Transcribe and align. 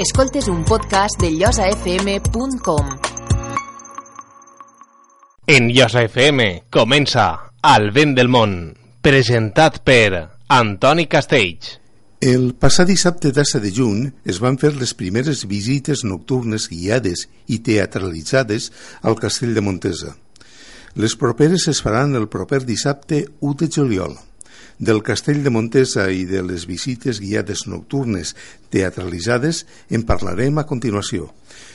Escoltes 0.00 0.48
un 0.48 0.64
podcast 0.64 1.20
de 1.20 1.28
llosafm.com. 1.30 2.86
En 5.46 5.68
Llosa 5.68 6.04
FM 6.04 6.46
comença 6.72 7.26
Al 7.60 7.90
vent 7.92 8.14
del 8.16 8.30
món, 8.32 8.54
presentat 9.04 9.82
per 9.84 10.30
Antoni 10.56 11.04
Castells. 11.04 11.74
El 12.16 12.54
passat 12.56 12.88
dissabte 12.88 13.28
13 13.28 13.60
de 13.60 13.74
juny 13.76 14.08
es 14.24 14.40
van 14.40 14.56
fer 14.56 14.72
les 14.78 14.96
primeres 14.96 15.44
visites 15.44 16.06
nocturnes 16.08 16.70
guiades 16.72 17.26
i 17.52 17.60
teatralitzades 17.60 18.72
al 19.02 19.20
castell 19.20 19.52
de 19.52 19.66
Montesa. 19.68 20.16
Les 20.96 21.12
properes 21.12 21.68
es 21.68 21.84
faran 21.84 22.16
el 22.16 22.30
proper 22.32 22.64
dissabte 22.64 23.26
1 23.44 23.54
de 23.66 23.72
juliol. 23.76 24.16
Del 24.80 25.02
castell 25.04 25.42
de 25.44 25.50
Montesa 25.52 26.06
i 26.08 26.22
de 26.24 26.40
les 26.40 26.64
visites 26.64 27.18
guiades 27.20 27.66
nocturnes 27.68 28.32
teatralitzades 28.72 29.66
en 29.92 30.06
parlarem 30.08 30.56
a 30.56 30.64
continuació. 30.70 31.28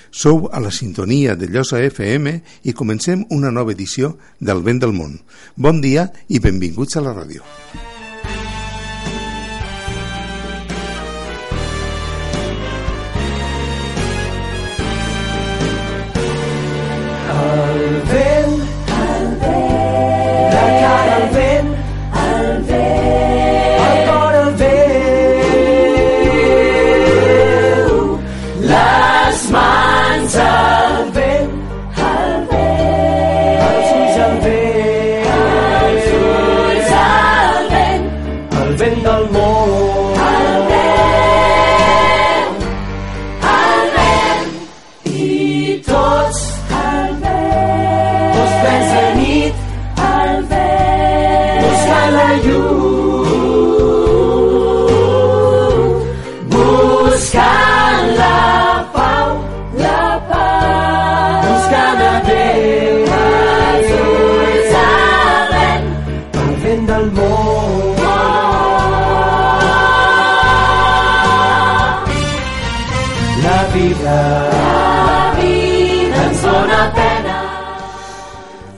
Sou 0.10 0.48
a 0.50 0.64
la 0.64 0.74
sintonia 0.74 1.36
de 1.38 1.46
Llosa 1.54 1.84
FM 1.86 2.40
i 2.66 2.74
comencem 2.74 3.28
una 3.30 3.54
nova 3.54 3.78
edició 3.78 4.16
del 4.42 4.66
Vent 4.66 4.82
del 4.82 4.98
Món. 4.98 5.20
Bon 5.56 5.86
dia 5.86 6.10
i 6.34 6.42
benvinguts 6.42 6.98
a 6.98 7.06
la 7.06 7.14
ràdio. 7.14 7.46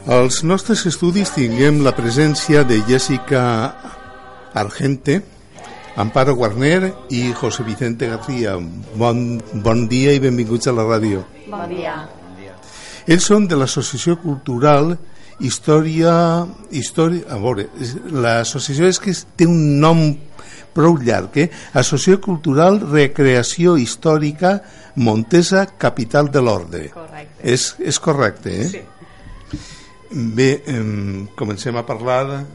Als 0.07 0.37
nostres 0.47 0.85
estudis 0.87 1.33
tinguem 1.35 1.81
la 1.83 1.91
presència 1.91 2.61
de 2.63 2.77
Jessica 2.87 3.41
Argente, 4.55 5.17
Amparo 5.99 6.37
Guarner 6.39 6.93
i 7.11 7.33
José 7.35 7.65
Vicente 7.67 8.07
García. 8.07 8.53
Bon, 8.95 9.35
bon 9.65 9.83
dia 9.91 10.15
i 10.15 10.23
benvinguts 10.23 10.71
a 10.71 10.75
la 10.77 10.87
ràdio. 10.87 11.25
Bon 11.51 11.67
dia. 11.67 11.97
Ells 13.03 13.27
són 13.27 13.51
de 13.51 13.59
l'Associació 13.59 14.15
Cultural 14.23 14.95
Història... 15.43 16.15
Història... 16.71 17.27
A 17.27 17.43
veure, 17.43 17.67
l'associació 18.07 18.87
és 18.87 19.03
que 19.03 19.11
té 19.11 19.43
un 19.43 19.81
nom 19.83 20.07
prou 20.71 20.95
llarg, 21.03 21.35
eh? 21.35 21.49
Associació 21.75 22.23
Cultural 22.23 22.79
Recreació 22.87 23.75
Històrica 23.75 24.61
Montesa, 24.95 25.67
capital 25.77 26.31
de 26.31 26.47
l'Ordre. 26.47 26.89
Correcte. 26.95 27.41
És, 27.43 27.73
és 27.83 27.99
correcte, 27.99 28.55
eh? 28.55 28.69
Sí. 28.71 28.87
Bé, 30.09 30.63
em, 30.67 31.27
comencem 31.35 31.75
a 31.75 31.85
parlar 31.85 32.45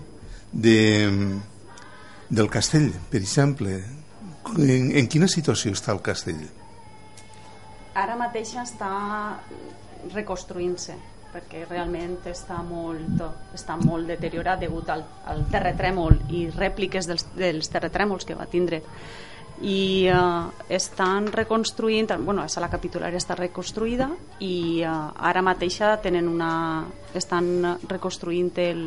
de, 0.52 1.10
del 2.28 2.48
castell, 2.48 2.90
per 3.10 3.20
exemple. 3.20 3.76
En, 4.56 4.90
en 4.96 5.08
quina 5.08 5.28
situació 5.28 5.74
està 5.76 5.92
el 5.92 6.00
castell? 6.04 6.46
Ara 7.92 8.16
mateix 8.16 8.54
està 8.56 8.92
reconstruint-se 10.14 10.96
perquè 11.32 11.62
realment 11.64 12.18
està 12.28 12.58
molt, 12.64 13.20
està 13.56 13.76
molt 13.80 14.08
deteriorat 14.08 14.60
degut 14.60 14.88
al, 14.92 15.04
al 15.28 15.44
terratrèmol 15.52 16.18
i 16.32 16.46
rèpliques 16.52 17.08
dels, 17.08 17.24
dels 17.36 17.70
terratrèmols 17.72 18.28
que 18.28 18.36
va 18.36 18.48
tindre 18.52 18.82
i 19.62 20.08
uh, 20.10 20.50
estan 20.68 21.28
reconstruint 21.30 22.10
bueno, 22.24 22.42
la 22.60 22.68
capitulària 22.70 23.18
està 23.20 23.36
reconstruïda 23.38 24.08
i 24.42 24.82
uh, 24.82 25.12
ara 25.22 25.42
mateixa 25.42 25.96
tenen 26.02 26.26
una 26.28 26.84
estan 27.14 27.78
reconstruint 27.88 28.50
el, 28.58 28.82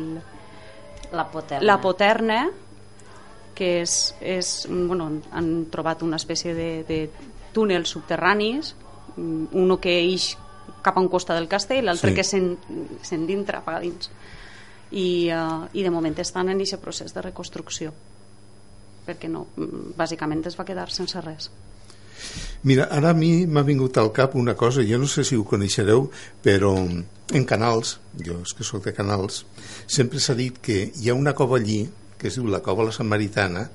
La 1.12 1.24
poterna. 1.30 1.64
la 1.66 1.80
poterna 1.80 2.50
que 3.56 3.80
és, 3.82 4.14
és 4.20 4.66
bueno, 4.68 5.06
han 5.32 5.66
trobat 5.72 6.02
una 6.04 6.16
espècie 6.20 6.52
de, 6.54 6.84
de 6.84 6.98
túnels 7.56 7.88
subterranis 7.88 8.74
mm, 9.16 9.46
uno 9.56 9.78
que 9.80 9.94
ix 10.04 10.34
cap 10.82 10.98
a 10.98 11.00
un 11.00 11.08
costat 11.08 11.38
del 11.38 11.48
castell 11.48 11.86
l'altre 11.86 12.10
Sí. 12.10 12.16
que 12.16 12.24
s'en- 12.24 12.58
s'endintra 13.02 13.62
cap 13.64 13.76
a 13.76 13.80
dins 13.80 14.10
i, 14.92 15.30
uh, 15.32 15.64
i 15.72 15.82
de 15.82 15.90
moment 15.90 16.18
estan 16.20 16.50
en 16.52 16.60
aquest 16.60 16.82
procés 16.82 17.14
de 17.14 17.22
reconstrucció 17.22 17.94
perquè 19.06 19.30
no, 19.30 19.46
bàsicament 19.96 20.44
es 20.46 20.58
va 20.58 20.66
quedar 20.68 20.90
sense 20.90 21.20
res 21.24 21.50
Mira, 22.66 22.88
ara 22.90 23.10
a 23.12 23.14
mi 23.14 23.46
m'ha 23.46 23.62
vingut 23.62 23.98
al 24.00 24.10
cap 24.12 24.34
una 24.34 24.54
cosa, 24.58 24.82
jo 24.82 24.98
no 24.98 25.06
sé 25.06 25.22
si 25.24 25.36
ho 25.36 25.44
coneixereu, 25.46 26.08
però 26.42 26.72
en 26.80 27.44
canals, 27.46 27.98
jo 28.18 28.40
és 28.42 28.54
que 28.56 28.64
sóc 28.66 28.84
de 28.84 28.94
canals, 28.96 29.44
sempre 29.86 30.18
s'ha 30.18 30.34
dit 30.34 30.58
que 30.58 30.78
hi 30.96 31.10
ha 31.10 31.14
una 31.14 31.34
cova 31.38 31.60
allí, 31.60 31.84
que 32.18 32.28
es 32.28 32.38
diu 32.38 32.48
la 32.50 32.62
cova 32.64 32.86
la 32.88 32.94
Samaritana, 32.96 33.68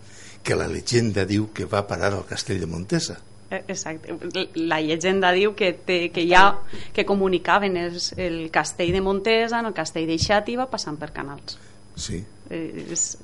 que 0.44 0.58
la 0.58 0.68
llegenda 0.68 1.24
diu 1.30 1.52
que 1.54 1.70
va 1.70 1.86
parar 1.88 2.12
al 2.16 2.26
castell 2.28 2.60
de 2.60 2.68
Montesa. 2.68 3.20
Eh, 3.52 3.64
Exacte. 3.68 4.16
La 4.56 4.82
llegenda 4.82 5.32
diu 5.36 5.54
que, 5.56 5.72
té, 5.74 6.10
que 6.12 6.26
ja 6.28 6.58
que 6.96 7.06
comunicaven 7.06 7.78
els, 7.78 8.12
el 8.18 8.50
castell 8.52 8.92
de 8.96 9.02
Montesa 9.06 9.60
en 9.62 9.70
el 9.70 9.78
castell 9.78 10.10
de 10.10 10.18
Xàtiva 10.20 10.68
passant 10.72 10.98
per 11.00 11.14
canals. 11.16 11.60
Sí, 11.96 12.24
Eh, 12.52 12.84
és 12.92 13.16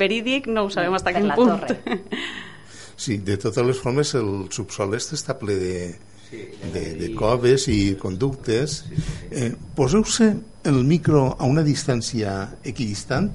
verídic, 0.00 0.46
no 0.48 0.66
ho 0.66 0.70
sabem 0.72 0.94
fins 0.96 1.12
Per 1.12 1.14
quin 1.16 1.32
punt. 1.36 1.50
torre. 1.54 2.00
sí, 3.04 3.18
de 3.18 3.36
totes 3.40 3.66
les 3.66 3.80
formes 3.80 4.14
el 4.18 4.48
subsol 4.52 4.94
este 4.98 5.18
està 5.18 5.36
ple 5.38 5.56
de, 5.60 5.74
de, 6.72 6.84
de 7.00 7.10
coves 7.18 7.66
i 7.72 7.96
conductes. 8.00 8.84
Eh, 9.30 9.52
Poseu-se 9.76 10.32
el 10.70 10.82
micro 10.84 11.36
a 11.38 11.48
una 11.48 11.64
distància 11.66 12.56
equidistant 12.64 13.30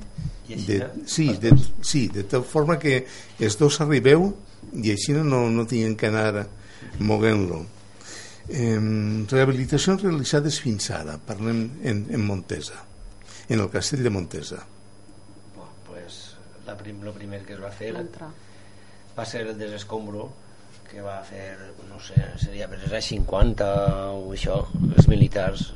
de, 0.47 0.81
sí, 1.09 1.31
de, 1.41 1.53
sí, 1.81 2.07
de 2.13 2.23
tal 2.29 2.43
forma 2.45 2.77
que 2.77 3.05
els 3.39 3.57
dos 3.57 3.79
arribeu 3.81 4.29
i 4.75 4.91
així 4.93 5.15
no, 5.17 5.47
no 5.49 5.65
tinguin 5.65 5.95
que 5.97 6.11
anar 6.11 6.45
moguent-lo. 6.99 7.63
Eh, 8.45 8.77
rehabilitacions 9.31 10.03
realitzades 10.05 10.59
fins 10.61 10.91
ara, 10.93 11.17
parlem 11.17 11.63
en, 11.81 12.05
en 12.13 12.25
Montesa, 12.25 12.77
en 13.49 13.59
el 13.59 13.69
castell 13.73 14.03
de 14.05 14.13
Montesa. 14.13 14.61
La 16.65 16.75
prim, 16.77 17.01
lo 17.05 17.13
primer 17.13 17.43
que 17.45 17.53
es 17.53 17.61
va 17.61 17.71
fer 17.71 17.91
L'altre. 17.93 18.29
va 19.17 19.25
ser 19.25 19.45
el 19.45 19.57
desescombro 19.57 20.29
que 20.89 21.01
va 21.01 21.17
fer, 21.25 21.55
no 21.89 21.99
sé, 21.99 22.17
seria 22.41 22.67
per 22.69 22.79
anys 22.79 23.09
50 23.11 23.67
o 24.13 24.29
això, 24.33 24.59
els 24.95 25.07
militars 25.11 25.71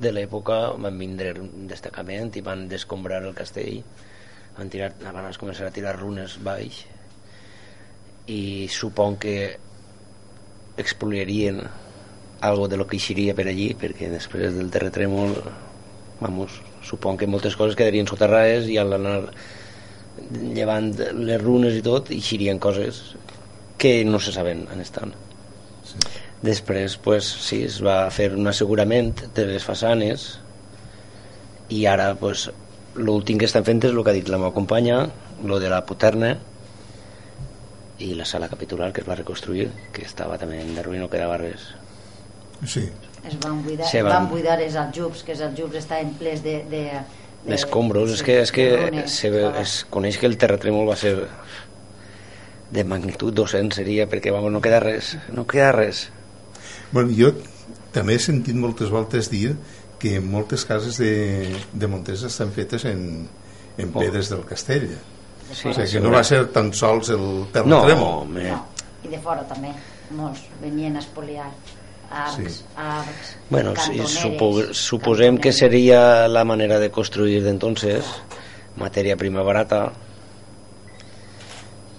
de 0.00 0.10
l'època 0.10 0.58
van 0.80 0.98
vindre 0.98 1.34
un 1.38 1.68
destacament 1.70 2.32
i 2.34 2.42
van 2.42 2.66
descombrar 2.68 3.22
el 3.22 3.34
castell 3.36 3.82
van, 4.56 4.70
tirar, 4.70 4.90
van 5.04 5.30
començar 5.38 5.68
a 5.68 5.74
tirar 5.74 5.94
runes 5.98 6.38
baix 6.42 6.82
i 8.30 8.66
supon 8.72 9.18
que 9.20 9.36
expoliarien 10.80 11.60
algo 12.44 12.66
de 12.68 12.76
lo 12.76 12.86
que 12.88 12.98
eixiria 12.98 13.36
per 13.38 13.46
allí 13.50 13.70
perquè 13.78 14.10
després 14.10 14.56
del 14.56 14.72
terratrèmol 14.74 15.36
vamos, 16.20 16.58
supon 16.82 17.18
que 17.20 17.30
moltes 17.30 17.56
coses 17.56 17.76
quedarien 17.78 18.08
soterrades 18.10 18.66
i 18.70 18.78
al 18.80 18.96
anar 18.98 19.18
llevant 20.54 20.92
les 20.98 21.40
runes 21.42 21.74
i 21.78 21.82
tot 21.82 22.10
eixirien 22.14 22.58
coses 22.62 23.02
que 23.78 24.04
no 24.04 24.20
se 24.22 24.32
saben 24.32 24.64
on 24.72 24.80
estan 24.80 25.12
sí. 25.84 25.98
després 26.42 26.96
pues, 27.02 27.24
sí, 27.26 27.62
es 27.66 27.80
va 27.84 28.10
fer 28.14 28.30
un 28.36 28.46
assegurament 28.48 29.12
de 29.34 29.46
les 29.50 29.64
façanes 29.66 30.26
i 31.74 31.84
ara 31.90 32.12
pues, 32.14 32.48
l'últim 32.94 33.38
que 33.40 33.48
estan 33.48 33.64
fent 33.66 33.82
és 33.84 33.90
el 33.92 34.02
que 34.04 34.12
ha 34.12 34.18
dit 34.20 34.28
la 34.30 34.38
meva 34.38 34.54
companya 34.54 35.08
lo 35.44 35.58
de 35.60 35.68
la 35.72 35.82
poterna 35.86 36.36
i 37.98 38.12
la 38.18 38.24
sala 38.26 38.48
capitular 38.50 38.92
que 38.92 39.02
es 39.02 39.08
va 39.08 39.14
reconstruir 39.18 39.68
que 39.94 40.02
estava 40.06 40.38
també 40.38 40.60
en 40.62 40.74
derruï 40.78 40.98
no 41.02 41.10
quedava 41.10 41.38
res 41.42 41.72
Sí. 42.64 42.84
Es 43.26 43.34
van 43.42 43.58
buidar, 43.64 43.84
Se 43.90 44.00
van- 44.02 44.12
van... 44.14 44.28
buidar 44.30 44.54
els 44.62 44.76
aljubs, 44.78 45.22
que 45.26 45.32
els 45.34 45.40
aljubs 45.44 45.74
estaven 45.76 46.12
plens 46.16 46.40
de, 46.44 46.54
de 46.70 46.82
d'escombros 47.46 48.12
és 48.16 48.22
que, 48.24 48.38
és 48.42 48.52
que 48.54 48.66
se, 49.10 49.30
es 49.60 49.74
coneix 49.92 50.16
que 50.18 50.26
el 50.30 50.38
terratrèmol 50.40 50.88
va 50.88 50.96
ser 50.96 51.14
de 52.74 52.84
magnitud 52.88 53.34
200 53.36 53.76
seria 53.76 54.06
perquè 54.10 54.32
vamos, 54.32 54.50
no 54.52 54.60
queda 54.64 54.80
res 54.80 55.14
no 55.32 55.46
queda 55.46 55.72
res 55.76 56.08
Bueno, 56.94 57.10
jo 57.16 57.32
també 57.94 58.14
he 58.14 58.22
sentit 58.22 58.54
moltes 58.58 58.90
voltes 58.90 59.28
dir 59.30 59.54
que 59.98 60.20
moltes 60.20 60.64
cases 60.68 60.98
de, 61.00 61.50
de 61.72 61.86
Montesa 61.88 62.28
estan 62.28 62.52
fetes 62.52 62.84
en, 62.90 63.26
en 63.78 63.90
Oh. 63.94 63.98
pedres 63.98 64.28
del 64.30 64.44
castell. 64.46 64.88
sí, 65.52 65.68
o 65.68 65.72
sigui, 65.74 65.90
que 65.92 66.00
no 66.00 66.10
va 66.14 66.22
ser 66.24 66.44
tan 66.54 66.72
sols 66.72 67.10
el 67.10 67.20
no, 67.20 67.46
terratrèmol. 67.52 68.22
home, 68.22 68.44
No, 68.50 68.60
i 69.04 69.08
de 69.12 69.18
fora 69.20 69.42
també, 69.48 69.72
molts 70.14 70.40
venien 70.62 70.96
a 70.96 71.00
espoliar 71.02 71.48
arcs, 72.14 72.36
Sí. 72.60 72.64
arcs, 72.76 73.36
Bueno, 73.50 73.74
sí, 73.76 73.98
supo, 74.06 74.62
suposem 74.72 75.38
que 75.38 75.52
seria 75.52 76.26
la 76.28 76.44
manera 76.44 76.78
de 76.78 76.90
construir 76.90 77.42
d'entonces, 77.44 78.04
matèria 78.76 79.16
prima 79.16 79.42
barata. 79.42 79.92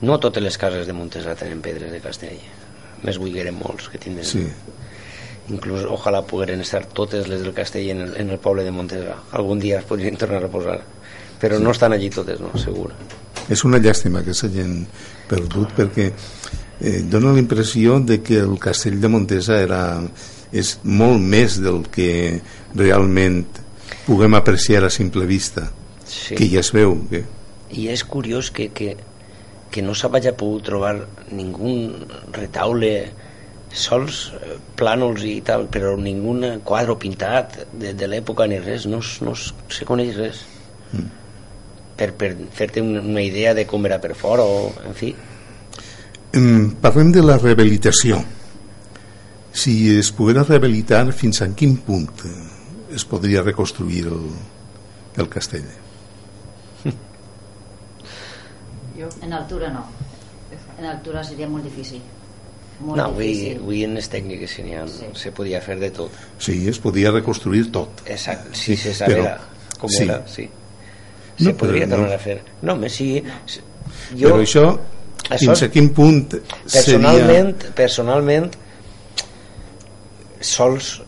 No 0.01 0.19
totes 0.19 0.43
les 0.43 0.57
cases 0.57 0.85
de 0.87 0.93
Montesa 0.93 1.35
tenen 1.39 1.61
pedres 1.63 1.91
de 1.91 2.01
castell. 2.03 2.39
Més 3.05 3.17
buigueren 3.21 3.55
molts 3.57 3.87
que 3.89 3.99
tindran. 4.01 4.25
Sí. 4.27 4.45
Inclús, 5.53 5.85
ojalà 5.85 6.23
pogueren 6.25 6.61
estar 6.65 6.83
totes 6.89 7.27
les 7.29 7.41
del 7.45 7.53
castell 7.53 7.91
en 7.93 8.01
el, 8.01 8.15
en 8.17 8.29
el 8.33 8.39
poble 8.41 8.63
de 8.65 8.71
Montesa. 8.73 9.15
Algun 9.37 9.59
dia 9.61 9.79
es 9.79 9.85
podrien 9.85 10.17
tornar 10.17 10.43
a 10.43 10.49
posar. 10.51 10.79
Però 11.39 11.59
no 11.59 11.71
estan 11.75 11.93
allí 11.93 12.09
totes, 12.09 12.39
no, 12.41 12.51
segur. 12.57 12.91
És 13.51 13.61
una 13.67 13.77
llàstima 13.77 14.23
que 14.25 14.33
s'hagin 14.33 14.87
perdut 15.29 15.73
perquè 15.77 16.09
eh, 16.81 17.01
dona 17.09 17.33
la 17.33 17.39
impressió 17.39 17.99
de 17.99 18.21
que 18.21 18.39
el 18.39 18.57
castell 18.59 18.99
de 19.01 19.11
Montesa 19.11 19.61
era, 19.61 19.81
és 20.51 20.77
molt 20.83 21.21
més 21.21 21.59
del 21.61 21.83
que 21.91 22.41
realment 22.75 23.43
puguem 24.05 24.35
apreciar 24.37 24.83
a 24.85 24.93
simple 24.93 25.25
vista 25.25 25.71
Sí. 26.05 26.35
que 26.35 26.47
ja 26.49 26.61
es 26.61 26.69
veu 26.69 26.99
que... 27.09 27.23
I 27.73 27.87
és 27.89 28.03
curiós 28.05 28.51
que, 28.53 28.69
que, 28.69 28.93
que 29.73 29.81
no 29.81 29.95
s'hagi 29.97 30.31
pogut 30.37 30.67
trobar 30.69 30.93
ningú 31.33 31.71
retaule 32.35 32.91
sols 33.75 34.29
eh, 34.37 34.55
plànols 34.77 35.25
i 35.27 35.39
tal, 35.43 35.65
però 35.71 35.95
ningú 35.99 36.37
quadre 36.63 36.95
pintat 37.01 37.57
de, 37.73 37.95
de 37.97 38.07
l'època 38.07 38.47
ni 38.47 38.61
res, 38.61 38.85
no, 38.85 39.01
no 39.25 39.33
se 39.35 39.87
coneix 39.87 40.15
res. 40.15 40.45
Per, 41.97 42.11
per 42.13 42.35
fer-te 42.53 42.83
una, 42.83 43.01
una 43.01 43.23
idea 43.23 43.53
de 43.57 43.65
com 43.67 43.85
era 43.87 43.99
per 44.03 44.13
fora 44.15 44.45
o, 44.45 44.69
en 44.85 44.95
fi. 44.95 45.13
Em, 46.35 46.71
Parlem 46.83 47.11
de 47.15 47.21
la 47.23 47.37
rehabilitació. 47.37 48.19
Si 49.55 49.75
es 49.97 50.09
poguera 50.11 50.43
rehabilitar, 50.43 51.05
fins 51.15 51.41
a 51.41 51.47
quin 51.55 51.77
punt 51.77 52.09
es 52.95 53.05
podria 53.07 53.41
reconstruir 53.41 54.05
el, 54.11 54.25
el 55.17 55.29
castell? 55.31 55.67
En 59.21 59.33
altura 59.33 59.69
no. 59.69 59.85
En 60.79 60.85
altura 60.85 61.23
seria 61.23 61.47
molt 61.51 61.63
difícil. 61.67 62.01
Molt 62.81 62.97
No, 62.99 63.05
avui, 63.09 63.27
difícil. 63.31 63.57
avui 63.61 63.83
en 63.87 63.93
les 63.95 64.07
tècniques 64.11 64.51
se, 64.51 64.63
ha, 64.75 64.85
Sí. 64.87 65.05
se 65.15 65.31
podia 65.31 65.61
fer 65.61 65.77
de 65.79 65.89
tot. 65.91 66.11
Sí, 66.39 66.67
es 66.67 66.79
podia 66.79 67.11
reconstruir 67.11 67.71
tot. 67.71 68.01
Exacte, 68.05 68.53
si 68.55 68.75
Sí, 68.75 68.77
se 68.83 68.93
sabera 68.93 69.37
però- 69.37 69.79
com 69.79 69.89
sí. 69.89 70.03
era, 70.03 70.27
sí. 70.27 70.49
No, 71.39 71.45
Se 71.45 71.51
però 71.53 71.57
podria 71.57 71.85
no. 71.87 71.95
tornar 71.95 72.13
a 72.15 72.19
fer. 72.19 72.41
No, 72.61 72.73
home, 72.73 72.89
sí. 72.89 73.21
Jo, 73.47 73.61
Jo, 74.17 74.27
Però 74.29 74.41
això, 74.41 74.79
Això 75.29 75.49
fins 75.49 75.63
a 75.65 75.69
quin 75.73 75.89
punt 75.95 76.21
personalment, 76.35 77.53
personalment 77.77 78.51
sols 80.45 80.99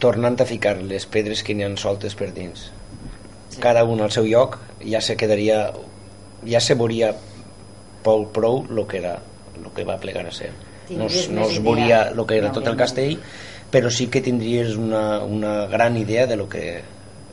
tornant 0.00 0.38
a 0.40 0.46
ficar 0.48 0.78
les 0.80 1.04
pedres 1.04 1.42
que 1.44 1.54
n'hi 1.54 1.66
han 1.66 1.76
soltes 1.80 2.16
per 2.16 2.30
dins. 2.36 2.70
Cada 3.60 3.84
un 3.84 4.00
al 4.00 4.12
seu 4.14 4.24
lloc 4.24 4.56
ja 4.80 5.02
se 5.04 5.16
quedaria 5.20 5.66
ja 6.48 6.60
se 6.64 6.76
veuria 6.80 7.12
prou 8.04 8.24
prou 8.32 8.64
el 8.70 8.86
que 8.88 9.00
era 9.02 9.18
el 9.60 9.68
que 9.76 9.84
va 9.84 10.00
plegar 10.00 10.24
a 10.26 10.32
ser. 10.32 10.54
No, 10.88 11.06
no 11.06 11.46
es 11.46 11.60
veuria 11.62 12.06
el 12.08 12.24
que 12.26 12.40
era 12.40 12.52
tot 12.54 12.66
el 12.66 12.78
castell 12.80 13.18
però 13.70 13.90
sí 13.94 14.08
que 14.10 14.20
tindries 14.20 14.74
una, 14.74 15.20
una 15.22 15.66
gran 15.70 15.96
idea 15.96 16.26
de 16.26 16.36
lo 16.36 16.48
que 16.48 16.80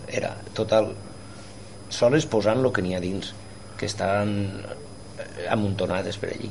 era. 0.07 0.35
Total 0.53 0.91
sols 1.89 2.27
posant 2.29 2.62
el 2.62 2.74
que 2.75 2.83
n'hi 2.83 2.97
ha 2.97 3.01
dins 3.01 3.31
que 3.79 3.88
estan 3.88 4.35
amuntonades 5.49 6.17
per 6.21 6.31
allí. 6.33 6.49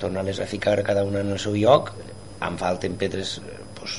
Tornar-les 0.00 0.40
a 0.40 0.46
ficar 0.48 0.78
cada 0.82 1.04
una 1.04 1.20
en 1.20 1.34
el 1.34 1.40
seu 1.42 1.56
lloc 1.56 1.92
em 2.44 2.56
falten 2.58 2.94
pedres 2.96 3.38
eh, 3.42 3.56
pues, 3.76 3.98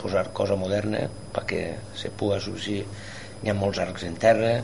posar 0.00 0.30
cosa 0.36 0.56
moderna 0.56 1.04
perquè 1.34 1.66
se 1.96 2.10
pugui 2.10 2.40
subsistir 2.40 2.82
n'hi 3.42 3.52
ha 3.52 3.56
molts 3.56 3.80
arcs 3.82 4.06
en 4.08 4.16
terra 4.20 4.54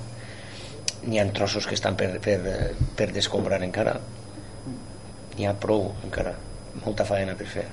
n'hi 1.06 1.20
ha 1.20 1.26
trossos 1.32 1.66
que 1.66 1.76
estan 1.76 1.96
per, 1.96 2.12
per, 2.20 2.38
eh, 2.46 2.72
per 2.96 3.10
descombrar 3.12 3.60
encara. 3.64 3.96
N'hi 5.36 5.46
ha 5.48 5.54
prou 5.56 5.94
encara. 6.04 6.34
Molta 6.84 7.06
faena 7.08 7.36
per 7.38 7.46
fer. 7.48 7.66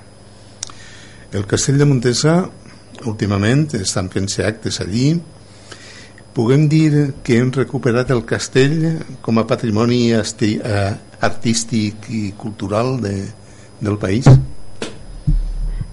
El 1.36 1.44
castell 1.46 1.78
de 1.80 1.86
Montesa 1.88 2.38
últimament 3.06 3.68
estan 3.78 4.08
fent-se 4.10 4.46
actes 4.48 4.80
allí 4.82 5.10
puguem 6.38 6.68
dir 6.70 7.16
que 7.26 7.40
hem 7.40 7.48
recuperat 7.50 8.12
el 8.14 8.22
castell 8.22 8.84
com 9.26 9.40
a 9.40 9.46
patrimoni 9.50 10.12
eh, 10.14 10.92
artístic 11.26 12.06
i 12.14 12.20
cultural 12.38 12.94
de, 13.02 13.16
del 13.82 13.98
país 13.98 14.28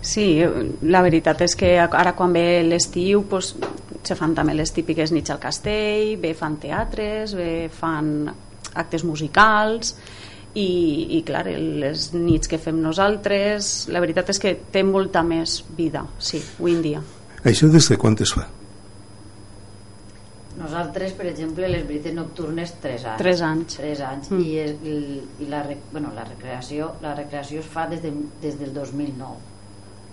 Sí, 0.05 0.37
la 0.85 1.01
veritat 1.01 1.39
és 1.41 1.55
que 1.57 1.71
ara 1.81 2.11
quan 2.13 2.35
ve 2.35 2.61
l'estiu 2.61 3.23
pues, 3.25 3.55
se 4.05 4.13
fan 4.13 4.35
també 4.37 4.53
les 4.53 4.69
típiques 4.69 5.09
nits 5.15 5.33
al 5.33 5.39
castell, 5.41 6.11
bé 6.21 6.35
fan 6.37 6.59
teatres, 6.61 7.33
bé 7.33 7.71
fan 7.73 8.29
actes 8.75 9.01
musicals 9.01 9.95
i, 10.53 10.67
i 11.17 11.23
clar, 11.25 11.47
les 11.49 12.11
nits 12.13 12.51
que 12.51 12.59
fem 12.61 12.77
nosaltres, 12.83 13.87
la 13.89 14.03
veritat 14.03 14.29
és 14.35 14.41
que 14.43 14.53
té 14.71 14.85
molta 14.85 15.25
més 15.25 15.63
vida, 15.73 16.05
sí, 16.19 16.43
avui 16.59 16.77
en 16.77 16.85
dia. 16.85 17.01
Això 17.41 17.71
des 17.73 17.89
de 17.89 17.97
quan 17.97 18.13
es 18.21 18.35
fa? 18.37 18.45
Nosaltres, 20.55 21.11
per 21.17 21.25
exemple, 21.27 21.67
les 21.67 21.83
brites 21.87 22.13
nocturnes 22.15 22.71
3 22.83 23.07
anys. 23.11 23.19
Tres 23.19 23.41
anys. 23.43 23.79
3 23.81 24.03
anys. 24.07 24.29
Mm. 24.31 24.39
I, 24.39 24.53
és, 24.63 24.75
i, 24.87 25.19
i 25.43 25.49
la, 25.51 25.63
bueno, 25.91 26.13
la, 26.15 26.23
recreació, 26.27 26.93
la 27.03 27.15
recreació 27.17 27.59
es 27.63 27.67
fa 27.71 27.89
des, 27.91 28.01
de, 28.05 28.13
des 28.43 28.55
del 28.61 28.71
2009. 28.73 29.53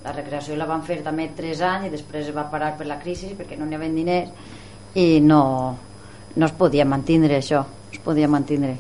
La 0.02 0.14
recreació 0.16 0.56
la 0.58 0.66
van 0.66 0.82
fer 0.82 0.99
també 1.06 1.28
3 1.37 1.62
anys 1.68 1.87
i 1.87 1.92
després 1.92 2.26
es 2.26 2.34
va 2.34 2.49
parar 2.50 2.72
per 2.78 2.88
la 2.90 2.99
crisi 2.99 3.37
perquè 3.38 3.58
no 3.58 3.68
n'hi 3.68 3.78
havia 3.78 3.94
diners 3.94 4.99
i 4.99 5.20
no, 5.22 5.42
no 6.34 6.49
es 6.49 6.56
podia 6.58 6.88
mantindre 6.88 7.38
això. 7.38 7.62
No 7.62 7.94
es 7.94 8.02
podia 8.02 8.26
mantindre. 8.28 8.75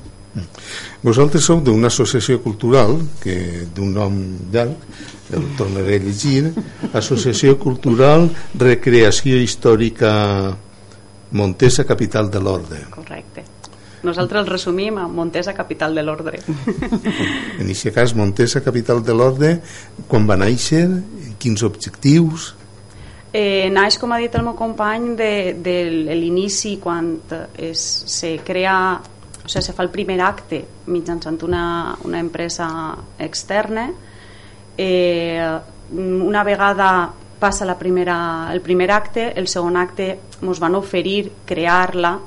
Vosaltres 1.04 1.44
sou 1.44 1.60
d'una 1.60 1.90
associació 1.92 2.40
cultural 2.42 2.96
que 3.20 3.66
d'un 3.74 3.92
nom 3.94 4.18
llarg, 4.52 4.86
el 5.32 5.44
tornaré 5.58 5.98
a 6.00 6.04
llegir, 6.04 6.52
Associació 6.92 7.58
Cultural 7.60 8.26
Recreació 8.58 9.38
Històrica 9.40 10.12
Montesa, 11.32 11.84
capital 11.88 12.30
de 12.30 12.40
l'Orde. 12.40 12.84
Correcte. 12.92 13.44
Nosaltres 14.02 14.42
el 14.42 14.48
resumim 14.48 14.98
a 14.98 15.06
Montesa, 15.06 15.54
capital 15.54 15.94
de 15.94 16.02
l'ordre. 16.02 16.40
En 17.62 17.68
aquest 17.70 17.94
cas, 17.94 18.14
Montesa, 18.18 18.60
capital 18.60 19.02
de 19.06 19.14
l'Orde, 19.14 19.52
quan 20.10 20.26
va 20.26 20.36
néixer, 20.40 20.88
quins 21.38 21.62
objectius... 21.62 22.52
Eh, 23.32 23.70
naix, 23.72 23.96
com 23.96 24.12
ha 24.12 24.18
dit 24.20 24.34
el 24.36 24.42
meu 24.44 24.52
company, 24.58 25.14
de, 25.16 25.32
de 25.64 25.76
l'inici 26.18 26.74
quan 26.82 27.14
es, 27.56 27.80
se 28.12 28.34
crea, 28.44 28.74
o 28.98 29.46
sigui, 29.46 29.62
se 29.64 29.72
fa 29.72 29.86
el 29.86 29.92
primer 29.94 30.18
acte 30.20 30.60
mitjançant 30.92 31.38
una, 31.46 31.64
una 32.04 32.20
empresa 32.20 32.66
externa. 33.16 33.86
Eh, 34.76 35.46
una 35.92 36.42
vegada 36.44 36.90
passa 37.42 37.66
la 37.66 37.78
primera, 37.78 38.48
el 38.54 38.62
primer 38.62 38.92
acte, 38.94 39.32
el 39.38 39.48
segon 39.50 39.76
acte 39.80 40.12
ens 40.42 40.60
van 40.62 40.78
oferir 40.78 41.32
crear-la 41.48 42.18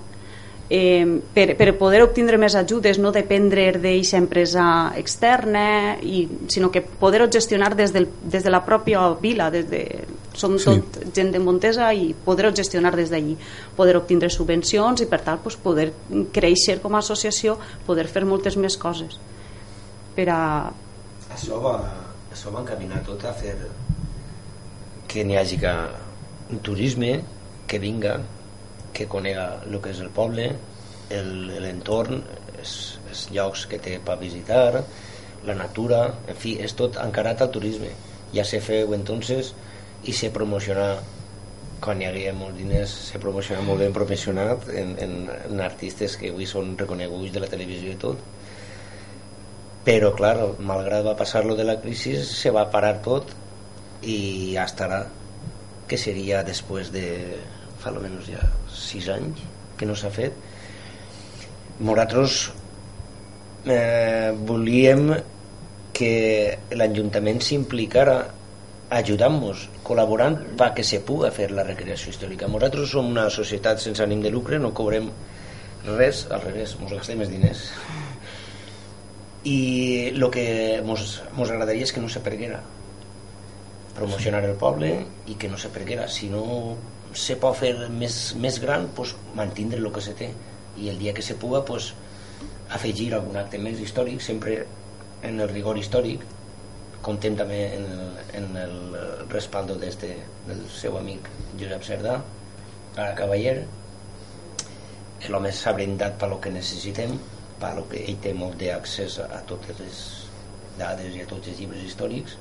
eh, 0.70 1.22
per, 1.34 1.54
per 1.56 1.70
poder 1.80 2.02
obtindre 2.04 2.40
més 2.42 2.56
ajudes, 2.58 3.00
no 3.00 3.14
dependre 3.16 3.70
d'aquesta 3.78 4.20
empresa 4.20 4.66
externa, 4.98 5.96
i, 6.02 6.26
sinó 6.52 6.72
que 6.74 6.82
poder-ho 6.84 7.30
gestionar 7.32 7.76
des, 7.78 7.94
del, 7.94 8.10
des 8.24 8.44
de 8.44 8.52
la 8.54 8.64
pròpia 8.66 9.06
vila, 9.22 9.52
des 9.54 9.70
de, 9.70 9.84
som 10.36 10.58
Sí. 10.60 10.74
sí. 10.74 10.82
tot 10.92 11.16
gent 11.16 11.32
de 11.32 11.40
Montesa 11.40 11.94
i 11.94 12.14
poder-ho 12.26 12.52
gestionar 12.56 12.96
des 12.96 13.10
d'allí, 13.14 13.38
poder 13.78 13.96
obtindre 13.98 14.30
subvencions 14.30 15.02
i 15.02 15.08
per 15.08 15.22
tal 15.22 15.40
pues, 15.40 15.56
poder 15.56 15.94
créixer 16.34 16.82
com 16.82 16.96
a 16.96 17.00
associació, 17.00 17.58
poder 17.86 18.08
fer 18.08 18.26
moltes 18.26 18.58
més 18.58 18.76
coses 18.78 19.20
per 20.16 20.30
a... 20.32 20.42
Això 21.36 21.60
va, 21.62 21.76
això 22.32 22.52
va 22.54 22.64
encaminar 22.64 23.04
tot 23.06 23.24
a 23.28 23.34
fer 23.36 23.56
que 25.16 25.24
n'hi 25.24 25.38
hagi 25.40 25.58
que 25.62 25.74
un 26.52 26.60
turisme 26.60 27.22
que 27.68 27.80
vinga, 27.80 28.20
que 28.94 29.08
conega 29.08 29.48
el 29.64 29.80
que 29.82 29.94
és 29.96 30.02
el 30.04 30.12
poble, 30.12 30.50
l'entorn, 31.10 32.20
els, 32.60 32.76
els 33.08 33.22
llocs 33.32 33.66
que 33.72 33.80
té 33.80 33.96
per 34.04 34.18
visitar, 34.20 34.84
la 35.46 35.56
natura, 35.56 36.02
en 36.28 36.38
fi, 36.42 36.58
és 36.60 36.76
tot 36.76 37.00
encarat 37.00 37.46
al 37.46 37.54
turisme. 37.56 37.92
Ja 38.36 38.44
se 38.44 38.60
feu 38.60 38.96
entonces 38.98 39.54
i 40.04 40.14
se 40.14 40.32
promociona 40.36 40.96
quan 41.86 42.02
hi 42.02 42.08
havia 42.10 42.34
molts 42.34 42.58
diners 42.58 42.92
se 43.12 43.20
promociona 43.22 43.64
molt 43.66 43.82
ben 43.84 43.94
promocionat 43.94 44.70
en, 44.74 44.94
en, 45.02 45.16
en 45.52 45.62
artistes 45.62 46.16
que 46.20 46.32
avui 46.34 46.48
són 46.50 46.74
reconeguts 46.80 47.34
de 47.36 47.44
la 47.44 47.50
televisió 47.52 47.92
i 47.94 48.00
tot 48.02 48.22
però 49.86 50.12
clar, 50.18 50.36
malgrat 50.66 51.06
va 51.06 51.18
passar 51.20 51.44
lo 51.46 51.58
de 51.60 51.68
la 51.68 51.78
crisi 51.82 52.16
se 52.26 52.54
va 52.56 52.66
parar 52.74 52.96
tot 53.06 53.36
i 54.06 54.56
hasta 54.62 54.86
ara 54.86 55.02
que 55.90 55.98
seria 55.98 56.44
després 56.46 56.92
de 56.94 57.06
fa 57.82 57.92
almenys 57.92 58.30
ja 58.30 58.44
sis 58.72 59.10
anys 59.14 59.42
que 59.78 59.88
no 59.90 59.96
s'ha 59.98 60.12
fet 60.14 60.38
nosaltres 61.80 62.52
eh, 63.66 64.32
volíem 64.48 65.10
que 65.96 66.58
l'Ajuntament 66.76 67.42
s'implicara 67.44 68.18
ajudant-nos, 68.96 69.66
col·laborant 69.86 70.38
perquè 70.60 70.84
se 70.86 71.02
pugui 71.06 71.32
fer 71.34 71.50
la 71.52 71.66
recreació 71.66 72.12
històrica. 72.12 72.50
Nosaltres 72.52 72.92
som 72.92 73.08
una 73.10 73.30
societat 73.34 73.82
sense 73.82 74.04
ànim 74.04 74.22
de 74.24 74.32
lucre, 74.34 74.60
no 74.62 74.74
cobrem 74.76 75.10
res, 75.96 76.26
al 76.32 76.44
revés, 76.44 76.76
ens 76.80 76.94
gastem 76.94 77.20
més 77.22 77.32
diners. 77.32 77.66
I 79.46 79.60
el 80.14 80.26
que 80.34 80.48
ens 80.82 81.20
agradaria 81.50 81.86
és 81.86 81.94
que 81.94 82.04
no 82.04 82.10
se 82.12 82.24
perguera 82.26 82.62
promocionar 83.96 84.44
el 84.46 84.58
poble 84.60 84.92
i 85.32 85.38
que 85.40 85.50
no 85.50 85.58
se 85.58 85.72
perguera. 85.74 86.08
Si 86.12 86.30
no 86.30 86.44
se 87.16 87.38
pot 87.40 87.56
fer 87.58 87.74
més, 87.90 88.36
més 88.42 88.60
gran, 88.64 88.90
pues, 88.96 89.16
mantindre 89.36 89.80
el 89.80 89.92
que 89.96 90.04
se 90.04 90.16
té. 90.20 90.32
I 90.78 90.90
el 90.92 91.00
dia 91.00 91.14
que 91.16 91.24
se 91.24 91.38
puga, 91.40 91.64
pues, 91.66 91.94
afegir 92.76 93.14
algun 93.14 93.38
acte 93.40 93.62
més 93.62 93.80
històric, 93.80 94.22
sempre 94.22 94.66
en 95.24 95.40
el 95.40 95.50
rigor 95.50 95.78
històric, 95.80 96.26
contem 97.06 97.38
també 97.38 97.60
en 97.78 97.86
el, 97.94 98.06
en 98.40 98.58
el 98.58 98.76
respaldo 99.30 99.78
este, 99.86 100.16
del 100.48 100.64
seu 100.74 100.98
amic 100.98 101.30
Josep 101.60 101.86
Cerdà, 101.86 102.18
a 102.98 103.08
Cavaller, 103.18 103.60
l'home 105.30 105.52
s'ha 105.54 105.74
brindat 105.78 106.18
per 106.22 106.30
lo 106.32 106.40
que 106.42 106.52
necessitem, 106.54 107.16
per 107.62 107.74
lo 107.78 107.86
que 107.92 108.02
ell 108.04 108.18
té 108.22 108.34
molt 108.36 108.58
d'accés 108.60 109.20
a 109.24 109.42
totes 109.50 109.80
les 109.80 110.02
dades 110.80 111.16
i 111.16 111.24
a 111.24 111.30
tots 111.30 111.52
els 111.52 111.62
llibres 111.62 111.86
històrics, 111.86 112.36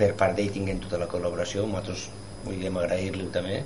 per 0.00 0.14
part 0.18 0.36
d'ell 0.36 0.52
tinguem 0.54 0.80
tota 0.82 1.00
la 1.00 1.08
col·laboració, 1.10 1.66
nosaltres 1.68 2.08
volíem 2.46 2.78
agrair-li 2.80 3.28
també, 3.34 3.60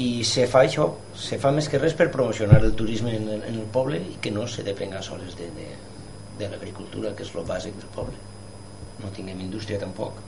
i 0.00 0.10
se 0.24 0.46
fa 0.48 0.62
això, 0.64 0.86
se 1.18 1.38
fa 1.42 1.50
més 1.52 1.68
que 1.68 1.80
res 1.80 1.96
per 1.98 2.10
promocionar 2.14 2.60
el 2.62 2.76
turisme 2.78 3.14
en, 3.16 3.30
en 3.40 3.56
el 3.56 3.66
poble 3.74 3.98
i 3.98 4.18
que 4.22 4.32
no 4.32 4.46
se 4.48 4.64
depenga 4.66 5.02
sols 5.02 5.34
de, 5.38 5.48
de, 5.56 5.70
de 6.38 6.50
l'agricultura, 6.52 7.14
que 7.16 7.26
és 7.26 7.32
el 7.34 7.48
bàsic 7.48 7.80
del 7.80 7.90
poble. 7.96 8.20
No 9.00 9.10
tinguem 9.16 9.40
indústria 9.42 9.80
tampoc. 9.80 10.20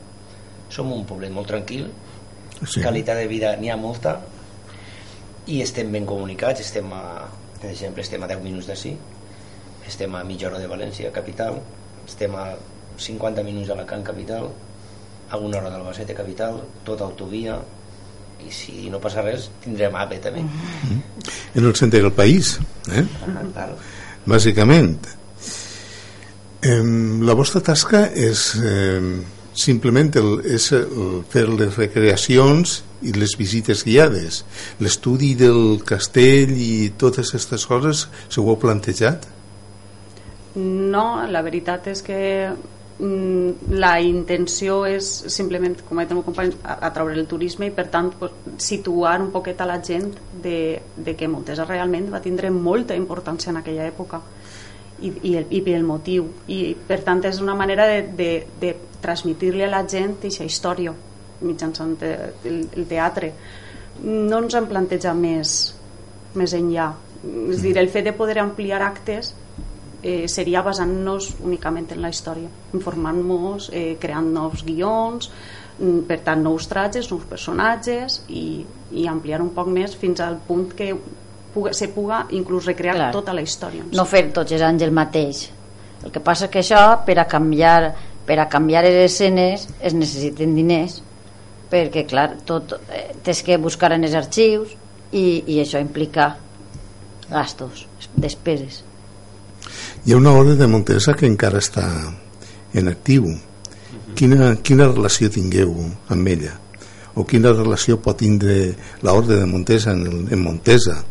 Som 0.73 0.91
un 0.93 1.07
poblet 1.09 1.33
molt 1.33 1.49
tranquil 1.53 1.87
sí. 2.67 2.83
qualitat 2.83 3.19
de 3.19 3.27
vida 3.31 3.55
n'hi 3.61 3.71
ha 3.71 3.77
molta 3.77 4.17
i 5.51 5.61
estem 5.63 5.91
ben 5.93 6.07
comunicats 6.07 6.63
estem 6.63 6.91
a, 6.95 7.03
per 7.61 7.71
exemple 7.71 8.05
estem 8.05 8.23
a 8.23 8.29
10 8.31 8.45
minuts 8.45 8.69
d'ací 8.71 8.93
estem 9.89 10.15
a 10.15 10.23
mitja 10.25 10.49
hora 10.49 10.61
de 10.63 10.69
València, 10.71 11.11
capital 11.15 11.59
estem 12.07 12.35
a 12.39 12.53
50 12.99 13.45
minuts 13.47 13.71
a 13.71 13.77
Alacant, 13.77 14.05
capital 14.05 14.51
a 15.33 15.39
una 15.39 15.59
hora 15.59 15.71
d'Albacete, 15.71 16.15
capital 16.15 16.61
tota 16.85 17.09
autovia 17.09 17.57
i 18.43 18.51
si 18.51 18.91
no 18.91 18.99
passa 19.01 19.23
res 19.23 19.49
tindrem 19.63 19.95
AVE 19.95 20.19
també 20.23 20.43
mm. 20.43 21.27
en 21.61 21.67
el 21.69 21.75
centre 21.79 22.03
del 22.03 22.13
país 22.13 22.57
eh? 22.91 23.05
Ah, 23.23 23.69
bàsicament 24.27 24.99
Eh, 26.63 26.83
la 27.27 27.35
vostra 27.35 27.59
tasca 27.59 28.05
és 28.15 28.53
eh, 28.63 29.03
simplement 29.53 30.13
el, 30.21 30.29
és 30.47 30.69
el, 30.77 31.25
fer 31.27 31.49
les 31.51 31.75
recreacions 31.75 32.77
i 33.03 33.11
les 33.17 33.35
visites 33.35 33.83
guiades. 33.83 34.45
L'estudi 34.79 35.33
del 35.35 35.81
castell 35.83 36.55
i 36.55 36.93
totes 36.95 37.33
aquestes 37.33 37.67
coses 37.67 38.05
se 38.29 38.39
ho 38.39 38.47
heu 38.47 38.61
plantejat? 38.63 39.27
No, 40.55 41.25
la 41.27 41.43
veritat 41.43 41.91
és 41.91 42.05
que 42.07 42.21
la 43.01 43.93
intenció 44.01 44.83
és 44.87 45.07
simplement, 45.33 45.75
com 45.89 45.99
ha 45.99 46.05
dit 46.05 46.13
el 46.13 46.19
meu 46.21 46.27
company, 46.27 46.53
atraure 46.63 47.17
el 47.19 47.27
turisme 47.27 47.67
i 47.67 47.75
per 47.75 47.89
tant 47.91 48.13
pues, 48.19 48.35
situar 48.63 49.17
un 49.23 49.33
poquet 49.35 49.61
a 49.61 49.67
la 49.67 49.81
gent 49.83 50.13
de, 50.45 50.81
de 50.97 51.17
que 51.17 51.29
Montesa 51.29 51.67
realment 51.67 52.11
va 52.13 52.23
tindre 52.23 52.51
molta 52.51 52.95
importància 52.95 53.51
en 53.51 53.59
aquella 53.63 53.89
època 53.89 54.21
i, 55.01 55.11
i, 55.11 55.35
el, 55.41 55.47
i 55.51 55.63
el 55.75 55.85
motiu. 55.89 56.29
I 56.47 56.77
per 56.89 57.01
tant 57.03 57.25
és 57.27 57.41
una 57.43 57.57
manera 57.59 57.89
de, 57.91 58.03
de, 58.17 58.31
de 58.61 58.75
transmitir-li 59.03 59.67
a 59.67 59.73
la 59.73 59.83
gent 59.89 60.19
aquesta 60.21 60.47
història 60.47 60.95
mitjançant 61.43 61.97
el, 62.07 62.67
el 62.77 62.87
teatre. 62.87 63.33
No 64.03 64.45
ens 64.45 64.55
hem 64.55 64.69
plantejat 64.71 65.19
més 65.19 65.57
més 66.39 66.55
enllà. 66.57 66.91
És 67.53 67.63
dir, 67.63 67.77
el 67.79 67.91
fet 67.93 68.09
de 68.09 68.15
poder 68.17 68.39
ampliar 68.43 68.81
actes 68.83 69.33
eh, 70.03 70.29
seria 70.29 70.63
basant-nos 70.63 71.33
únicament 71.43 71.91
en 71.95 72.03
la 72.03 72.11
història 72.13 72.51
informant-nos, 72.75 73.71
eh, 73.73 73.97
creant 74.01 74.29
nous 74.35 74.65
guions 74.67 75.31
mm, 75.79 76.05
per 76.09 76.21
tant 76.27 76.43
nous 76.43 76.69
trajes, 76.69 77.11
nous 77.13 77.25
personatges 77.29 78.23
i, 78.29 78.65
i 78.93 79.07
ampliar 79.09 79.41
un 79.43 79.53
poc 79.55 79.71
més 79.73 79.97
fins 79.97 80.21
al 80.21 80.39
punt 80.47 80.73
que 80.77 80.93
puga, 81.55 81.73
se 81.73 81.89
puga 81.89 82.27
inclús 82.31 82.67
recrear 82.67 82.97
Clar. 82.97 83.11
tota 83.13 83.35
la 83.37 83.45
història. 83.45 83.87
No 83.93 84.07
fer 84.09 84.27
tots 84.33 84.53
els 84.53 84.65
anys 84.67 84.83
el 84.83 84.95
mateix. 84.97 85.49
El 86.03 86.11
que 86.11 86.21
passa 86.21 86.51
que 86.51 86.63
això, 86.63 86.83
per 87.07 87.19
a 87.21 87.29
canviar, 87.31 87.93
per 88.27 88.39
a 88.43 88.49
canviar 88.51 88.83
les 88.87 88.99
escenes, 89.05 89.69
es 89.81 89.95
necessiten 89.95 90.57
diners, 90.59 91.01
perquè, 91.71 92.05
clar, 92.09 92.33
tot 92.49 92.75
eh, 92.91 93.13
tens 93.23 93.43
que 93.47 93.59
buscar 93.61 93.93
en 93.95 94.05
els 94.09 94.17
arxius 94.19 94.75
i, 95.13 95.45
i 95.47 95.61
això 95.63 95.81
implica 95.81 96.33
gastos, 97.31 97.87
despeses. 98.17 98.83
Hi 100.05 100.13
ha 100.13 100.19
una 100.19 100.33
ordre 100.33 100.57
de 100.59 100.69
Montesa 100.69 101.15
que 101.19 101.29
encara 101.29 101.63
està 101.63 101.87
en 102.75 102.89
actiu. 102.91 103.29
Quina, 104.17 104.55
quina 104.65 104.91
relació 104.91 105.31
tingueu 105.33 105.73
amb 106.13 106.29
ella? 106.29 106.57
O 107.15 107.27
quina 107.29 107.53
relació 107.53 107.99
pot 108.01 108.19
tindre 108.23 108.73
l'ordre 109.05 109.41
de 109.41 109.47
Montesa 109.49 109.93
en, 109.93 110.27
en 110.33 110.41
Montesa? 110.43 111.03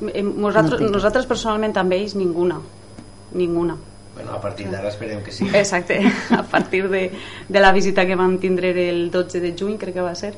Nosaltres, 0.00 0.80
no 0.80 0.92
nosaltres 0.94 1.26
personalment 1.26 1.74
amb 1.80 1.94
ells 1.96 2.14
ninguna 2.14 2.60
ninguna 3.34 3.74
Bueno, 4.18 4.32
a 4.34 4.40
partir 4.40 4.66
d'ara 4.66 4.88
esperem 4.90 5.20
que 5.22 5.30
sí. 5.30 5.46
Exacte, 5.54 6.00
a 6.34 6.42
partir 6.42 6.88
de, 6.90 7.12
de 7.48 7.60
la 7.60 7.70
visita 7.70 8.04
que 8.04 8.16
vam 8.18 8.38
tindre 8.42 8.72
el 8.90 9.12
12 9.14 9.38
de 9.38 9.52
juny, 9.54 9.76
crec 9.78 9.94
que 9.94 10.02
va 10.02 10.14
ser, 10.18 10.32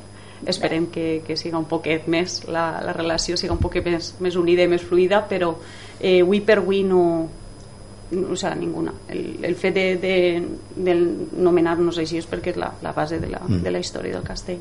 esperem 0.46 0.86
que, 0.86 1.22
que 1.26 1.36
siga 1.36 1.58
un 1.58 1.66
poquet 1.68 2.06
més, 2.08 2.40
la, 2.48 2.80
la 2.84 2.94
relació 2.96 3.36
siga 3.36 3.52
un 3.52 3.60
poquet 3.60 3.84
més, 3.86 4.14
més 4.20 4.36
unida 4.40 4.64
i 4.64 4.70
més 4.70 4.84
fluida, 4.86 5.24
però 5.28 5.54
eh, 6.00 6.20
avui 6.22 6.40
per 6.44 6.60
avui 6.60 6.82
no, 6.86 7.02
o 8.30 8.36
sea, 8.36 8.54
ninguna. 8.54 8.92
El, 9.08 9.38
el 9.42 9.54
fet 9.56 9.74
de, 9.74 9.84
de, 10.02 10.14
de 10.76 10.94
nomenar-nos 11.38 12.00
així 12.02 12.18
és 12.18 12.26
perquè 12.30 12.54
és 12.54 12.58
la, 12.58 12.72
la 12.82 12.94
base 12.96 13.20
de 13.20 13.28
la, 13.30 13.42
mm. 13.46 13.60
de 13.62 13.74
la 13.74 13.82
història 13.82 14.16
del 14.16 14.26
castell. 14.26 14.58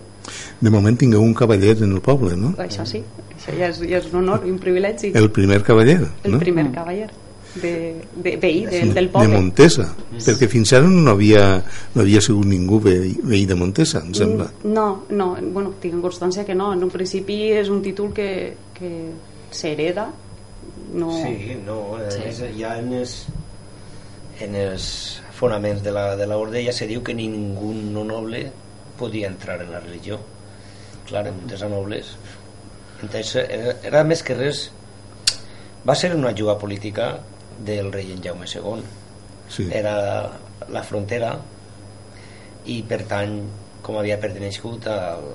De 0.59 0.73
moment 0.73 0.99
tingueu 0.99 1.23
un 1.23 1.33
cavaller 1.33 1.77
en 1.79 1.95
el 1.95 2.03
poble, 2.05 2.35
no? 2.37 2.53
Això 2.61 2.85
sí, 2.85 3.01
això 3.37 3.55
ja 3.57 3.71
és, 3.71 3.81
ja 3.89 4.03
és 4.03 4.11
un 4.11 4.21
honor 4.21 4.45
i 4.45 4.53
un 4.53 4.59
privilegi. 4.61 5.15
El 5.17 5.31
primer 5.33 5.63
cavaller, 5.63 6.01
El 6.23 6.37
no? 6.37 6.43
primer 6.43 6.69
cavaller 6.75 7.09
de, 7.55 8.05
de, 8.15 8.35
veí 8.37 8.65
de, 8.65 8.81
del 8.93 9.09
poble. 9.09 9.27
De 9.27 9.35
Montesa, 9.35 9.87
perquè 10.13 10.47
fins 10.51 10.73
ara 10.77 10.87
no 10.89 11.15
havia, 11.15 11.43
no 11.95 12.03
havia 12.03 12.21
sigut 12.21 12.47
ningú 12.49 12.79
veí, 12.83 13.15
veí 13.23 13.45
de 13.49 13.57
Montesa, 13.57 14.03
em 14.05 14.13
sembla. 14.13 14.49
Mm, 14.63 14.73
no, 14.73 14.87
no, 15.09 15.29
bueno, 15.41 15.73
tinc 15.81 16.01
constància 16.03 16.45
que 16.45 16.55
no. 16.55 16.71
En 16.75 16.85
un 16.85 16.93
principi 16.93 17.41
és 17.57 17.71
un 17.73 17.81
títol 17.85 18.13
que, 18.13 18.29
que 18.77 18.91
s'hereda 19.51 20.09
no... 20.93 21.11
Sí, 21.11 21.57
no, 21.65 21.97
sí. 22.09 22.23
És, 22.29 22.41
ja 22.57 22.75
en 22.79 22.93
els, 23.01 23.15
en 24.41 24.57
els 24.57 24.87
fonaments 25.37 25.83
de 25.85 25.93
la, 25.95 26.15
de 26.19 26.27
l'orde 26.29 26.63
ja 26.65 26.73
se 26.75 26.87
diu 26.89 27.03
que 27.05 27.15
ningú 27.15 27.73
no 27.77 28.03
noble 28.07 28.47
podia 28.99 29.29
entrar 29.29 29.61
en 29.63 29.71
la 29.71 29.79
religió. 29.79 30.19
Clar, 31.07 31.27
en 31.29 31.47
des 31.47 31.61
nobles. 31.69 32.13
Entonces, 33.01 33.47
era, 33.49 33.77
era 33.83 34.03
més 34.03 34.23
que 34.23 34.37
res... 34.37 34.67
Va 35.87 35.95
ser 35.95 36.11
una 36.13 36.33
juga 36.35 36.57
política 36.59 37.13
del 37.65 37.91
rei 37.93 38.11
en 38.13 38.23
Jaume 38.23 38.47
II. 38.47 38.83
Sí. 39.49 39.67
Era 39.73 39.95
la 40.69 40.83
frontera 40.85 41.33
i 42.69 42.81
per 42.85 43.01
tant 43.09 43.39
com 43.81 43.97
havia 43.97 44.19
pertengut 44.21 44.85
al, 44.91 45.25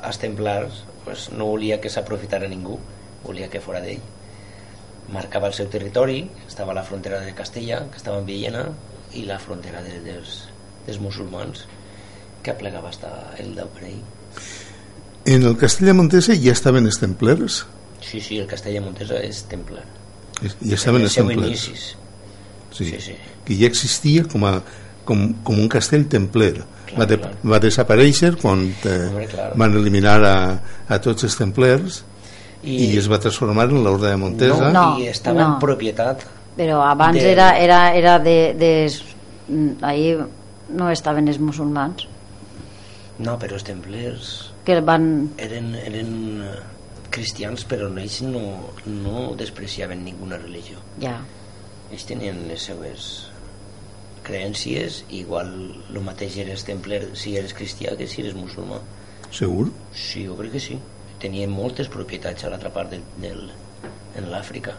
als 0.00 0.20
templars 0.22 0.84
pues, 1.04 1.28
no 1.34 1.50
volia 1.50 1.80
que 1.82 1.90
s'aprofitara 1.92 2.48
ningú 2.48 2.78
volia 3.26 3.50
que 3.50 3.60
fora 3.60 3.82
d'ell 3.84 4.00
marcava 5.12 5.48
el 5.48 5.54
seu 5.54 5.68
territori, 5.68 6.24
estava 6.46 6.72
a 6.72 6.78
la 6.78 6.84
frontera 6.86 7.20
de 7.20 7.34
Castella, 7.34 7.82
que 7.90 7.98
estava 8.00 8.20
en 8.20 8.26
Villena, 8.26 8.66
i 9.12 9.26
la 9.28 9.38
frontera 9.38 9.82
de, 9.84 9.98
dels, 10.04 10.46
dels 10.86 11.00
musulmans, 11.02 11.66
que 12.42 12.52
aplegava 12.52 12.88
hasta 12.88 13.10
el 13.42 13.54
d'Aubrey. 13.56 13.98
En 15.26 15.46
el 15.46 15.56
Castella 15.58 15.94
Montesa 15.94 16.34
ja 16.38 16.54
estaven 16.54 16.88
els 16.88 16.98
templers? 17.02 17.64
Sí, 18.02 18.20
sí, 18.20 18.38
el 18.38 18.48
Castella 18.50 18.82
Montesa 18.82 19.20
és 19.22 19.44
templar. 19.50 19.84
Ja 20.42 20.74
estaven 20.74 21.00
en 21.02 21.06
els 21.06 21.10
els 21.10 21.14
seus 21.14 21.28
templers. 21.28 21.48
inicis. 21.68 21.96
Sí. 22.72 22.84
Sí, 22.90 23.00
sí. 23.00 23.14
Que 23.44 23.56
ja 23.60 23.66
existia 23.68 24.24
com, 24.24 24.44
a, 24.48 24.54
com, 25.04 25.26
com 25.44 25.58
un 25.60 25.68
castell 25.68 26.06
templer. 26.08 26.54
Clar, 26.86 26.98
va, 26.98 27.06
de, 27.06 27.18
clar. 27.20 27.32
va 27.52 27.58
desaparèixer 27.60 28.34
quan 28.40 28.62
eh, 28.84 28.94
Hombre, 29.08 29.26
clar. 29.30 29.50
van 29.56 29.76
eliminar 29.80 30.16
a, 30.28 30.36
a 30.88 30.98
tots 31.00 31.24
els 31.24 31.36
templers 31.38 32.02
i, 32.62 32.74
I, 32.76 32.90
i 32.92 32.98
es 33.00 33.08
va 33.10 33.18
transformar 33.22 33.68
en 33.70 33.82
l'Orde 33.84 34.10
de 34.10 34.16
Montesa. 34.20 34.70
no, 34.70 34.72
No, 34.72 34.98
i 35.00 35.06
estava 35.08 35.40
no. 35.40 35.46
en 35.54 35.60
propietat 35.62 36.26
Però 36.56 36.82
abans 36.84 37.16
De- 37.16 37.30
era, 37.32 37.46
era, 37.58 37.78
era 37.96 38.18
de, 38.20 38.36
de... 38.60 38.72
mm, 39.48 39.70
Ahí 39.88 40.16
no 40.68 40.90
estaven 40.92 41.28
els 41.32 41.38
musulmans 41.40 42.06
no, 43.24 43.38
però 43.38 43.54
els 43.56 43.64
templers 43.64 44.28
que 44.64 44.76
van... 44.84 45.30
eren, 45.38 45.72
eren 45.74 46.12
cristians 47.14 47.66
però 47.68 47.90
ells 47.90 48.20
no, 48.26 48.44
no 48.86 49.32
despreciaven 49.38 50.04
ninguna 50.06 50.40
religió 50.40 50.82
Ja, 51.02 51.18
ells 51.90 52.06
tenien 52.08 52.46
les 52.48 52.68
seues 52.70 53.10
creències 54.26 55.02
igual 55.10 55.52
el 55.90 56.00
mateix 56.06 56.38
eres 56.44 56.64
templer 56.68 57.02
si 57.18 57.36
eres 57.38 57.54
cristià 57.58 57.96
que 57.98 58.08
si 58.10 58.22
eres 58.22 58.38
musulmà 58.38 58.80
Segur? 59.32 59.70
sí, 59.96 60.26
jo 60.28 60.38
crec 60.38 60.56
que 60.56 60.62
sí 60.62 60.78
tenien 61.22 61.52
moltes 61.54 61.90
propietats 61.90 62.44
a 62.44 62.50
l'altra 62.50 62.72
part 62.74 62.90
del, 62.94 63.04
del, 63.22 63.44
en 64.18 64.32
l'Àfrica 64.32 64.78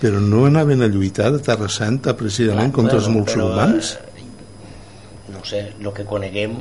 Però 0.00 0.20
no 0.20 0.44
anaven 0.44 0.84
a 0.84 0.90
lluitar 0.92 1.30
a 1.32 1.38
Terra 1.40 1.70
Santa 1.72 2.12
precisament 2.18 2.68
Clar, 2.68 2.76
contra 2.76 2.98
els 2.98 3.06
bueno, 3.08 3.22
musulmans? 3.22 3.94
Però, 3.96 4.10
eh, 4.12 5.32
no 5.32 5.44
sé, 5.48 5.62
el 5.80 5.88
que 5.96 6.04
coneguem, 6.04 6.58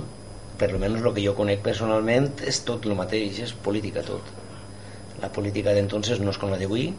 per 0.59 0.71
lo 0.71 0.79
menos 0.79 1.03
el 1.03 1.11
que 1.13 1.25
jo 1.25 1.33
conec 1.35 1.59
personalment, 1.65 2.29
és 2.47 2.61
tot 2.63 2.87
el 2.87 2.95
mateix, 2.95 3.41
és 3.43 3.51
política 3.65 4.05
tot. 4.07 4.31
La 5.21 5.31
política 5.31 5.73
d'entonces 5.75 6.19
no 6.19 6.33
és 6.33 6.39
com 6.39 6.51
la 6.51 6.59
d'avui, 6.59 6.89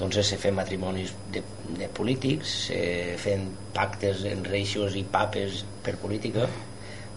entonces 0.00 0.30
se 0.32 0.38
fan 0.40 0.54
matrimonis 0.56 1.12
de, 1.32 1.42
de 1.76 1.88
polítics, 1.92 2.52
se 2.70 2.80
fan 3.20 3.50
pactes 3.76 4.22
en 4.30 4.46
reixos 4.48 4.96
i 4.96 5.02
papes 5.04 5.60
per 5.84 5.98
política. 6.00 6.46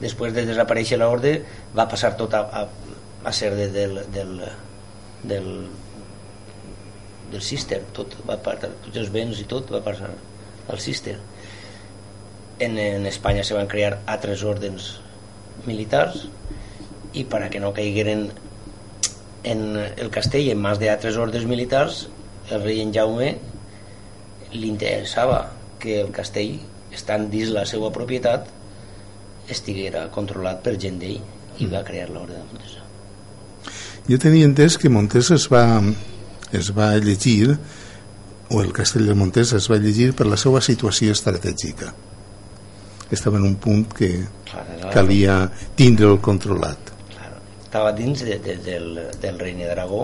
Després 0.01 0.33
de 0.35 0.43
desaparèixer 0.49 0.99
l'ordre 0.99 1.37
va 1.77 1.87
passar 1.87 2.11
tot 2.19 2.35
a, 2.35 2.41
a, 2.43 2.65
a 3.23 3.31
ser 3.31 3.53
de, 3.55 3.69
del, 3.71 4.01
del, 4.11 4.33
del, 5.23 5.49
del 7.31 7.41
Sister, 7.41 7.79
tot 7.95 8.17
va 8.27 8.35
passar, 8.43 8.73
tots 8.83 8.99
els 8.99 9.13
béns 9.15 9.39
i 9.39 9.47
tot 9.47 9.71
va 9.71 9.79
passar 9.85 10.11
al 10.11 10.83
Sister. 10.83 11.15
En, 12.59 12.75
en 12.75 13.07
Espanya 13.07 13.47
se 13.47 13.55
van 13.55 13.71
crear 13.71 14.01
altres 14.11 14.43
ordens 14.43 14.97
militars 15.63 16.25
i 17.15 17.23
per 17.23 17.45
a 17.45 17.49
que 17.53 17.63
no 17.63 17.71
caigueren 17.71 18.27
en 19.43 19.63
el 19.77 20.09
castell 20.13 20.51
en 20.53 20.61
mans 20.63 20.79
d'altres 20.81 21.17
ordres 21.19 21.45
militars 21.49 22.07
el 22.49 22.63
rei 22.63 22.81
en 22.83 22.93
Jaume 22.95 23.33
li 24.53 24.67
interessava 24.69 25.45
que 25.79 25.99
el 26.01 26.11
castell 26.15 26.57
estant 26.93 27.29
dins 27.31 27.51
la 27.55 27.65
seva 27.69 27.91
propietat 27.91 28.47
estiguera 29.51 30.07
controlat 30.13 30.63
per 30.63 30.77
gent 30.79 31.01
d'ell 31.01 31.19
i 31.59 31.69
va 31.69 31.83
crear 31.87 32.09
l'ordre 32.09 32.39
de 32.39 32.47
Montesa 32.51 32.83
Jo 34.07 34.19
tenia 34.19 34.47
entès 34.47 34.77
que 34.79 34.91
Montesa 34.91 35.35
es 35.39 35.47
va, 35.51 35.65
es 36.51 36.71
va 36.75 36.91
llegir 36.99 37.57
o 38.53 38.61
el 38.61 38.73
castell 38.75 39.07
de 39.07 39.15
Montesa 39.15 39.57
es 39.57 39.69
va 39.71 39.79
llegir 39.81 40.11
per 40.13 40.27
la 40.27 40.37
seva 40.37 40.61
situació 40.61 41.13
estratègica. 41.15 41.93
Estava 43.11 43.39
en 43.39 43.47
un 43.47 43.55
punt 43.61 43.85
que 43.97 44.09
calia 44.93 45.37
tindre'l 45.79 46.19
controlat. 46.21 46.92
Estava 47.73 47.89
dins 47.97 48.21
de, 48.21 48.35
de, 48.37 48.53
del, 48.61 48.99
del 49.17 49.39
regne 49.41 49.65
d'Aragó 49.65 50.03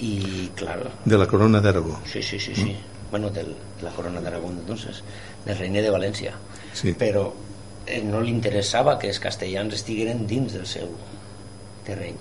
i, 0.00 0.46
claro, 0.56 0.88
De 1.04 1.18
la 1.20 1.26
corona 1.28 1.60
d'Aragó. 1.60 1.98
sí, 2.08 2.22
sí, 2.22 2.38
sí, 2.40 2.54
sí. 2.56 2.76
Bueno, 3.10 3.28
del, 3.28 3.50
de 3.52 3.84
la 3.84 3.90
corona 3.92 4.22
d'Aragó, 4.24 4.48
entonces, 4.48 5.02
del 5.44 5.58
regne 5.58 5.82
de 5.84 5.90
València. 5.92 6.32
Sí. 6.72 6.94
Però 6.96 7.26
eh, 7.84 8.00
no 8.00 8.22
li 8.24 8.32
interessava 8.32 8.96
que 8.96 9.10
els 9.12 9.20
castellans 9.20 9.76
estigueren 9.76 10.24
dins 10.26 10.56
del 10.56 10.64
seu 10.64 10.88
terreny. 11.84 12.16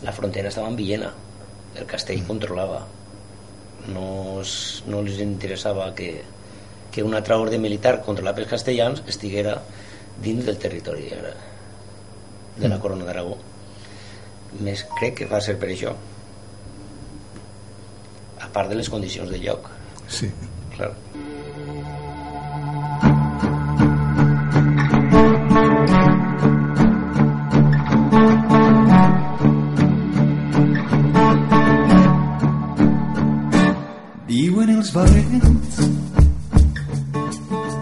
La 0.00 0.16
frontera 0.16 0.48
estava 0.48 0.72
en 0.72 0.80
Villena, 0.80 1.12
el 1.76 1.84
castell 1.84 2.24
controlava. 2.24 2.86
No, 3.92 4.40
es, 4.40 4.56
no 4.88 5.04
els 5.04 5.20
interessava 5.20 5.92
que, 5.92 6.14
que 6.96 7.04
un 7.04 7.12
altre 7.12 7.36
ordre 7.36 7.60
militar 7.60 7.98
controlat 8.08 8.40
pels 8.40 8.54
castellans 8.56 9.04
estiguera 9.04 9.58
dins 10.24 10.48
del 10.48 10.56
territori 10.56 11.12
de, 11.12 11.36
de 12.60 12.68
la 12.68 12.78
corona 12.82 13.06
d'Aragó. 13.08 13.36
Més 14.66 14.84
crec 14.98 15.20
que 15.20 15.28
va 15.30 15.40
ser 15.44 15.56
per 15.60 15.70
això. 15.72 15.94
A 18.40 18.48
part 18.52 18.70
de 18.72 18.78
les 18.80 18.88
condicions 18.90 19.30
de 19.30 19.38
lloc, 19.38 19.70
Sí. 20.08 20.30
clar. 20.76 20.92
Diuen 34.30 34.70
els 34.76 34.90
valents 34.94 35.78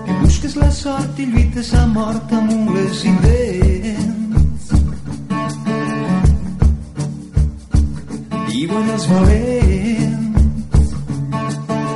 que 0.07 0.17
busques 0.23 0.57
la 0.63 0.71
sort 0.75 1.21
i 1.23 1.29
lluites 1.33 1.73
a 1.77 1.85
mort 1.95 2.37
amb 2.41 2.55
ungles 2.59 3.05
i 3.05 3.17
dents. 3.25 4.08
Diuen 8.59 8.89
els 8.91 9.05
valents 9.07 10.89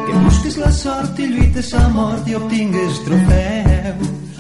que 0.07 0.13
busques 0.15 0.57
la 0.61 0.69
sort 0.71 1.19
i 1.19 1.25
lluites 1.27 1.73
a 1.75 1.89
mort 1.91 2.29
i 2.31 2.37
obtingues 2.39 3.01
trofeus. 3.03 4.39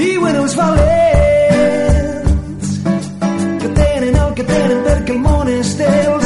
Diuen 0.00 0.40
els 0.40 0.56
valents 0.58 2.66
que 3.62 3.70
tenen 3.78 4.18
el 4.24 4.34
que 4.40 4.48
tenen 4.50 4.82
perquè 4.88 5.14
el 5.14 5.22
món 5.28 5.46
és 5.54 5.70
dels 5.78 6.19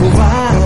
Diuen 0.00 0.57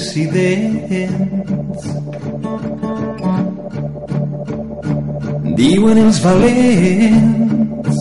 amb 0.00 0.08
ungles 0.08 0.16
i 0.16 0.26
dents. 0.32 1.82
Diuen 5.56 5.98
els 5.98 6.20
valents 6.24 8.00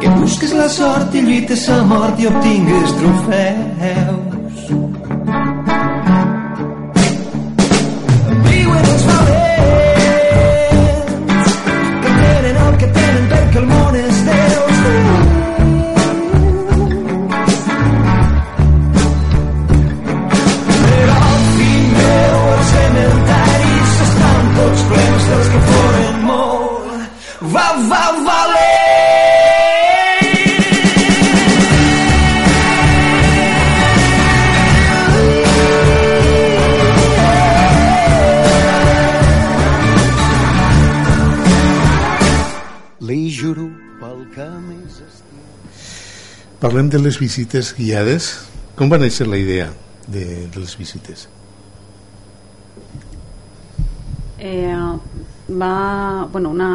que 0.00 0.08
busques 0.20 0.52
la 0.52 0.68
sort 0.68 1.14
i 1.14 1.24
lluites 1.24 1.68
a 1.72 1.82
mort 1.88 2.20
i 2.20 2.28
obtingues 2.28 2.96
trofeus. 3.00 4.64
Parlem 46.64 46.86
de 46.88 46.96
les 46.96 47.18
visites 47.20 47.74
guiades. 47.76 48.26
Com 48.72 48.88
va 48.88 48.96
néixer 48.96 49.26
la 49.28 49.36
idea 49.36 49.66
de, 50.08 50.22
de 50.48 50.60
les 50.62 50.70
visites? 50.80 51.26
Eh, 54.38 54.72
va, 55.60 56.24
bueno, 56.32 56.52
una, 56.56 56.68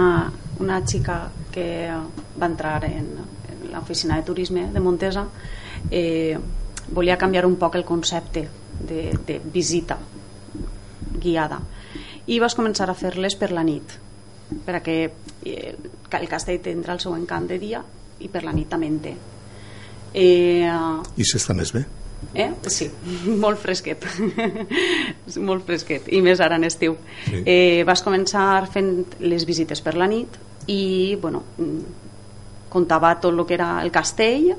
una 0.62 0.78
xica 0.86 1.16
que 1.50 1.66
va 1.90 2.50
entrar 2.52 2.84
en, 2.86 3.08
en 3.50 3.64
l'oficina 3.72 4.20
de 4.20 4.28
turisme 4.28 4.68
de 4.70 4.86
Montesa 4.90 5.26
eh, 5.90 6.38
volia 6.94 7.18
canviar 7.18 7.48
un 7.50 7.58
poc 7.58 7.80
el 7.82 7.88
concepte 7.90 8.46
de, 8.92 9.18
de 9.26 9.40
visita 9.58 9.98
guiada 11.18 11.64
i 12.30 12.38
vas 12.38 12.54
començar 12.54 12.92
a 12.94 12.98
fer-les 13.02 13.40
per 13.42 13.50
la 13.58 13.66
nit 13.66 13.98
perquè 14.70 15.00
eh, 15.10 15.76
el 16.22 16.30
castell 16.30 16.62
tindrà 16.70 16.94
el 16.94 17.02
seu 17.02 17.18
encant 17.18 17.50
de 17.50 17.58
dia 17.58 17.82
i 18.22 18.30
per 18.30 18.46
la 18.46 18.54
nit 18.54 18.70
també 18.70 18.94
en 18.94 19.04
té 19.10 19.18
eh, 20.14 20.70
I 21.18 21.28
s'està 21.28 21.56
més 21.58 21.74
bé? 21.76 21.86
Eh? 22.34 22.50
Sí, 22.68 22.90
molt 23.44 23.60
fresquet. 23.62 24.06
molt 25.50 25.66
fresquet, 25.68 26.10
i 26.12 26.22
més 26.26 26.42
ara 26.44 26.60
en 26.60 26.68
estiu. 26.68 26.98
Sí. 27.26 27.44
Eh, 27.46 27.84
vas 27.88 28.04
començar 28.06 28.68
fent 28.74 28.92
les 29.24 29.46
visites 29.48 29.82
per 29.86 29.96
la 29.98 30.10
nit 30.12 30.40
i, 30.70 31.16
bueno, 31.22 31.44
contava 32.70 33.16
tot 33.22 33.34
el 33.34 33.46
que 33.48 33.58
era 33.58 33.72
el 33.84 33.92
castell, 33.92 34.52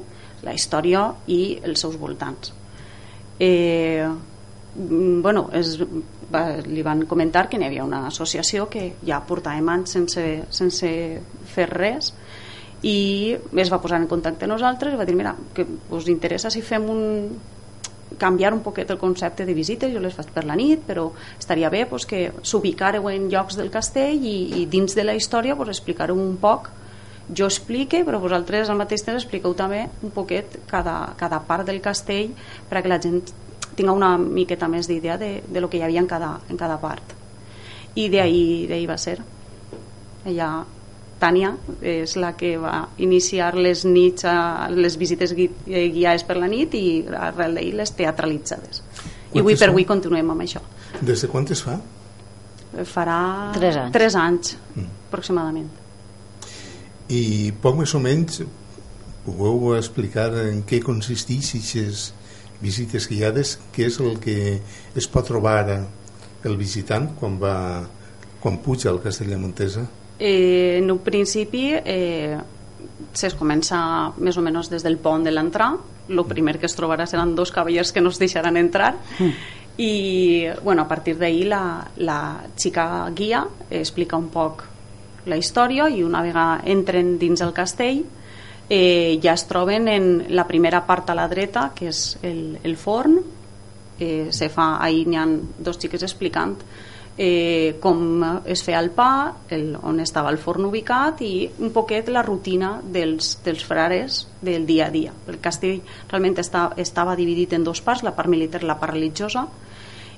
la 0.43 0.57
història 0.57 1.11
i 1.29 1.61
els 1.63 1.85
seus 1.85 1.99
voltants. 2.01 2.55
Eh, 3.41 4.07
bueno, 4.75 5.49
es, 5.53 5.77
va, 6.33 6.45
li 6.65 6.83
van 6.87 7.05
comentar 7.11 7.49
que 7.51 7.59
n'hi 7.59 7.69
havia 7.69 7.85
una 7.85 8.05
associació 8.09 8.69
que 8.71 8.93
ja 9.07 9.21
portàvem 9.27 9.69
anys 9.73 9.97
sense, 9.97 10.25
sense 10.55 10.91
fer 11.55 11.67
res 11.71 12.13
i 12.83 13.37
es 13.61 13.71
va 13.73 13.81
posar 13.81 14.01
en 14.01 14.09
contacte 14.09 14.47
amb 14.47 14.55
nosaltres 14.55 14.95
i 14.95 14.99
va 14.99 15.07
dir, 15.09 15.17
mira, 15.17 15.35
que 15.55 15.67
us 15.93 16.09
interessa 16.09 16.51
si 16.51 16.63
fem 16.65 16.87
un 16.89 17.03
canviar 18.19 18.53
un 18.53 18.61
poquet 18.61 18.91
el 18.91 18.99
concepte 18.99 19.47
de 19.47 19.55
visites, 19.55 19.93
jo 19.93 20.01
les 20.03 20.15
faig 20.15 20.33
per 20.35 20.45
la 20.45 20.57
nit, 20.59 20.83
però 20.87 21.11
estaria 21.39 21.71
bé 21.71 21.85
pues, 21.87 22.07
que 22.07 22.31
s'ubicareu 22.43 23.09
en 23.11 23.29
llocs 23.31 23.57
del 23.61 23.71
castell 23.71 24.25
i, 24.27 24.63
i 24.63 24.67
dins 24.67 24.97
de 24.97 25.05
la 25.07 25.15
història 25.15 25.57
pues, 25.57 25.71
explicareu 25.71 26.19
un 26.19 26.37
poc 26.41 26.71
jo 27.31 27.47
explique, 27.47 28.03
però 28.05 28.19
vosaltres 28.19 28.69
al 28.69 28.81
mateix 28.81 29.05
temps 29.07 29.23
expliqueu 29.23 29.55
també 29.55 29.85
un 30.03 30.11
poquet 30.11 30.59
cada, 30.67 31.15
cada 31.21 31.39
part 31.47 31.69
del 31.69 31.79
castell 31.85 32.35
perquè 32.71 32.91
la 32.91 32.99
gent 33.03 33.23
tinga 33.79 33.95
una 33.95 34.17
miqueta 34.19 34.69
més 34.69 34.89
d'idea 34.91 35.17
de, 35.21 35.31
de 35.47 35.61
lo 35.63 35.71
que 35.71 35.79
hi 35.79 35.85
havia 35.87 36.03
en 36.03 36.11
cada, 36.11 36.35
en 36.51 36.59
cada 36.59 36.81
part. 36.83 37.15
I 37.95 38.09
d'ahir 38.11 38.87
va 38.91 38.99
ser. 38.99 39.21
Ella 40.27 40.51
Tània 41.21 41.53
és 41.85 42.17
la 42.17 42.33
que 42.39 42.55
va 42.61 42.89
iniciar 42.99 43.53
les 43.55 43.85
nits 43.85 44.25
a, 44.25 44.69
les 44.73 44.97
visites 45.01 45.35
gui, 45.37 45.51
eh, 45.69 45.89
guiades 45.93 46.25
per 46.25 46.39
la 46.41 46.49
nit 46.49 46.75
i 46.79 46.85
arrel 47.07 47.59
d'ahir 47.59 47.75
les 47.81 47.93
teatralitzades 47.97 48.83
i 49.35 49.43
avui 49.43 49.59
per 49.61 49.69
avui 49.71 49.87
continuem 49.89 50.33
amb 50.33 50.47
això 50.47 50.63
Des 51.01 51.23
de 51.23 51.29
quan 51.31 51.47
es 51.51 51.63
fa? 51.63 51.79
farà 52.87 53.53
Tres 53.55 53.77
anys. 53.77 53.93
tres 53.93 54.17
anys 54.17 54.57
aproximadament 55.09 55.69
I 57.11 57.53
poc 57.63 57.77
més 57.83 57.95
o 57.95 58.01
menys 58.01 58.43
pugueu 59.25 59.75
explicar 59.77 60.31
en 60.47 60.63
què 60.65 60.81
consisteix 60.83 61.55
aquestes 61.59 62.11
visites 62.61 63.09
guiades, 63.09 63.59
què 63.73 63.87
és 63.89 63.97
el 64.01 64.19
que 64.21 64.61
es 64.97 65.09
pot 65.09 65.27
trobar 65.27 65.65
el 66.45 66.57
visitant 66.61 67.11
quan 67.19 67.39
va 67.41 67.57
quan 68.41 68.57
puja 68.65 68.89
al 68.91 69.01
castell 69.05 69.33
de 69.35 69.39
Montesa? 69.41 69.85
Eh, 70.21 70.79
en 70.79 70.91
un 70.93 70.99
principi 71.01 71.71
eh, 71.73 72.37
es 73.11 73.35
comença 73.35 74.13
més 74.21 74.37
o 74.37 74.45
menys 74.45 74.69
des 74.69 74.85
del 74.85 75.01
pont 75.01 75.25
de 75.25 75.33
l'entrar 75.33 75.73
el 76.11 76.25
primer 76.27 76.59
que 76.59 76.67
es 76.67 76.77
trobarà 76.77 77.07
seran 77.07 77.35
dos 77.35 77.53
cavallers 77.55 77.93
que 77.93 78.01
no 78.01 78.11
es 78.11 78.19
deixaran 78.19 78.57
entrar. 78.57 78.97
I 79.79 80.47
bueno, 80.63 80.83
a 80.83 80.89
partir 80.89 81.17
d'ahir 81.17 81.47
la, 81.49 81.63
la 81.97 82.21
xica 82.57 83.09
guia 83.17 83.47
explica 83.71 84.19
un 84.19 84.29
poc 84.29 84.67
la 85.31 85.39
història 85.39 85.89
i 85.89 86.03
una 86.03 86.23
vegada 86.25 86.61
entren 86.69 87.17
dins 87.21 87.41
el 87.45 87.53
castell 87.57 88.03
eh, 88.69 89.19
ja 89.23 89.35
es 89.35 89.47
troben 89.49 89.89
en 89.89 90.27
la 90.37 90.47
primera 90.47 90.85
part 90.87 91.11
a 91.11 91.17
la 91.17 91.29
dreta 91.29 91.71
que 91.75 91.89
és 91.89 92.19
el, 92.23 92.59
el 92.63 92.77
forn. 92.77 93.21
Eh, 94.01 94.29
se 94.33 94.49
fa, 94.49 94.79
ahir 94.81 95.07
n'hi 95.09 95.19
ha 95.21 95.27
dos 95.61 95.77
xiques 95.77 96.03
explicant 96.07 96.57
eh, 97.21 97.77
com 97.81 98.23
es 98.49 98.63
feia 98.65 98.79
el 98.81 98.89
pa, 98.97 99.11
el, 99.53 99.75
on 99.77 100.01
estava 100.01 100.31
el 100.33 100.39
forn 100.41 100.65
ubicat 100.71 101.21
i 101.21 101.45
un 101.61 101.69
poquet 101.75 102.09
la 102.09 102.23
rutina 102.25 102.79
dels, 102.81 103.35
dels 103.45 103.65
frares 103.67 104.23
del 104.41 104.65
dia 104.65 104.87
a 104.87 104.95
dia. 104.95 105.13
El 105.29 105.37
castell 105.45 105.83
realment 106.09 106.39
està, 106.41 106.71
estava 106.81 107.19
dividit 107.19 107.53
en 107.53 107.67
dos 107.67 107.83
parts, 107.85 108.07
la 108.07 108.15
part 108.17 108.33
militar 108.33 108.63
i 108.65 108.71
la 108.71 108.79
part 108.81 108.97
religiosa, 108.97 109.45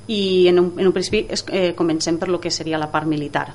i 0.06 0.46
en 0.46 0.60
un, 0.62 0.70
en 0.78 0.92
un 0.92 0.94
principi 0.94 1.24
es, 1.28 1.42
eh, 1.50 1.72
comencem 1.74 2.20
per 2.22 2.30
lo 2.30 2.38
que 2.38 2.54
seria 2.54 2.78
la 2.78 2.90
part 2.92 3.10
militar 3.10 3.48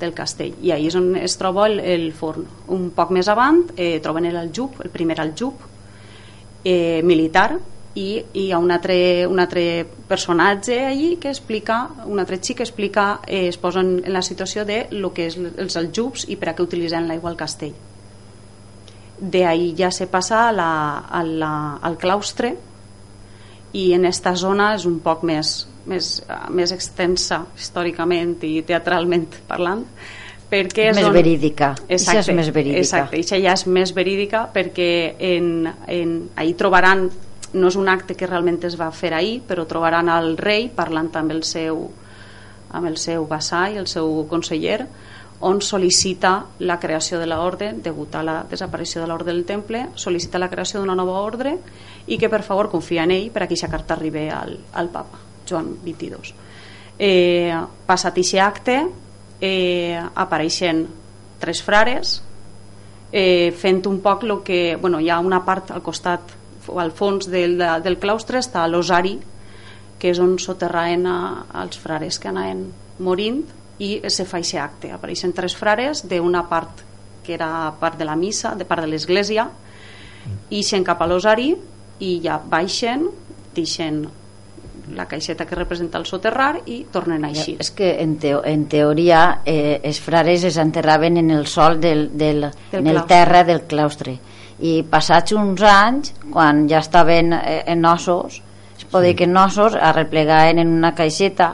del 0.00 0.10
castell. 0.12 0.56
I 0.66 0.74
ahí 0.74 0.88
és 0.90 0.98
on 0.98 1.12
es 1.14 1.38
troba 1.38 1.68
el, 1.70 1.78
el 1.78 2.08
forn. 2.10 2.48
Un 2.74 2.88
poc 2.96 3.14
més 3.14 3.30
avant 3.30 3.62
eh, 3.76 4.00
troben 4.02 4.26
el 4.26 4.40
aljub 4.40 4.82
el 4.82 4.90
primer 4.90 5.20
aljub 5.22 5.62
eh, 6.64 7.02
militar 7.06 7.52
i 7.94 8.24
hi 8.32 8.46
ha 8.52 8.58
un 8.58 8.70
altre, 8.72 9.26
un 9.28 9.38
altre 9.42 9.84
personatge 10.08 10.78
allí 10.86 11.16
que 11.20 11.28
explica, 11.28 11.88
un 12.06 12.18
altre 12.22 12.38
xic 12.40 12.56
que 12.58 12.62
explica, 12.64 13.20
eh, 13.26 13.48
es 13.48 13.58
posa 13.58 13.80
en, 13.80 13.98
en 14.04 14.12
la 14.12 14.22
situació 14.22 14.64
de 14.64 14.86
lo 14.90 15.12
que 15.12 15.26
és 15.28 15.36
els 15.36 15.76
aljubs 15.76 16.24
i 16.28 16.36
per 16.40 16.48
a 16.50 16.54
què 16.56 16.64
utilitzen 16.64 17.06
l'aigua 17.08 17.30
al 17.30 17.36
castell 17.36 17.74
de 19.22 19.44
ahí 19.46 19.74
ja 19.78 19.90
se 19.92 20.06
passa 20.10 20.48
a 20.48 20.52
la, 20.52 20.70
a 20.98 21.22
la, 21.22 21.52
al 21.82 21.96
claustre 21.96 22.56
i 23.72 23.92
en 23.94 24.04
esta 24.08 24.34
zona 24.36 24.72
és 24.74 24.84
un 24.88 24.98
poc 25.04 25.22
més, 25.28 25.52
més, 25.88 26.08
més 26.50 26.72
extensa 26.74 27.42
històricament 27.56 28.34
i 28.48 28.56
teatralment 28.66 29.28
parlant 29.48 29.84
perquè 30.52 30.90
és 30.90 30.96
Més 30.98 31.06
on- 31.08 31.14
verídica. 31.14 31.70
Ixa 31.86 31.94
és 31.94 32.02
Exacte, 32.08 32.34
més 32.36 32.50
verídica. 32.52 32.80
Exacte, 32.82 33.20
això 33.22 33.38
ja 33.40 33.54
és 33.56 33.62
més 33.72 33.94
verídica 33.96 34.42
perquè 34.52 34.88
en, 35.30 35.46
en, 35.88 36.10
ahir 36.36 36.56
trobaran 36.60 37.06
no 37.52 37.68
és 37.68 37.76
un 37.76 37.88
acte 37.88 38.16
que 38.16 38.28
realment 38.28 38.60
es 38.64 38.78
va 38.80 38.90
fer 38.94 39.12
ahir 39.14 39.40
però 39.48 39.66
trobaran 39.68 40.08
el 40.12 40.36
rei 40.38 40.68
parlant 40.72 41.10
amb 41.20 41.34
el 41.34 41.42
seu 41.44 41.88
amb 42.72 42.88
el 42.88 42.96
seu 42.96 43.26
vassall, 43.28 43.76
el 43.76 43.86
seu 43.86 44.22
conseller 44.30 44.86
on 45.42 45.58
sol·licita 45.60 46.32
la 46.62 46.78
creació 46.80 47.18
de 47.18 47.26
l'ordre 47.26 47.72
degut 47.84 48.14
a 48.14 48.22
la 48.22 48.36
desaparició 48.48 49.02
de 49.02 49.08
l'ordre 49.10 49.32
del 49.32 49.44
temple 49.44 49.88
sol·licita 49.98 50.38
la 50.38 50.48
creació 50.48 50.80
d'una 50.80 50.96
nova 50.96 51.18
ordre 51.20 51.56
i 52.06 52.18
que 52.18 52.30
per 52.30 52.42
favor 52.46 52.70
confia 52.70 53.04
en 53.04 53.12
ell 53.14 53.30
per 53.30 53.42
a 53.42 53.46
que 53.46 53.52
aquesta 53.52 53.70
carta 53.72 53.94
arribi 53.98 54.28
al, 54.30 54.56
al 54.72 54.88
papa 54.94 55.18
Joan 55.48 55.74
XXII 55.82 56.34
eh, 56.98 57.56
passat 57.86 58.14
aquest 58.14 58.38
acte 58.40 58.76
eh, 59.40 59.98
apareixen 59.98 60.86
tres 61.42 61.62
frares 61.66 62.20
eh, 63.10 63.50
fent 63.50 63.82
un 63.90 63.98
poc 64.00 64.22
el 64.24 64.38
que 64.46 64.76
bueno, 64.80 65.00
hi 65.00 65.10
ha 65.10 65.18
una 65.18 65.42
part 65.44 65.74
al 65.74 65.82
costat 65.82 66.38
al 66.78 66.92
fons 66.92 67.28
del, 67.30 67.58
del 67.82 67.98
claustre 67.98 68.40
està 68.42 68.64
l'osari 68.68 69.16
que 70.02 70.10
és 70.10 70.18
on 70.18 70.34
soterraen 70.42 71.06
a, 71.06 71.18
als 71.62 71.78
frares 71.78 72.18
que 72.18 72.30
anaven 72.30 72.64
morint 73.02 73.42
i 73.82 74.00
se 74.10 74.24
fa 74.26 74.40
aquest 74.40 74.58
acte. 74.58 74.90
Apareixen 74.94 75.34
tres 75.34 75.54
frares 75.58 76.02
d'una 76.08 76.46
part 76.50 76.82
que 77.22 77.34
era 77.34 77.72
part 77.78 77.98
de 77.98 78.06
la 78.06 78.16
missa, 78.18 78.56
de 78.58 78.66
part 78.66 78.82
de 78.82 78.90
l'església 78.90 79.46
i 80.50 80.58
ixen 80.58 80.82
cap 80.86 81.02
a 81.02 81.06
l'osari 81.06 81.52
i 82.02 82.16
ja 82.24 82.38
baixen 82.38 83.06
deixen 83.54 84.02
la 84.96 85.06
caixeta 85.06 85.46
que 85.46 85.54
representa 85.54 85.98
el 85.98 86.06
soterrar 86.06 86.64
i 86.66 86.82
tornen 86.90 87.24
a 87.24 87.30
eixir. 87.30 87.56
És 87.62 87.70
que 87.70 87.94
en, 88.02 88.16
teo, 88.18 88.42
en 88.44 88.66
teoria 88.70 89.42
eh, 89.46 89.78
els 89.86 90.00
frares 90.02 90.42
es 90.44 90.58
enterraven 90.58 91.20
en 91.22 91.30
el 91.30 91.46
sol 91.46 91.78
del, 91.80 92.08
del, 92.18 92.48
Del 92.72 92.80
en 92.80 92.90
el 92.90 93.04
terra 93.06 93.44
del 93.44 93.62
claustre 93.70 94.18
i 94.62 94.72
passats 94.88 95.34
uns 95.34 95.62
anys 95.66 96.12
quan 96.30 96.66
ja 96.70 96.80
estaven 96.82 97.32
eh, 97.34 97.62
en 97.72 97.84
ossos 97.88 98.40
es 98.76 98.84
pot 98.90 99.02
dir 99.02 99.14
que 99.18 99.26
en 99.26 99.36
ossos 99.36 99.74
arreplegaven 99.74 100.62
en 100.62 100.74
una 100.78 100.94
caixeta 100.94 101.52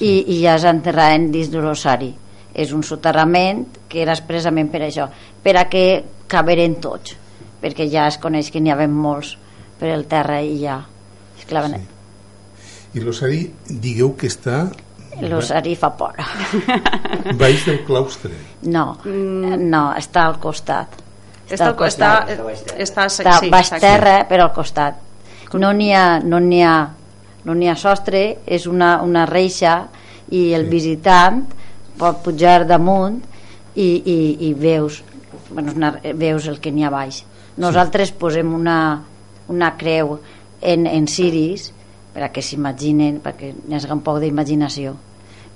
i, 0.00 0.10
i 0.10 0.40
ja 0.42 0.58
s'enterraven 0.60 1.30
dins 1.32 1.50
de 1.52 1.62
l'ossari 1.64 2.10
és 2.54 2.74
un 2.76 2.82
soterrament 2.84 3.64
que 3.88 4.02
era 4.02 4.16
expressament 4.16 4.68
per 4.72 4.82
això 4.86 5.08
per 5.42 5.56
a 5.56 5.66
que 5.72 5.84
caberen 6.30 6.76
tots 6.82 7.16
perquè 7.62 7.88
ja 7.92 8.06
es 8.08 8.20
coneix 8.20 8.50
que 8.52 8.60
n'hi 8.60 8.72
havia 8.72 8.90
molts 8.90 9.36
per 9.80 9.92
el 9.94 10.04
terra 10.10 10.40
i 10.44 10.60
ja 10.60 10.82
es 11.38 11.48
claven 11.48 11.80
Sí. 11.80 11.96
I 12.90 13.00
l'ossari, 13.04 13.44
digueu 13.68 14.16
que 14.18 14.26
està 14.26 14.64
l'ossari 15.30 15.76
fa 15.78 15.92
por 15.94 16.16
baix 17.40 17.66
del 17.66 17.84
claustre. 17.86 18.32
No, 18.66 18.96
no, 19.04 19.82
està 19.98 20.24
al 20.26 20.38
costat. 20.42 20.96
Està, 21.50 21.66
al 21.66 21.74
està, 21.74 21.78
costat. 21.78 22.30
està, 22.78 23.06
està 23.10 23.38
sí, 23.40 23.50
baix 23.50 23.66
exacte. 23.66 23.86
terra, 23.86 24.16
però 24.30 24.46
al 24.48 24.52
costat. 24.54 25.00
No 25.58 25.72
n'hi 25.74 25.90
ha, 25.92 26.20
no 26.22 26.38
n'hi 26.38 26.62
ha, 26.62 26.74
no 27.44 27.56
n'hi 27.58 27.68
ha 27.68 27.76
sostre, 27.76 28.22
és 28.46 28.68
una, 28.70 29.00
una 29.02 29.26
reixa 29.26 29.88
i 30.30 30.52
el 30.54 30.68
visitant 30.70 31.42
pot 31.98 32.22
pujar 32.24 32.62
damunt 32.68 33.18
i, 33.74 33.88
i, 33.98 34.18
i 34.46 34.52
veus, 34.54 35.02
bueno, 35.50 35.74
una, 35.76 35.94
veus 36.14 36.46
el 36.46 36.60
que 36.62 36.70
n'hi 36.72 36.86
ha 36.86 36.92
baix. 36.94 37.24
Nosaltres 37.60 38.14
posem 38.16 38.54
una, 38.54 38.78
una 39.50 39.74
creu 39.76 40.20
en, 40.62 40.86
en 40.86 41.06
ciris 41.10 41.72
per 42.14 42.24
a 42.26 42.30
que 42.32 42.42
s'imaginen, 42.42 43.20
perquè 43.22 43.52
n'hi 43.56 43.76
hagi 43.76 43.90
un 43.90 44.02
poc 44.06 44.20
d'imaginació. 44.22 44.94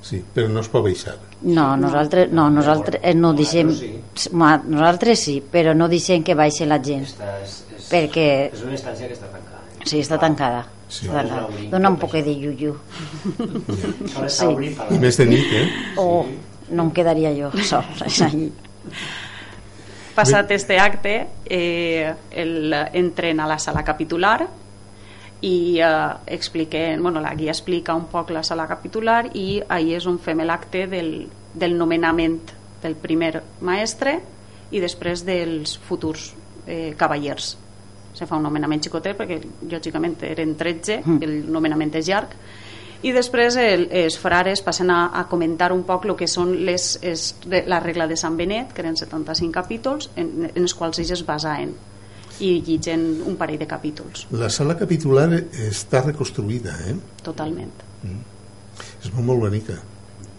Sí, 0.05 0.19
però 0.35 0.51
no 0.53 0.61
es 0.61 0.69
pot 0.69 0.83
baixar. 0.85 1.15
No, 1.49 1.71
nosaltres 1.81 2.31
no, 2.33 2.51
nosaltres 2.53 3.01
eh, 3.03 3.15
no 3.17 3.31
deixem 3.33 3.71
Ma- 4.37 4.59
nosaltres 4.61 5.19
sí, 5.25 5.39
però 5.41 5.73
no 5.75 5.89
deixem 5.89 6.23
que 6.23 6.35
baixi 6.37 6.67
la 6.69 6.77
gent 6.85 7.07
perquè 7.89 8.27
És 8.53 8.63
una 8.67 8.73
instància 8.77 9.09
que 9.09 9.15
està 9.17 9.31
tancada. 9.33 9.63
sí, 9.85 10.01
està 10.01 10.19
tancada, 10.21 10.67
Sí. 10.89 11.07
està 11.09 11.23
tancada. 11.23 11.49
dona 11.71 11.89
un 11.91 11.97
poc 11.97 12.13
de 12.13 12.35
yuyu 12.37 12.75
Sols 14.29 14.37
Sí. 14.37 14.77
I 14.95 14.99
més 15.01 15.17
de 15.17 15.27
nit, 15.27 15.53
eh? 15.53 15.65
o 15.97 16.27
no 16.71 16.83
em 16.85 16.91
quedaria 16.93 17.33
jo 17.37 17.51
sols 17.63 18.21
allí. 18.23 18.51
Passat 20.15 20.51
este 20.55 20.79
acte, 20.79 21.27
eh, 21.45 22.13
el, 22.31 22.73
entren 22.93 23.41
a 23.41 23.47
la 23.51 23.59
sala 23.59 23.83
capitular 23.83 24.47
i 25.45 25.79
eh, 25.81 26.11
expliquen, 26.27 27.03
bueno, 27.03 27.21
la 27.21 27.35
guia 27.35 27.53
explica 27.53 27.95
un 27.95 28.07
poc 28.09 28.31
la 28.33 28.43
sala 28.43 28.65
capitular 28.67 29.27
i 29.37 29.61
ahí 29.69 29.93
és 29.93 30.07
on 30.09 30.17
fem 30.19 30.41
l'acte 30.41 30.87
del, 30.89 31.27
del 31.53 31.77
nomenament 31.77 32.41
del 32.83 32.97
primer 33.01 33.43
maestre 33.61 34.17
i 34.73 34.81
després 34.81 35.25
dels 35.27 35.77
futurs 35.85 36.31
eh, 36.67 36.95
cavallers. 36.97 37.55
Se 38.15 38.27
fa 38.31 38.39
un 38.39 38.47
nomenament 38.47 38.81
xicotet 38.87 39.19
perquè 39.19 39.41
lògicament 39.69 40.17
eren 40.25 40.57
13, 40.57 41.03
Mm. 41.05 41.23
el 41.23 41.53
nomenament 41.53 41.93
és 42.01 42.09
llarg, 42.09 42.33
i 43.05 43.13
després 43.13 43.59
el, 43.61 43.89
els 43.93 44.17
frares 44.17 44.63
passen 44.65 44.89
a, 44.91 45.11
a 45.13 45.27
comentar 45.29 45.75
un 45.75 45.83
poc 45.85 46.07
el 46.07 46.17
que 46.17 46.29
són 46.31 46.55
les, 46.65 46.95
es, 47.03 47.35
la 47.45 47.81
regla 47.85 48.07
de 48.09 48.17
Sant 48.17 48.39
Benet, 48.39 48.73
que 48.73 48.81
eren 48.81 48.97
75 48.97 49.53
capítols, 49.53 50.09
en, 50.17 50.49
en 50.55 50.63
els 50.63 50.73
quals 50.73 51.03
ells 51.03 51.19
es 51.19 51.27
basaven 51.27 51.75
i 52.41 52.61
llitgen 52.67 53.23
un 53.27 53.37
parell 53.37 53.59
de 53.59 53.67
capítols, 53.67 54.27
La 54.33 54.49
sala 54.51 54.77
capitular 54.77 55.29
està 55.69 56.03
reconstruïda, 56.05 56.75
eh? 56.91 56.95
totalment. 57.23 57.71
És 59.05 59.13
molt, 59.13 59.27
molt 59.27 59.41
bonica. 59.41 59.75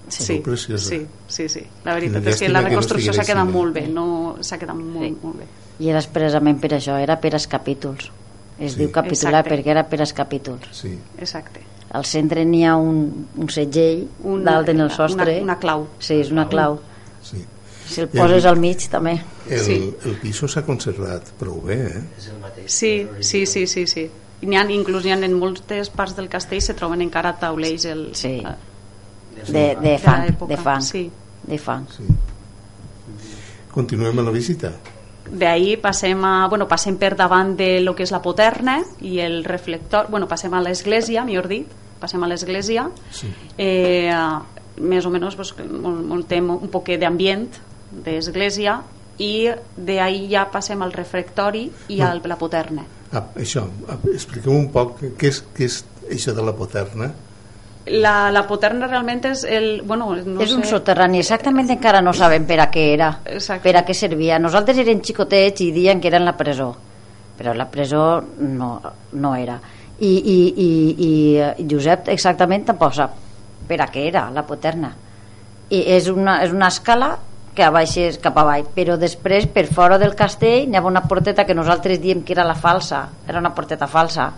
Sí, 0.08 0.34
Molt 0.34 0.44
preciosa. 0.46 0.90
sí, 0.90 1.00
sí, 1.28 1.48
sí. 1.50 1.62
La 1.84 1.96
veritat 1.96 2.22
Quina 2.22 2.30
és 2.36 2.40
que 2.40 2.50
la 2.50 2.60
que 2.60 2.64
no 2.66 2.70
reconstrucció 2.70 3.14
s'ha 3.14 3.24
quedat 3.26 3.42
així, 3.48 3.54
molt 3.56 3.76
eh? 3.76 3.82
bé, 3.82 3.88
no 3.88 4.36
s'ha 4.42 4.58
quedat 4.62 4.76
molt, 4.76 5.06
Sí. 5.08 5.16
molt 5.24 5.38
bé. 5.40 5.46
i 5.80 5.90
era 5.90 6.00
expressament 6.00 6.60
per 6.62 6.70
això, 6.74 7.00
era 7.02 7.20
per 7.20 7.34
als 7.34 7.48
capítols 7.48 8.12
es 8.60 8.74
Sí. 8.74 8.78
diu 8.80 8.92
capitular 8.92 9.42
Exacte. 9.46 9.56
perquè 9.56 9.72
era 9.72 9.84
per 9.90 10.00
als 10.00 10.14
capítols 10.14 10.68
Sí. 10.72 10.98
Exacte. 11.18 11.60
al 11.92 12.06
centre 12.06 12.46
n'hi 12.46 12.64
ha 12.66 12.76
un, 12.78 13.28
un 13.36 13.50
segell 13.50 14.08
Un- 14.24 14.44
dalt 14.44 14.70
en 14.70 14.80
el 14.82 14.92
sostre 14.92 15.34
Una, 15.42 15.44
una 15.44 15.60
clau. 15.60 15.88
sí, 16.00 16.14
és 16.14 16.32
una 16.32 16.48
clau 16.48 16.80
sí. 17.22 17.44
Si 17.88 18.02
el 18.02 18.10
I 18.12 18.18
el- 18.18 18.22
poses 18.24 18.46
al 18.46 18.58
mig 18.58 18.88
també 18.90 19.22
El, 19.50 19.60
Sí. 19.60 19.94
el 20.06 20.16
piso 20.18 20.48
s'ha 20.48 20.64
conservat 20.66 21.30
prou 21.40 21.62
bé, 21.62 21.76
eh? 21.88 22.04
És 22.18 22.28
el 22.30 22.40
mateix. 22.42 22.72
Sí, 22.72 23.08
sí, 23.22 23.46
sí, 23.46 23.68
sí, 23.68 23.86
sí. 23.88 24.10
I 24.42 24.46
N'hi 24.48 24.58
ha, 24.58 24.64
inclús 24.72 25.04
n'hi 25.06 25.12
ha 25.12 25.18
en 25.18 25.34
moltes 25.34 25.90
parts 25.90 26.16
del 26.16 26.28
castell 26.30 26.62
se 26.62 26.74
troben 26.74 27.02
encara 27.02 27.38
taulells 27.40 27.86
el, 27.86 28.10
Sí. 28.16 28.42
eh, 28.46 28.56
de, 29.52 29.76
de 29.76 29.76
de 29.92 29.98
fang, 30.00 30.38
de 30.48 30.58
fang, 30.58 30.82
sí. 30.82 31.12
de 31.44 31.58
fang. 31.58 31.86
Sí. 31.96 32.04
Continuem 33.72 34.20
a 34.20 34.24
la 34.24 34.32
visita. 34.32 34.72
D'ahir 35.26 35.80
passem, 35.82 36.22
a, 36.24 36.48
bueno, 36.48 36.68
passem 36.70 36.98
per 37.02 37.16
davant 37.18 37.56
de 37.58 37.80
lo 37.82 37.96
que 37.96 38.04
és 38.06 38.12
la 38.14 38.22
poterna 38.22 38.78
i 39.02 39.18
el 39.20 39.44
reflector, 39.44 40.08
bueno, 40.12 40.28
passem 40.30 40.54
a 40.54 40.62
l'església, 40.62 41.24
millor 41.26 41.48
dit, 41.50 41.68
passem 42.00 42.22
a 42.24 42.28
l'església, 42.30 42.90
Sí. 43.12 43.28
eh, 43.58 44.12
més 44.78 45.06
o 45.06 45.10
menys 45.10 45.36
pues, 45.36 45.54
muntem 45.72 46.50
un 46.50 46.68
poc 46.70 46.90
d'ambient 47.00 47.48
d'església 47.92 48.80
i 49.22 49.48
d'ahir 49.78 50.26
ja 50.32 50.46
passem 50.52 50.82
al 50.84 50.92
refectori 50.94 51.70
i 51.94 52.02
a 52.02 52.14
la 52.16 52.38
poterna. 52.40 52.84
Ah, 53.14 53.24
això, 53.40 53.64
ah, 53.88 54.00
expliquem 54.12 54.56
un 54.56 54.72
poc 54.74 55.00
què 55.16 55.30
és, 55.32 55.44
què 55.56 55.70
és 55.70 55.84
això 56.12 56.34
de 56.36 56.44
la 56.44 56.54
poterna. 56.56 57.12
La, 57.86 58.32
la 58.34 58.42
poterna 58.50 58.88
realment 58.90 59.22
és 59.30 59.44
el... 59.46 59.84
Bueno, 59.86 60.10
no 60.18 60.42
és 60.42 60.56
un 60.56 60.64
sé, 60.66 60.72
soterrani, 60.74 61.22
exactament 61.22 61.70
encara 61.76 62.02
no 62.02 62.16
sabem 62.18 62.48
per 62.50 62.58
a 62.64 62.68
què 62.74 62.88
era, 62.96 63.12
Exacte. 63.30 63.62
per 63.68 63.76
a 63.78 63.84
què 63.86 63.94
servia. 63.94 64.40
Nosaltres 64.42 64.82
érem 64.82 65.04
xicotets 65.06 65.62
i 65.62 65.70
diuen 65.76 66.02
que 66.02 66.10
era 66.10 66.18
en 66.18 66.26
la 66.26 66.34
presó, 66.36 66.72
però 67.38 67.54
la 67.54 67.70
presó 67.70 68.24
no, 68.42 68.72
no 69.14 69.36
era. 69.38 69.60
I, 70.00 70.12
i, 70.12 70.40
i, 70.66 70.72
i 71.62 71.68
Josep 71.72 72.10
exactament 72.12 72.66
tampoc 72.68 72.98
sap 72.98 73.14
per 73.70 73.80
a 73.80 73.88
què 73.94 74.10
era 74.10 74.26
la 74.34 74.44
poterna. 74.50 74.92
I 75.70 75.86
és 75.96 76.10
una, 76.12 76.40
és 76.44 76.52
una 76.54 76.68
escala 76.74 77.14
que 77.56 77.70
baixes 77.72 78.18
cap 78.20 78.36
avall, 78.38 78.66
però 78.76 78.98
després 79.00 79.46
per 79.48 79.66
fora 79.72 79.98
del 79.98 80.14
castell 80.16 80.68
n'hi 80.68 80.76
havia 80.78 80.90
una 80.92 81.04
porteta 81.08 81.46
que 81.48 81.56
nosaltres 81.56 82.02
diem 82.04 82.22
que 82.24 82.34
era 82.36 82.44
la 82.44 82.56
falsa, 82.56 83.06
era 83.28 83.40
una 83.40 83.54
porteta 83.56 83.88
falsa, 83.88 84.30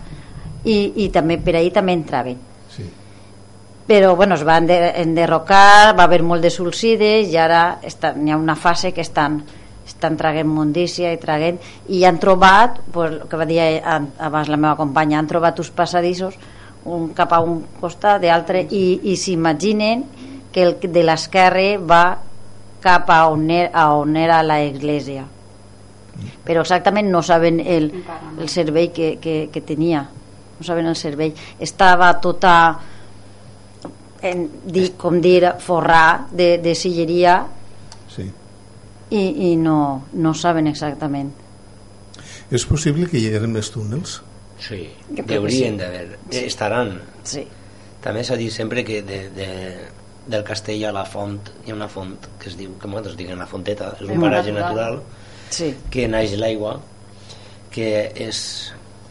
i, 0.64 1.04
i 1.04 1.08
també 1.14 1.38
per 1.42 1.56
ahir 1.58 1.72
també 1.72 1.92
entraven 1.98 2.38
Sí. 2.74 2.84
però 3.88 4.14
bueno, 4.16 4.34
es 4.36 4.44
va 4.46 4.58
ende- 4.58 4.92
enderrocar, 5.02 5.96
va 5.98 6.04
haver 6.04 6.22
molt 6.22 6.42
de 6.42 6.50
sulcides 6.50 7.28
i 7.32 7.36
ara 7.40 7.78
està, 7.82 8.12
n'hi 8.14 8.30
ha 8.30 8.36
una 8.36 8.54
fase 8.56 8.92
que 8.92 9.00
estan, 9.00 9.42
estan 9.86 10.16
traguent 10.20 10.46
mundícia 10.48 11.10
i 11.12 11.16
traguent 11.18 11.58
i 11.88 12.04
han 12.04 12.18
trobat, 12.20 12.78
pues, 12.92 13.10
el 13.12 13.22
que 13.28 13.36
va 13.40 13.46
dir 13.48 13.60
an- 13.82 14.10
abans 14.18 14.48
la 14.48 14.56
meva 14.60 14.76
companya, 14.76 15.18
han 15.18 15.26
trobat 15.26 15.58
uns 15.58 15.70
passadissos 15.70 16.34
un 16.84 17.08
cap 17.16 17.32
a 17.32 17.40
un 17.40 17.64
costat 17.80 18.20
d'altre 18.22 18.62
i, 18.70 19.00
i 19.10 19.16
s'imaginen 19.16 20.04
que 20.52 20.62
el 20.62 20.76
de 20.80 21.02
l'esquerre 21.02 21.78
va 21.78 22.18
cap 22.82 23.10
a 23.10 23.26
on 23.30 23.48
era, 23.50 23.72
a 23.72 23.94
on 23.96 24.16
era 24.16 24.42
la 24.42 24.60
església 24.62 25.26
però 26.44 26.64
exactament 26.64 27.10
no 27.12 27.22
saben 27.22 27.60
el, 27.60 27.90
el 28.38 28.48
servei 28.48 28.90
que, 28.94 29.16
que, 29.22 29.48
que 29.52 29.62
tenia 29.62 30.04
no 30.58 30.66
saben 30.66 30.86
el 30.90 30.96
servei 30.98 31.34
estava 31.58 32.12
tota 32.22 32.54
en, 34.22 34.48
di, 34.66 34.88
com 34.98 35.20
dir 35.22 35.54
forrà 35.62 36.26
de, 36.30 36.56
de 36.58 36.74
silleria 36.74 37.40
sí. 38.10 38.26
i, 39.10 39.52
i 39.52 39.52
no, 39.56 40.08
no 40.12 40.34
saben 40.34 40.66
exactament 40.66 41.30
És 42.50 42.64
possible 42.64 43.08
que 43.08 43.20
hi 43.20 43.28
hagi 43.28 43.48
més 43.50 43.68
túnels? 43.74 44.18
Sí, 44.58 44.80
que 45.14 45.36
haurien 45.36 45.76
sí. 45.76 45.80
d'haver. 45.82 46.18
Estaran. 46.46 46.94
sí. 47.22 47.44
També 48.02 48.22
s'ha 48.24 48.38
dit 48.38 48.54
sempre 48.54 48.84
que 48.86 49.02
de, 49.02 49.18
de, 49.34 49.48
del 50.28 50.44
castell 50.44 50.84
a 50.88 50.92
la 50.92 51.04
font 51.08 51.52
hi 51.64 51.72
ha 51.72 51.76
una 51.76 51.88
font 51.88 52.16
que 52.38 52.50
es 52.50 52.56
diu, 52.58 52.74
que 52.80 52.90
nosaltres 52.90 53.16
diguem 53.18 53.40
la 53.40 53.48
fonteta, 53.48 53.94
és 53.98 54.08
un 54.08 54.20
paratge 54.20 54.52
natural. 54.52 55.00
natural 55.00 55.26
Sí. 55.48 55.72
que 55.90 56.04
naix 56.08 56.34
l'aigua 56.36 56.74
que 57.72 57.88
és 58.20 58.40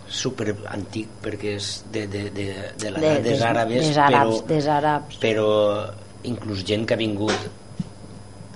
super 0.08 0.54
antic 0.72 1.10
perquè 1.24 1.56
és 1.58 1.70
de, 1.92 2.06
de, 2.08 2.28
de, 2.34 2.48
de 2.80 2.92
l'edat 2.94 3.24
des 3.26 3.42
àrabes, 3.44 3.88
des 3.88 3.98
àrabs, 3.98 4.42
però, 4.42 4.50
des 4.54 4.68
àrabs. 4.72 5.18
però 5.24 5.48
inclús 6.30 6.64
gent 6.68 6.86
que 6.88 6.96
ha 6.96 7.02
vingut 7.02 7.50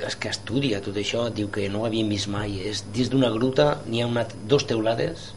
és 0.01 0.15
que 0.17 0.31
estudia 0.31 0.79
tot 0.81 0.97
això 0.97 1.27
diu 1.33 1.51
que 1.53 1.67
no 1.69 1.83
ho 1.83 1.89
havien 1.89 2.09
vist 2.09 2.29
mai 2.31 2.61
és, 2.69 2.85
dins 2.93 3.11
d'una 3.11 3.29
gruta 3.33 3.81
n'hi 3.87 4.01
ha 4.01 4.09
una, 4.09 4.25
dos 4.49 4.65
teulades 4.69 5.31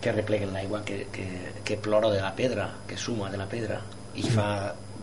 que 0.00 0.12
repleguen 0.12 0.54
l'aigua 0.54 0.82
que, 0.86 1.06
que, 1.12 1.26
que 1.64 1.76
plora 1.82 2.12
de 2.12 2.20
la 2.22 2.32
pedra 2.36 2.70
que 2.88 2.96
suma 2.96 3.32
de 3.32 3.40
la 3.40 3.48
pedra 3.50 3.80
i 4.16 4.24
fa 4.24 4.48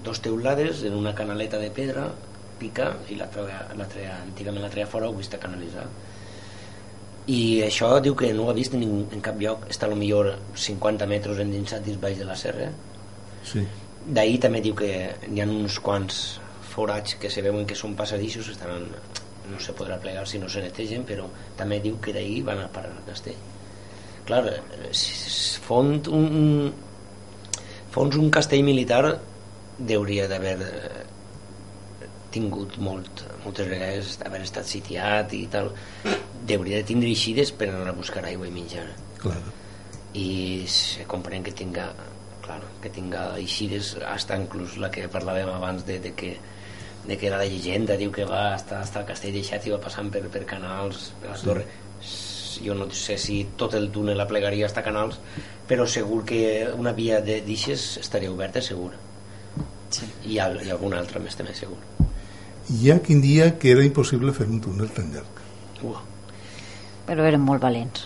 dos 0.04 0.22
teulades 0.22 0.84
en 0.84 0.96
una 0.96 1.14
canaleta 1.16 1.60
de 1.62 1.70
pedra 1.72 2.10
pica 2.60 2.92
i 3.10 3.18
la 3.20 3.30
treia, 3.32 3.62
la 3.78 3.88
treia, 3.90 4.18
antigament 4.24 4.64
la 4.64 4.72
treia 4.72 4.88
fora 4.88 5.10
ho 5.10 5.16
vist 5.18 5.34
a 5.36 5.42
canalitzar. 5.42 5.86
I 7.34 7.64
això 7.64 7.96
diu 8.04 8.18
que 8.20 8.34
no 8.36 8.46
ho 8.46 8.52
ha 8.52 8.58
vist 8.58 8.76
en, 8.76 8.84
en 8.84 9.22
cap 9.24 9.40
lloc. 9.40 9.70
Està 9.72 9.88
a 9.88 9.94
lo 9.94 9.96
millor 9.96 10.34
50 10.60 11.08
metres 11.08 11.40
endinsat 11.40 11.86
dins 11.86 12.02
baix 12.02 12.20
de 12.20 12.28
la 12.28 12.36
serra. 12.40 12.68
Sí. 13.44 13.64
d'ahir 14.04 14.40
també 14.44 14.60
diu 14.64 14.76
que 14.76 14.90
hi 15.32 15.42
ha 15.42 15.48
uns 15.48 15.80
quants 15.84 16.20
forats 16.74 17.16
que 17.20 17.30
se 17.32 17.44
veuen 17.46 17.68
que 17.68 17.76
són 17.78 17.96
passadissos 17.96 18.50
estaran, 18.52 18.88
no 19.52 19.60
se 19.60 19.76
podrà 19.78 20.00
plegar 20.02 20.26
si 20.28 20.40
no 20.42 20.50
se 20.50 20.64
netegen 20.64 21.06
però 21.08 21.28
també 21.60 21.80
diu 21.84 22.00
que 22.04 22.14
d'ahir 22.16 22.42
van 22.48 22.64
a 22.64 22.70
parar 22.72 22.92
al 22.92 23.06
castell. 23.08 23.40
Clar, 24.28 24.42
eh, 24.48 24.92
font 25.64 26.08
un 26.08 26.74
fons 27.94 28.18
un 28.18 28.32
castell 28.34 28.64
militar 28.66 29.04
hauria 29.92 30.28
d'haver 30.32 30.58
eh, 30.62 31.04
tingut 32.34 32.78
molt, 32.82 33.24
moltes 33.44 33.68
vegades 33.70 34.16
haver 34.26 34.42
estat 34.46 34.66
sitiat 34.66 35.34
i 35.38 35.44
tal 35.54 35.70
hauria 36.54 36.80
de 36.82 36.88
tindre 36.88 37.10
eixides 37.12 37.52
per 37.56 37.70
anar 37.70 37.92
a 37.94 37.98
buscar 37.98 38.24
aigua 38.26 38.48
i 38.50 38.52
menjar 38.56 38.88
Claro. 39.24 39.54
i 40.14 40.66
se 40.68 41.06
comprèn 41.10 41.44
que 41.46 41.54
tinga 41.56 41.86
claro, 42.44 42.68
que 42.82 42.90
tinga 42.92 43.36
eixides 43.40 43.94
hasta 44.06 44.36
inclús 44.38 44.76
la 44.82 44.90
que 44.92 45.08
parlàvem 45.10 45.48
abans 45.54 45.86
de, 45.88 46.00
de 46.04 46.12
que 46.18 46.34
de 47.08 47.18
que 47.20 47.30
la 47.32 47.44
llegenda 47.46 47.98
diu 48.00 48.12
que 48.16 48.24
va 48.26 48.56
estar, 48.56 48.82
estar 48.84 49.02
al 49.04 49.08
castell 49.08 49.34
deixat 49.36 49.66
i 49.68 49.72
va 49.74 49.80
passant 49.84 50.10
per, 50.12 50.22
per 50.32 50.44
canals 50.48 51.12
per 51.22 51.32
la 51.32 51.38
Sí. 51.38 51.46
torre 51.48 51.66
jo 52.64 52.76
no 52.78 52.86
sé 52.92 53.18
si 53.18 53.40
tot 53.58 53.74
el 53.76 53.90
túnel 53.92 54.20
aplegaria 54.22 54.66
hasta 54.68 54.84
canals 54.84 55.18
però 55.68 55.88
segur 55.88 56.24
que 56.26 56.68
una 56.78 56.92
via 56.94 57.22
de 57.22 57.40
d'ixes 57.42 57.98
estaria 58.04 58.32
oberta 58.32 58.62
segur 58.62 58.92
sí. 59.94 60.08
I, 60.34 60.40
al, 60.44 60.58
i 60.66 60.72
alguna 60.74 61.00
altra 61.04 61.22
més 61.24 61.36
també 61.40 61.54
segur 61.58 61.78
Hi 62.74 62.92
ha 62.94 62.98
quin 63.04 63.20
dia 63.22 63.52
que 63.60 63.72
era 63.76 63.84
impossible 63.84 64.32
fer 64.34 64.46
un 64.48 64.62
túnel 64.64 64.88
tan 64.96 65.10
llarg. 65.12 65.42
Uah, 65.84 66.00
però 67.08 67.26
eren 67.28 67.42
molt 67.44 67.60
valents 67.62 68.06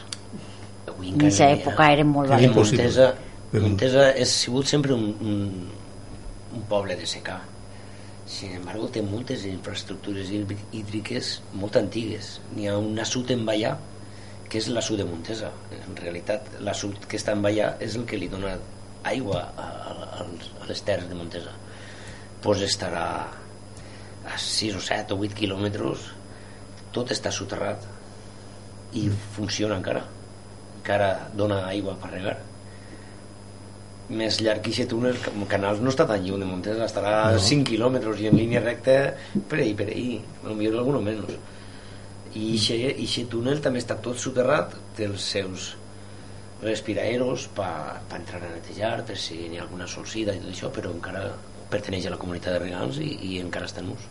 avui 0.88 1.12
en 1.12 1.20
aquesta 1.20 1.46
època 1.54 1.92
eren 1.94 2.08
molt 2.10 2.32
valents. 2.32 2.56
Montesa, 2.58 3.12
Però- 3.52 3.62
Montesa 3.68 4.08
ha 4.18 4.26
sigut 4.26 4.66
sempre 4.66 4.94
un, 4.96 5.04
un, 5.22 5.68
un 6.58 6.64
poble 6.72 6.96
de 6.98 7.06
secà. 7.06 7.36
Sin 8.28 8.56
embargo, 8.58 8.88
té 8.92 9.02
moltes 9.06 9.46
infraestructures 9.48 10.32
hídri- 10.34 10.58
hídriques 10.76 11.30
molt 11.54 11.78
antigues. 11.80 12.40
N'hi 12.56 12.66
ha 12.68 12.78
un 12.82 12.98
assut 13.00 13.30
en 13.36 13.46
Vallà, 13.48 13.76
que 14.50 14.58
és 14.60 14.68
l'assut 14.74 14.98
de 15.00 15.06
Montesa. 15.08 15.52
En 15.78 15.96
realitat, 16.02 16.50
l'assut 16.66 17.06
que 17.08 17.16
està 17.22 17.38
en 17.38 17.46
Vallà 17.46 17.70
és 17.80 17.96
el 17.96 18.04
que 18.10 18.18
li 18.20 18.28
dona 18.32 18.58
aigua 19.08 19.46
a, 19.56 19.68
a, 19.68 20.26
a 20.26 20.68
les 20.68 20.82
terres 20.88 21.08
de 21.08 21.16
Montesa. 21.16 21.54
Pues 22.48 22.62
estarà 22.64 23.08
a 24.24 24.38
6 24.40 24.78
o 24.80 24.84
7 24.84 25.12
o 25.12 25.18
8 25.20 25.36
quilòmetres, 25.36 26.06
tot 26.96 27.12
està 27.12 27.28
soterrat 27.36 27.84
i 28.96 29.10
funciona 29.36 29.76
encara 29.76 30.06
encara 30.78 31.30
dona 31.36 31.66
aigua 31.68 31.98
per 32.00 32.14
regar. 32.14 32.38
Més 34.08 34.38
llarg 34.40 34.64
que 34.64 34.72
aquest 34.72 34.94
túnel 34.94 35.18
Canals 35.52 35.82
no 35.84 35.92
està 35.92 36.06
tan 36.08 36.24
lluny 36.24 36.46
de 36.46 36.48
Montesa 36.48 36.86
estarà 36.86 37.16
a 37.26 37.34
No. 37.36 37.42
5 37.44 37.68
quilòmetres 37.68 38.22
i 38.24 38.30
en 38.30 38.40
línia 38.40 38.62
recta 38.64 38.96
per 39.36 39.60
ahí, 39.60 39.74
per 39.76 39.90
ahí 39.92 40.22
potser 40.46 40.72
alguno 40.72 41.02
menys. 41.04 41.36
I 42.40 42.54
aquest 42.56 43.28
túnel 43.34 43.60
també 43.60 43.84
està 43.84 44.00
tot 44.00 44.16
soterrat 44.16 44.78
té 44.96 45.10
els 45.12 45.28
seus 45.36 45.74
respiraeros 46.64 47.50
per 47.58 47.68
pa 48.08 48.22
entrar 48.22 48.40
a 48.40 48.56
netejar 48.56 49.04
per 49.04 49.20
si 49.20 49.36
hi 49.50 49.58
ha 49.60 49.66
alguna 49.68 49.88
solsida 49.92 50.34
i 50.34 50.40
tot 50.40 50.56
això 50.56 50.72
però 50.72 50.96
encara 50.96 51.28
perteneix 51.72 52.06
a 52.08 52.14
la 52.14 52.18
comunitat 52.22 52.54
de 52.58 52.60
regals 52.66 52.98
i, 53.04 53.12
i 53.32 53.40
encara 53.44 53.66
està 53.70 53.84
en 53.84 53.92
ús 53.96 54.06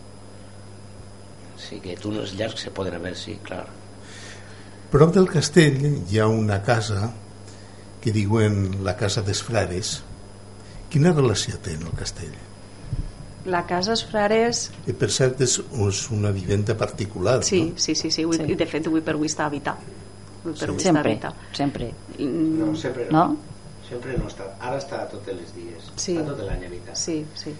sí 1.67 1.81
que 1.81 1.97
túnels 1.97 2.35
llargs 2.37 2.61
se 2.67 2.71
poden 2.71 2.95
haver, 2.99 3.15
sí, 3.17 3.39
clar 3.43 3.65
Prop 4.91 5.11
del 5.15 5.27
castell 5.29 5.81
hi 6.11 6.19
ha 6.23 6.27
una 6.31 6.61
casa 6.63 7.11
que 8.01 8.13
diuen 8.15 8.85
la 8.87 8.93
casa 8.97 9.21
dels 9.27 9.41
frares. 9.43 9.97
Quina 10.93 11.11
relació 11.11 11.57
té 11.59 11.73
amb 11.75 11.89
el 11.89 11.97
castell? 11.99 12.37
La 13.51 13.65
casa 13.67 13.97
és 13.97 14.05
frares... 14.07 14.61
Que 14.87 14.95
per 14.95 15.09
cert 15.11 15.43
és, 15.43 15.57
és 15.89 16.03
una 16.15 16.31
vivenda 16.35 16.77
particular, 16.79 17.41
Sí, 17.43 17.65
no? 17.73 17.83
sí, 17.83 17.97
sí, 17.99 18.13
sí, 18.15 18.23
avui, 18.23 18.39
Sí. 18.39 18.47
i 18.55 18.59
de 18.63 18.67
fet 18.71 18.87
avui 18.87 19.03
per 19.03 19.17
avui 19.19 19.27
està 19.27 19.49
habitat. 19.51 19.83
Avui 20.45 20.55
per 20.55 20.69
avui 20.71 20.79
està 20.79 20.93
sempre, 20.93 21.03
habitat. 21.03 21.43
sempre 21.59 21.91
no, 22.23 22.71
sempre 22.79 23.09
no? 23.11 23.27
Sempre 23.89 24.17
no 24.19 24.27
està, 24.27 24.49
ara 24.61 24.79
està 24.79 25.05
tots 25.11 25.29
els 25.29 25.53
dies, 25.55 25.91
Sí. 25.97 26.17
està 26.17 26.25
tot 26.33 26.41
l'any 26.47 26.65
habitat. 26.67 26.97
Sí, 26.97 27.25
sí. 27.35 27.53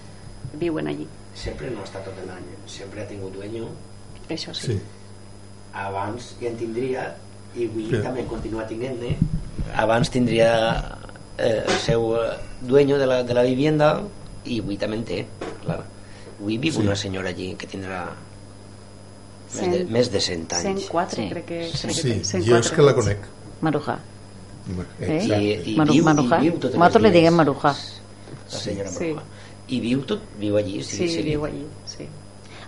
Viuen 0.59 0.89
allí. 0.89 1.07
Sempre 1.35 1.71
no 1.71 1.85
està 1.85 2.03
tot 2.05 2.15
l'any, 2.27 2.45
sempre 2.67 3.03
ha 3.03 3.07
tingut 3.09 3.33
dueño, 3.35 3.69
Això 4.29 4.53
sí. 4.55 4.73
Sí. 4.73 4.81
abans 5.73 6.35
ja 6.41 6.49
en 6.49 6.57
tindria 6.57 7.15
i 7.55 7.67
avui 7.69 7.87
Sí. 7.91 8.03
també 8.03 8.25
continua 8.27 8.67
tinent-ne. 8.67 9.17
Abans 9.77 10.11
tindria 10.11 10.99
eh, 11.39 11.63
el 11.67 11.79
seu 11.79 12.17
eh, 12.17 12.33
dueño 12.63 12.99
de 12.99 13.07
la, 13.07 13.23
de 13.23 13.35
la 13.35 13.43
vivienda 13.43 14.03
i 14.45 14.59
avui 14.61 14.77
també 14.79 14.97
en 14.97 15.05
té, 15.05 15.27
clar. 15.65 15.85
Avui 16.41 16.59
viu 16.59 16.73
Sí. 16.73 16.81
una 16.81 16.97
senyora 16.97 17.29
allí 17.29 17.55
que 17.55 17.67
tindrà 17.69 18.07
més 19.55 19.71
de, 19.73 19.85
més 19.85 20.11
de 20.11 20.21
100 20.21 20.53
anys. 20.53 20.63
104, 20.89 21.23
Sí. 21.23 21.29
crec 21.31 21.45
que... 21.47 21.59
Crec 21.71 21.95
Sí, 21.95 22.03
que 22.03 22.21
té, 22.21 22.43
jo 22.43 22.57
és 22.57 22.71
que 22.71 22.83
la 22.83 22.93
104 22.93 23.03
conec. 23.03 23.19
Maruja 23.61 23.99
Eh? 25.01 25.17
Exacte. 25.17 25.43
I, 25.43 25.73
i 25.73 25.77
Maru- 25.79 25.93
viu, 25.93 26.05
Maruja. 26.05 26.39
i 26.43 26.51
viu 26.51 26.59
Nosaltres 26.59 27.03
li 27.03 27.11
diguem 27.11 27.35
Maruja. 27.35 27.73
La 28.53 28.59
senyora 28.59 28.91
Sí. 28.91 29.05
Maruja. 29.13 29.23
I 29.69 29.81
viu 29.81 30.01
tot, 30.07 30.21
viu 30.39 30.57
allí, 30.57 30.83
sí, 30.83 30.97
Sí, 30.97 31.09
sí. 31.09 31.23
viu 31.23 31.45
allí, 31.45 31.65
sí. 31.87 32.07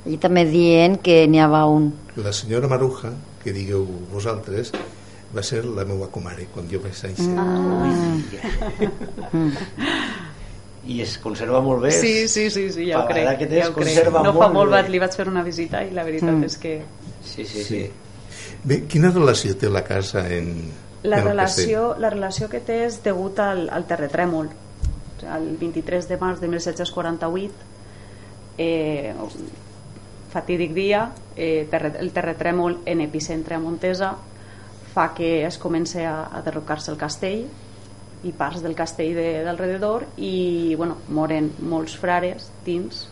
allí 0.07 0.17
també 0.19 0.45
dient 0.45 1.01
que 1.03 1.27
n'hi 1.29 1.39
havia 1.41 1.65
un 1.67 1.93
La 2.17 2.33
senyora 2.33 2.67
Maruja, 2.69 3.13
que 3.43 3.53
digueu 3.53 3.85
vosaltres, 4.13 4.73
va 5.37 5.43
ser 5.43 5.65
la 5.65 5.85
meva 5.85 6.09
comare 6.11 6.47
quan 6.55 6.67
jo 6.71 6.81
vaig 6.81 6.95
néixer. 7.05 7.29
I 10.89 11.01
es 11.05 11.19
conserva 11.21 11.61
molt 11.61 11.83
bé. 11.83 11.91
Sí, 11.93 12.29
sí, 12.29 12.49
sí, 12.51 12.71
sí, 12.73 12.87
ja 12.89 13.03
ho 13.03 13.07
crec. 13.09 13.39
que 13.39 13.47
ja 13.61 13.69
ho 13.69 13.75
crec. 13.75 13.75
conserva 13.75 14.23
No 14.23 14.33
fa 14.33 14.49
molt 14.49 14.71
bé. 14.73 14.89
li 14.89 14.99
vaig 14.99 15.13
fer 15.13 15.29
una 15.29 15.43
visita 15.43 15.83
i 15.85 15.91
la 15.93 16.05
veritat 16.05 16.31
Mm. 16.33 16.45
és 16.45 16.57
que 16.57 16.83
Sí, 17.25 17.45
sí, 17.45 17.63
sí. 17.63 17.91
Bé, 18.65 18.85
quina 18.87 19.11
relació 19.11 19.57
té 19.57 19.69
la 19.69 19.83
casa 19.85 20.27
en, 20.33 20.71
la 21.03 21.21
relació, 21.23 21.95
la 21.99 22.11
relació 22.11 22.49
que 22.51 22.61
té 22.61 22.83
és 22.87 23.03
degut 23.05 23.39
al, 23.39 23.69
al 23.71 23.87
terratrèmol. 23.87 24.51
El 25.23 25.49
23 25.61 26.09
de 26.09 26.19
març 26.19 26.41
de 26.41 26.49
1748, 26.51 27.55
eh, 28.59 29.15
fatídic 30.31 30.75
dia, 30.75 31.13
eh, 31.37 31.67
terre, 31.71 31.95
el 31.99 32.13
terratrèmol 32.13 32.81
en 32.87 33.01
epicentre 33.01 33.57
a 33.57 33.63
Montesa 33.63 34.13
fa 34.93 35.13
que 35.15 35.47
es 35.47 35.59
comença 35.59 36.03
a, 36.09 36.19
a 36.39 36.43
derrocar-se 36.43 36.91
el 36.93 36.99
castell 37.01 37.47
i 38.27 38.33
parts 38.35 38.63
del 38.65 38.75
castell 38.75 39.15
de, 39.15 39.29
d'alrededor 39.47 40.09
i 40.17 40.75
bueno, 40.77 40.99
moren 41.15 41.53
molts 41.63 41.95
frares 41.97 42.51
dins 42.67 43.07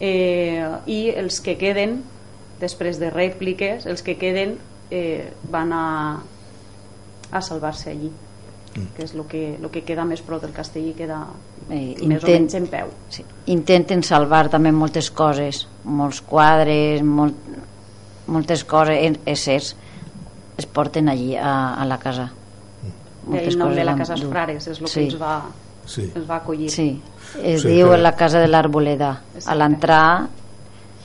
eh, 0.00 0.66
i 0.90 1.00
els 1.14 1.40
que 1.44 1.56
queden 1.60 2.00
després 2.60 2.98
de 2.98 3.12
rèpliques 3.14 3.86
els 3.86 4.02
que 4.02 4.18
queden 4.18 4.56
eh, 4.90 5.30
van 5.50 5.72
a, 5.72 5.84
a 7.34 7.42
salvar-se 7.42 7.90
allí 7.90 8.10
que 8.96 9.04
és 9.04 9.12
el 9.14 9.22
que, 9.30 9.56
lo 9.62 9.70
que 9.70 9.84
queda 9.86 10.02
més 10.04 10.18
prop 10.26 10.40
del 10.42 10.50
castell 10.50 10.88
i 10.88 10.94
queda 10.98 11.20
eh, 11.70 11.94
més 12.02 12.24
o 12.24 12.26
intent, 12.26 12.40
menys 12.40 12.54
en 12.58 12.64
peu. 12.66 12.88
sí, 13.08 13.22
intenten 13.52 14.02
salvar 14.02 14.48
també 14.50 14.72
moltes 14.74 15.12
coses 15.14 15.68
molts 15.84 16.18
quadres 16.26 17.02
molt, 17.06 17.36
moltes 18.26 18.64
coses 18.64 18.98
en- 19.06 19.18
éssers 19.30 19.76
es 20.58 20.66
porten 20.66 21.08
allí 21.08 21.36
a, 21.36 21.74
a 21.74 21.84
la 21.86 21.98
casa. 21.98 22.32
El 23.32 23.56
nom 23.58 23.72
de 23.74 23.84
la 23.84 23.94
casa 23.96 24.14
dur. 24.14 24.30
Frares 24.30 24.66
és 24.68 24.80
el 24.80 24.86
Sí. 24.88 24.94
que 25.00 25.04
ens 25.06 25.20
va, 25.22 25.42
Sí. 25.86 26.10
ens 26.14 26.28
va 26.30 26.36
acollir. 26.36 26.68
Sí, 26.70 27.00
es 27.42 27.62
Sí, 27.62 27.68
diu 27.68 27.90
que- 27.90 27.98
la 27.98 28.12
casa 28.16 28.38
de 28.40 28.48
l'Arboleda. 28.48 29.22
A 29.46 29.54
l'entrar 29.54 30.28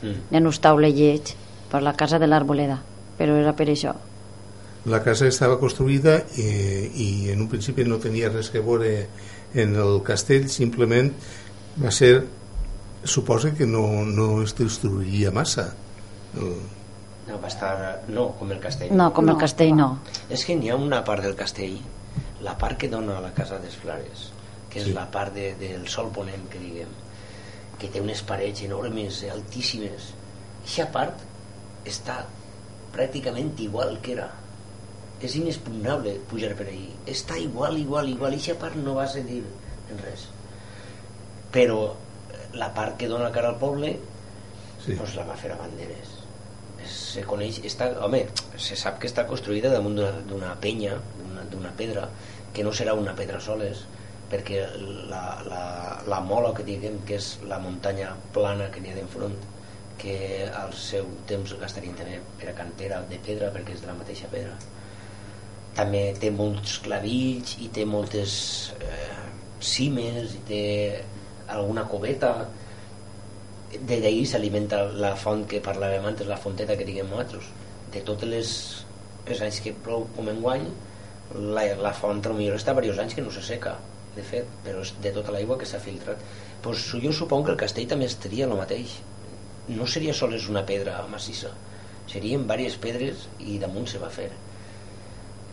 Mm. 0.02 0.08
hi 0.32 0.36
ha 0.36 0.40
un 0.40 0.52
taule 0.62 0.92
lleig 0.94 1.34
per 1.72 1.82
la 1.84 1.94
casa 1.94 2.18
de 2.20 2.26
l'Arboleda 2.28 2.80
però 3.18 3.36
era 3.36 3.54
per 3.54 3.68
això 3.70 3.94
La 4.86 5.02
casa 5.04 5.28
estava 5.28 5.58
construïda 5.60 6.22
i, 6.40 6.46
i 6.96 7.08
en 7.34 7.42
un 7.44 7.50
principi 7.52 7.84
no 7.84 7.98
tenia 8.00 8.30
res 8.32 8.50
que 8.50 8.62
veure 8.64 9.08
en 9.54 9.76
el 9.76 10.00
castell, 10.08 10.48
simplement 10.50 11.12
va 11.84 11.92
ser, 11.92 12.24
suposa 13.04 13.52
que 13.56 13.66
no, 13.68 14.06
no 14.06 14.42
es 14.44 14.56
destruiria 14.58 15.32
massa. 15.32 15.74
El, 16.38 16.54
No, 17.30 17.36
va 17.38 17.48
estar... 17.48 18.02
No, 18.10 18.32
com 18.40 18.50
el 18.52 18.60
castell. 18.60 18.90
no, 18.98 19.12
com 19.14 19.26
No, 19.28 19.34
el 19.36 19.38
castell 19.38 19.76
no 19.78 20.00
És 20.34 20.42
que 20.48 20.56
n'hi 20.58 20.72
ha 20.72 20.76
una 20.76 21.04
part 21.06 21.22
del 21.22 21.36
castell, 21.38 21.76
la 22.42 22.56
part 22.58 22.80
que 22.82 22.88
dona 22.90 23.20
a 23.20 23.22
la 23.22 23.30
casa 23.38 23.60
dels 23.62 23.76
Flares, 23.78 24.32
que 24.72 24.80
és 24.82 24.88
Sí. 24.88 24.94
la 24.96 25.06
part 25.12 25.36
de, 25.36 25.52
del 25.60 25.86
sol 25.88 26.10
ponent, 26.16 26.48
que 26.50 26.58
diguem, 26.58 26.90
que 27.78 27.88
té 27.88 28.02
unes 28.02 28.24
parets 28.26 28.64
enormes, 28.66 29.22
altíssimes. 29.30 30.10
Aquesta 30.64 30.88
part 30.92 31.22
està 31.86 32.24
pràcticament 32.96 33.54
igual 33.62 34.00
que 34.02 34.14
era. 34.18 34.32
És 35.22 35.36
inexpugnable 35.36 36.14
pujar 36.32 36.54
per 36.56 36.68
ahí. 36.72 36.86
Està 37.08 37.38
igual, 37.38 37.78
igual, 37.78 38.08
igual. 38.10 38.34
I 38.38 38.54
part 38.60 38.76
no 38.80 38.94
va 38.96 39.08
cedir 39.08 39.42
en 39.92 39.98
res. 40.06 40.28
Però 41.52 41.96
la 42.54 42.70
part 42.74 42.96
que 42.98 43.08
dona 43.10 43.32
cara 43.32 43.50
al 43.54 43.60
poble, 43.62 43.96
sí. 44.84 44.94
doncs 44.96 45.16
la 45.18 45.26
va 45.28 45.36
fer 45.38 45.52
a 45.54 45.58
banderes. 45.60 46.16
se 46.90 47.22
coneix, 47.28 47.60
està, 47.68 47.90
home, 48.02 48.22
se 48.58 48.76
sap 48.80 48.96
que 49.02 49.06
està 49.10 49.26
construïda 49.28 49.70
damunt 49.70 49.98
d'una- 50.30 50.56
penya, 50.62 50.96
d'una- 51.20 51.44
d'una 51.52 51.72
pedra, 51.78 52.08
que 52.54 52.64
no 52.64 52.72
serà 52.72 52.94
una 52.98 53.14
pedra 53.18 53.40
soles, 53.40 53.84
perquè 54.32 54.64
la, 55.10 55.22
la, 55.46 55.62
la 56.08 56.20
mola 56.22 56.54
que 56.56 56.64
diguem 56.64 57.02
que 57.06 57.18
és 57.20 57.28
la 57.46 57.60
muntanya 57.60 58.16
plana 58.34 58.72
que 58.72 58.80
n'hi 58.82 58.90
ha 58.94 58.96
d'enfront, 58.96 59.36
que 60.00 60.48
al 60.48 60.74
seu 60.74 61.06
temps 61.28 61.54
gastarien 61.60 61.94
també 62.00 62.22
per 62.40 62.50
a 62.50 62.56
cantera 62.58 63.02
de 63.12 63.20
pedra 63.28 63.52
perquè 63.54 63.76
és 63.76 63.82
de 63.84 63.88
la 63.92 63.98
mateixa 64.00 64.30
pedra 64.32 64.56
també 65.80 66.02
té 66.20 66.32
molts 66.36 66.80
clavills 66.86 67.56
i 67.64 67.70
té 67.76 67.86
moltes 67.88 68.34
eh, 68.84 69.20
cimes 69.64 70.36
i 70.36 70.42
té 70.50 70.64
alguna 71.56 71.86
coveta. 71.90 72.34
De 73.72 74.00
d'ahir 74.02 74.26
s'alimenta 74.28 74.82
la 75.04 75.14
font 75.20 75.46
que 75.50 75.62
parlàvem 75.66 76.08
antes, 76.10 76.28
la 76.28 76.40
fonteta 76.42 76.78
que 76.78 76.88
diguem 76.88 77.10
nosaltres. 77.12 77.48
De 77.94 78.02
totes 78.06 78.30
les, 78.34 78.52
els 79.28 79.44
anys 79.46 79.62
que 79.66 79.76
plou 79.86 80.08
com 80.16 80.30
enguany 80.32 80.68
la, 81.36 81.64
la 81.78 81.94
font 81.94 82.22
potser 82.26 82.52
està 82.58 82.74
diversos 82.74 83.04
anys 83.06 83.16
que 83.16 83.26
no 83.26 83.34
se 83.34 83.46
seca 83.46 83.78
de 84.16 84.26
fet, 84.26 84.50
però 84.66 84.82
és 84.84 84.92
de 85.04 85.14
tota 85.16 85.32
l'aigua 85.32 85.58
que 85.62 85.70
s'ha 85.70 85.80
filtrat. 85.80 86.22
Pues, 86.66 86.90
jo 87.04 87.14
suponc 87.16 87.46
que 87.46 87.56
el 87.56 87.62
castell 87.62 87.88
també 87.88 88.10
estaria 88.10 88.50
el 88.50 88.58
mateix. 88.58 88.98
No 89.70 89.86
seria 89.86 90.16
sols 90.18 90.50
una 90.50 90.66
pedra 90.66 91.00
massissa 91.12 91.54
serien 92.10 92.46
diverses 92.50 92.78
pedres 92.82 93.28
i 93.40 93.60
damunt 93.62 93.88
se 93.90 94.00
va 94.02 94.10
fer 94.10 94.30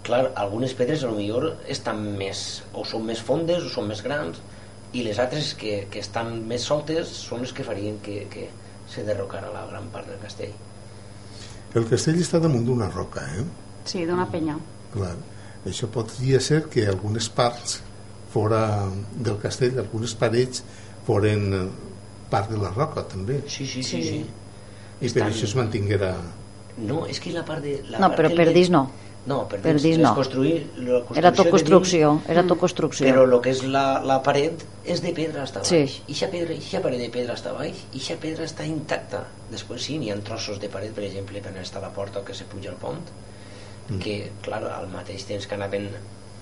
clar, 0.07 0.31
algunes 0.39 0.73
pedres 0.79 1.03
a 1.05 1.11
lo 1.11 1.17
millor 1.19 1.57
estan 1.73 2.01
més, 2.19 2.63
o 2.75 2.85
són 2.87 3.05
més 3.09 3.21
fondes 3.27 3.65
o 3.67 3.71
són 3.73 3.89
més 3.91 4.03
grans 4.07 4.39
i 4.95 5.03
les 5.03 5.19
altres 5.19 5.53
que, 5.59 5.87
que 5.91 6.01
estan 6.01 6.31
més 6.49 6.63
soltes 6.71 7.11
són 7.27 7.43
les 7.43 7.53
que 7.53 7.65
farien 7.67 7.99
que, 8.05 8.23
que 8.33 8.47
se 8.89 9.03
derrocara 9.05 9.51
la 9.53 9.65
gran 9.71 9.89
part 9.93 10.07
del 10.09 10.21
castell 10.23 10.55
El 11.77 11.85
castell 11.91 12.21
està 12.23 12.39
damunt 12.41 12.65
d'una 12.65 12.87
roca, 12.89 13.21
eh? 13.37 13.43
Sí, 13.85 14.05
d'una 14.09 14.25
penya. 14.33 14.55
Clar. 14.95 15.11
Això 15.69 15.89
podria 15.93 16.39
ser 16.41 16.63
que 16.73 16.87
algunes 16.89 17.27
parts 17.29 17.81
fora 18.33 18.61
del 19.13 19.37
castell, 19.43 19.77
algunes 19.83 20.15
parets 20.19 20.63
foren 21.07 21.45
eh, 21.59 21.65
part 22.31 22.49
de 22.55 22.59
la 22.63 22.71
roca 22.75 23.03
també 23.11 23.41
sí, 23.51 23.67
sí, 23.67 23.83
sí, 23.83 24.01
sí. 24.03 24.21
i 24.23 25.09
per 25.09 25.09
Estan- 25.11 25.29
això 25.33 25.45
es 25.51 25.55
mantinguera 25.59 26.15
no, 26.79 27.05
és 27.09 27.21
que 27.23 27.31
la 27.35 27.43
part 27.49 27.63
de... 27.65 27.79
La 27.91 27.99
No, 28.03 28.09
part 28.13 28.19
però 28.23 28.33
per 28.37 28.49
dins 28.53 28.69
no. 28.73 28.83
No, 29.27 29.41
per 29.51 29.59
Per 29.61 29.73
dins, 29.75 29.99
no. 29.99 30.13
construir, 30.15 30.61
la 30.79 31.01
Era 31.19 31.33
tot 31.35 31.49
construcció, 31.51 32.13
dins, 32.13 32.29
era 32.31 32.45
tot 32.47 32.59
construcció. 32.61 33.07
Però 33.09 33.25
el 33.27 33.35
que 33.43 33.51
és 33.51 33.65
la, 33.67 34.01
la 34.07 34.21
paret 34.23 34.63
és 34.85 35.03
de 35.03 35.11
pedra 35.17 35.43
hasta 35.43 35.65
Sí. 35.67 35.81
baix. 35.81 35.97
I 36.07 36.13
Ixa 36.15 36.29
pedra, 36.31 36.55
ixa 36.55 36.81
paret 36.85 37.01
de 37.03 37.09
pedra 37.11 37.35
hasta 37.35 37.53
baix, 37.53 37.81
i 37.93 37.97
ixa 37.99 38.15
pedra 38.23 38.45
està 38.47 38.65
intacta. 38.67 39.25
Després 39.51 39.83
sí, 39.83 39.99
n'hi 39.99 40.13
ha 40.15 40.17
trossos 40.23 40.61
de 40.63 40.69
paret, 40.71 40.95
per 40.95 41.03
exemple, 41.05 41.43
per 41.43 41.53
està 41.61 41.81
la 41.83 41.91
porta 41.91 42.21
o 42.21 42.25
que 42.25 42.35
se 42.35 42.45
puja 42.45 42.71
al 42.71 42.77
pont, 42.77 43.03
que, 44.03 44.31
clar, 44.43 44.63
al 44.65 44.89
mateix 44.95 45.25
temps 45.27 45.47
que 45.47 45.55
anaven 45.59 45.89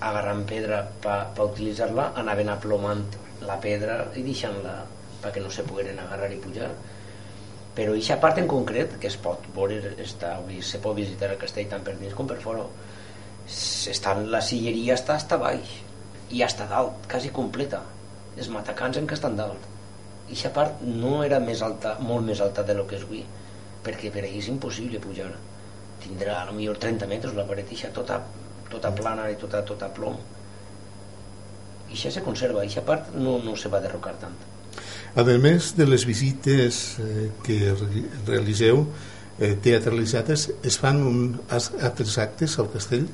agarrant 0.01 0.45
pedra 0.45 0.83
per 1.01 1.19
pa 1.35 1.43
utilitzar-la, 1.43 2.11
anaven 2.21 2.49
aplomant 2.49 3.03
la 3.45 3.57
pedra 3.61 4.11
i 4.15 4.21
deixant-la 4.21 4.83
perquè 5.23 5.41
no 5.41 5.49
se 5.49 5.63
pogueren 5.63 5.97
agarrar 5.99 6.31
i 6.31 6.37
pujar 6.37 6.69
però 7.75 7.91
aquesta 7.91 8.15
part 8.23 8.37
en 8.39 8.47
concret 8.47 8.93
que 9.01 9.09
es 9.11 9.17
pot 9.19 9.47
veure 9.55 9.91
està, 9.99 10.37
avui 10.39 10.61
se 10.63 10.79
pot 10.83 10.95
visitar 10.95 11.33
el 11.33 11.39
castell 11.41 11.67
tant 11.71 11.83
per 11.83 11.97
dins 11.99 12.15
com 12.15 12.27
per 12.29 12.37
fora. 12.43 12.63
Està, 13.91 14.15
la 14.31 14.41
silleria 14.41 14.95
està 14.95 15.17
hasta 15.19 15.37
baix 15.41 15.73
i 16.31 16.41
hasta 16.45 16.69
dalt, 16.71 17.03
quasi 17.11 17.33
completa. 17.35 17.81
Els 18.35 18.47
matacans 18.51 18.97
en 18.99 19.07
que 19.07 19.17
estan 19.19 19.35
dalt. 19.39 19.67
I 20.25 20.31
aquesta 20.31 20.53
part 20.55 20.79
no 20.87 21.19
era 21.25 21.41
més 21.43 21.61
alta 21.61 21.97
molt 21.99 22.25
més 22.25 22.39
alta 22.41 22.63
de 22.65 22.73
lo 22.79 22.87
que 22.87 22.97
és 22.97 23.03
avui 23.05 23.25
perquè 23.85 24.09
per 24.09 24.23
ahir 24.23 24.39
és 24.39 24.49
impossible 24.49 25.03
pujar. 25.03 25.29
Tindrà 26.01 26.39
a 26.39 26.47
lo 26.47 26.55
millor 26.55 26.79
30 26.81 27.05
metres 27.11 27.35
la 27.37 27.45
paret 27.45 27.69
ixa 27.75 27.91
tota, 27.93 28.17
tota 28.71 28.89
plana 28.95 29.27
i 29.29 29.37
tota, 29.41 29.61
tota 29.67 29.91
plom. 29.93 30.17
I 31.85 31.93
això 31.93 32.09
se 32.09 32.25
conserva, 32.25 32.63
aquesta 32.63 32.87
part 32.87 33.13
no, 33.13 33.37
no 33.45 33.53
se 33.59 33.69
va 33.69 33.83
derrocar 33.83 34.15
tant 34.23 34.54
A 35.15 35.23
més 35.39 35.73
de 35.77 35.85
les 35.87 36.03
visites 36.05 36.97
eh, 36.99 37.29
que 37.43 37.57
re- 37.73 38.07
realiseu 38.27 38.81
eh, 39.39 39.53
teatralitzades, 39.63 40.49
es 40.63 40.77
fan 40.79 40.97
un, 41.07 41.21
altres 41.49 42.17
actes 42.19 42.57
al 42.59 42.69
castell? 42.73 43.07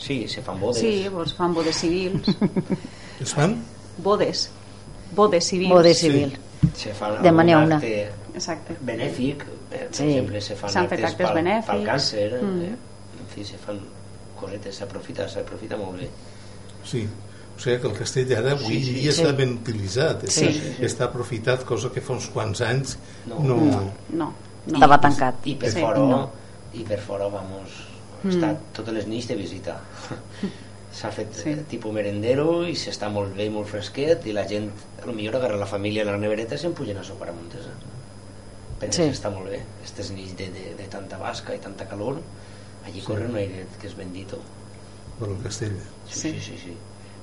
sí, 0.00 0.26
se 0.28 0.40
fan 0.40 0.58
bodes 0.60 0.80
Sí, 0.80 1.08
doncs 1.12 1.34
fan 1.36 1.52
bodes 1.54 1.76
civils. 1.76 2.28
Es 3.20 3.34
fan? 3.36 3.58
bodes. 3.98 4.46
Bodes 5.14 5.44
civils. 5.44 5.70
Bode 5.74 5.92
civil. 5.94 6.38
se 6.76 6.94
fan 6.94 7.22
De 7.22 7.32
Maniauna. 7.32 7.76
acte 7.76 8.10
Exacte. 8.34 8.76
benèfic 8.80 9.42
eh, 9.42 9.86
per 9.88 9.88
Sí. 9.92 10.04
exemple 10.04 10.40
se 10.40 10.54
fan 10.56 10.70
fet 10.88 11.04
actes 11.04 11.30
pel, 11.32 11.44
pel 11.66 11.84
càncer 11.84 12.28
Mm. 12.42 12.62
eh, 12.62 12.76
en 13.20 13.26
fi 13.34 13.44
se 13.44 13.58
fan 13.58 13.80
cosetes 14.40 14.76
s'aprofita 14.76 15.28
s'aprofita 15.28 15.76
molt 15.76 16.00
bé 16.00 16.08
Sí. 16.84 17.06
O 17.60 17.62
sigui 17.62 17.76
que 17.82 17.88
el 17.90 17.96
castell 17.98 18.24
d'ara 18.30 18.52
avui 18.56 18.78
Sí, 18.78 18.84
sí, 18.86 18.92
dia 19.02 19.12
sí. 19.12 19.20
està 19.20 19.34
ben 19.36 19.50
utilitzat, 19.58 20.22
Sí. 20.32 20.46
està, 20.48 20.86
està 20.86 21.04
aprofitat, 21.10 21.62
cosa 21.68 21.90
que 21.92 22.00
fa 22.00 22.14
uns 22.14 22.28
quants 22.32 22.62
anys 22.64 22.94
No. 23.28 23.38
no, 23.44 23.56
No, 23.60 23.82
no. 24.16 24.30
Estava 24.66 24.96
tancat. 25.00 25.46
i 25.46 25.54
per 25.60 25.70
Sí. 25.70 25.80
fora 25.80 25.98
No. 26.00 26.30
i 26.72 26.84
per 26.84 26.98
fora 27.00 27.28
vamos 27.28 27.68
Mm. 28.22 28.30
està 28.30 28.56
totes 28.72 28.94
les 28.94 29.06
nits 29.06 29.28
de 29.28 29.34
visita 29.36 29.78
s'ha 30.92 31.10
fet 31.12 31.34
Sí. 31.34 31.42
sí. 31.54 31.60
tipus 31.68 31.92
merendero 31.92 32.66
i 32.66 32.72
s'està 32.74 33.10
molt 33.10 33.36
bé 33.36 33.44
i 33.46 33.50
molt 33.50 33.68
fresquet 33.68 34.24
i 34.26 34.32
la 34.32 34.46
gent, 34.48 34.70
a 35.02 35.06
lo 35.06 35.12
millor 35.12 35.36
agarra 35.36 35.56
la 35.56 35.66
família 35.66 36.02
a 36.02 36.06
la 36.06 36.16
nevereta 36.16 36.54
i 36.54 36.58
se'n 36.58 36.72
pugen 36.72 36.96
a 36.98 37.04
sopar 37.04 37.28
a 37.28 37.32
Montesa 37.32 37.70
perquè 38.80 38.92
Sí. 38.92 39.02
sí. 39.04 39.10
està 39.22 39.30
molt 39.30 39.50
bé 39.50 39.60
aquestes 39.78 40.10
nits 40.12 40.34
de, 40.36 40.48
de, 40.48 40.74
de 40.78 40.88
tanta 40.88 41.18
basca 41.18 41.54
i 41.54 41.58
tanta 41.58 41.86
calor 41.86 42.20
allí 42.86 43.00
corre 43.02 43.26
un 43.26 43.36
airet 43.36 43.68
que 43.78 43.86
és 43.86 43.94
bendito 43.96 44.38
per 45.18 45.28
al 45.28 45.36
castell. 45.42 45.76
sí, 46.08 46.20
Sí. 46.20 46.30
sí, 46.32 46.40
sí, 46.40 46.58
sí. 46.64 46.76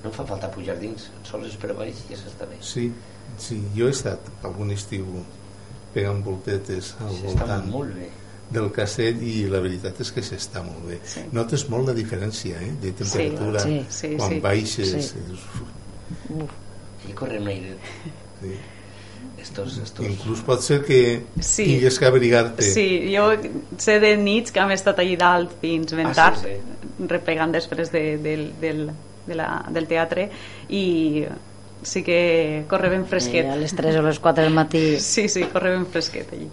No 0.04 0.12
fa 0.12 0.26
falta 0.26 0.50
pujar 0.52 0.78
dins 0.80 1.10
sols 1.24 1.56
per 1.62 1.74
baix 1.74 1.96
i 2.10 2.14
ja 2.14 2.20
s'està 2.22 2.46
bé 2.50 2.58
Sí, 2.62 2.92
sí, 3.38 3.58
jo 3.76 3.88
he 3.88 3.92
estat 3.96 4.20
algun 4.44 4.72
estiu 4.72 5.06
pegant 5.94 6.24
voltetes 6.24 6.96
al 7.02 7.14
Sí, 7.16 7.22
voltant 7.26 7.68
molt 7.72 7.94
bé 7.96 8.10
del 8.50 8.70
castell 8.72 9.20
i 9.28 9.42
la 9.52 9.60
veritat 9.60 9.98
és 10.00 10.10
que 10.16 10.22
s'està 10.24 10.62
molt 10.64 10.86
bé. 10.88 11.02
Sí. 11.04 11.20
Notes 11.36 11.66
molt 11.68 11.90
la 11.90 11.94
diferència 11.98 12.56
eh, 12.64 12.70
de 12.80 12.94
temperatura 12.96 13.60
Sí, 13.60 13.82
sí, 13.90 14.14
quan 14.16 14.32
sí. 14.32 14.40
baixes. 14.40 14.88
Sí. 14.88 15.20
és- 15.34 17.10
i 17.10 17.14
corre 17.14 17.40
un 17.42 17.48
airet 17.48 17.78
Sí. 18.42 18.54
estos, 19.42 19.78
estos... 19.84 20.06
Inclús 20.06 20.42
pot 20.46 20.62
ser 20.62 20.84
que 20.86 21.24
Sí. 21.42 21.66
tingués 21.66 21.98
que 22.00 22.06
abrigar-te. 22.06 22.62
Sí, 22.64 22.88
jo 23.16 23.32
sé 23.78 24.00
de 24.00 24.16
nits 24.18 24.52
que 24.52 24.60
hem 24.62 24.72
estat 24.72 25.00
allí 25.00 25.16
dalt 25.18 25.52
fins 25.62 25.92
ben 25.94 26.08
Ah, 26.08 26.14
sí, 26.14 26.16
tard, 26.16 26.38
sí. 26.44 27.08
replegant 27.10 27.52
després 27.52 27.92
de, 27.92 28.18
del, 28.18 28.52
del, 28.62 28.92
de 29.28 29.36
la, 29.36 29.66
del 29.70 29.88
teatre 29.88 30.30
i 30.70 31.26
sí 31.84 32.02
que 32.04 32.66
corre 32.68 32.90
ben 32.90 33.06
fresquet. 33.06 33.46
a 33.52 33.56
les 33.56 33.76
3 33.76 33.96
o 33.98 34.02
les 34.02 34.20
4 34.20 34.44
del 34.44 34.54
matí 34.54 34.98
Sí, 35.04 35.28
sí, 35.30 35.44
corre 35.52 35.72
ben 35.76 35.86
fresquet 35.86 36.32
allí. 36.34 36.48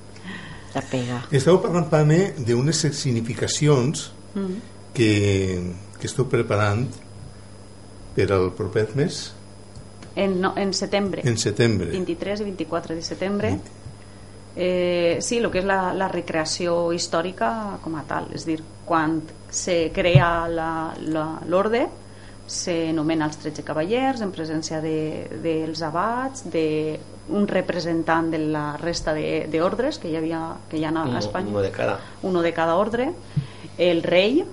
la 0.74 0.82
pega. 0.82 1.22
Esteu 1.30 1.60
parlant, 1.62 1.86
Pame, 1.88 2.34
d'unes 2.38 2.76
significacions 2.92 4.10
Mm. 4.34 4.56
que, 4.92 5.72
que 6.00 6.06
esteu 6.08 6.26
preparant 6.26 6.88
per 8.16 8.32
al 8.34 8.48
proper 8.52 8.88
mes, 8.98 9.32
En, 10.16 10.40
no, 10.40 10.52
en 10.56 10.72
setembre. 10.74 11.22
en 11.24 11.38
setembre. 11.38 11.86
23 11.90 12.40
i 12.40 12.44
24 12.44 12.94
de 12.96 13.02
setembre 13.02 13.58
eh, 14.56 15.18
sí, 15.20 15.38
el 15.38 15.50
que 15.50 15.58
és 15.62 15.64
la, 15.66 15.92
la 15.94 16.06
recreació 16.10 16.92
històrica 16.94 17.78
com 17.82 17.96
a 17.98 18.04
tal 18.06 18.28
és 18.34 18.44
dir, 18.46 18.60
quan 18.86 19.20
se 19.50 19.90
crea 19.94 20.46
la- 20.48 20.94
la- 21.06 21.40
l'orde 21.46 21.86
s'anomena 22.46 23.26
els 23.26 23.38
13 23.38 23.62
cavallers 23.64 24.20
en 24.20 24.30
presència 24.32 24.80
de, 24.80 25.28
dels 25.42 25.80
abats 25.82 26.44
de 26.52 26.98
un 27.30 27.46
representant 27.48 28.30
de 28.30 28.38
la 28.38 28.76
resta 28.76 29.14
de- 29.14 29.46
d'ordres 29.50 29.98
que 29.98 30.10
hi 30.10 30.16
havia 30.16 30.54
que 30.68 30.76
hi 30.76 30.84
ha 30.84 30.90
a 31.16 31.18
Espanya. 31.18 31.48
uno 31.48 31.60
de 31.62 31.70
cada. 31.70 31.98
Uno 32.22 32.42
de 32.42 32.52
cada 32.52 32.74
ordre. 32.76 33.12
El 33.78 34.02
rei 34.02 34.44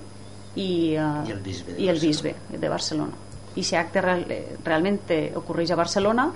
i, 0.55 0.95
eh, 0.95 1.27
I 1.27 1.31
el 1.31 1.39
bisbe 1.43 1.73
de 1.73 1.81
i 1.81 1.89
el 1.89 1.99
bisbe 1.99 2.35
de 2.49 2.69
Barcelona. 2.69 3.11
I 3.55 3.59
aquest 3.59 3.75
acte 3.75 3.99
real, 4.01 4.25
realment 4.63 4.99
ocorreix 5.35 5.71
a 5.71 5.75
Barcelona 5.75 6.31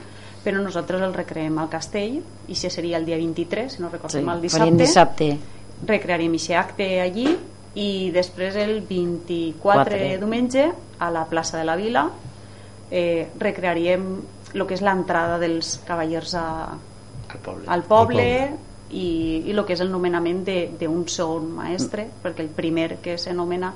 però 0.46 0.62
nosaltres 0.62 1.02
el 1.02 1.14
recreem 1.14 1.58
al 1.58 1.70
castell 1.70 2.20
i 2.48 2.54
això 2.54 2.70
seria 2.70 2.98
el 3.00 3.06
dia 3.06 3.16
23 3.18 3.74
si 3.74 3.82
no 3.82 3.90
recordem 3.90 4.24
Sí, 4.26 4.30
el 4.30 4.42
dissabte, 4.42 4.76
dissabte. 4.84 5.38
recrearem 5.88 6.34
aquest 6.36 6.56
acte 6.60 7.02
allí 7.02 7.38
i 7.76 8.12
després 8.16 8.56
el 8.56 8.82
24 8.88 9.60
Quatre. 9.62 10.18
diumenge 10.18 10.70
a 11.00 11.10
la 11.12 11.26
plaça 11.28 11.58
de 11.60 11.66
la 11.68 11.76
Vila 11.76 12.06
eh, 12.92 13.28
recrearíem 13.40 14.06
el 14.54 14.64
que 14.66 14.78
és 14.78 14.82
l'entrada 14.86 15.38
dels 15.42 15.74
cavallers 15.88 16.36
a, 16.40 16.46
al 16.72 17.42
poble 17.44 17.66
al 17.68 17.84
poble 17.84 18.28
i, 18.96 19.08
i 19.48 19.52
el 19.52 19.64
que 19.68 19.74
és 19.76 19.82
el 19.84 19.92
nomenament 19.92 20.44
de- 20.48 20.70
d'un 20.80 21.04
segon 21.10 21.50
maestre, 21.58 22.06
perquè 22.24 22.46
el 22.46 22.52
primer 22.56 23.00
que 23.04 23.18
s'anomena 23.18 23.74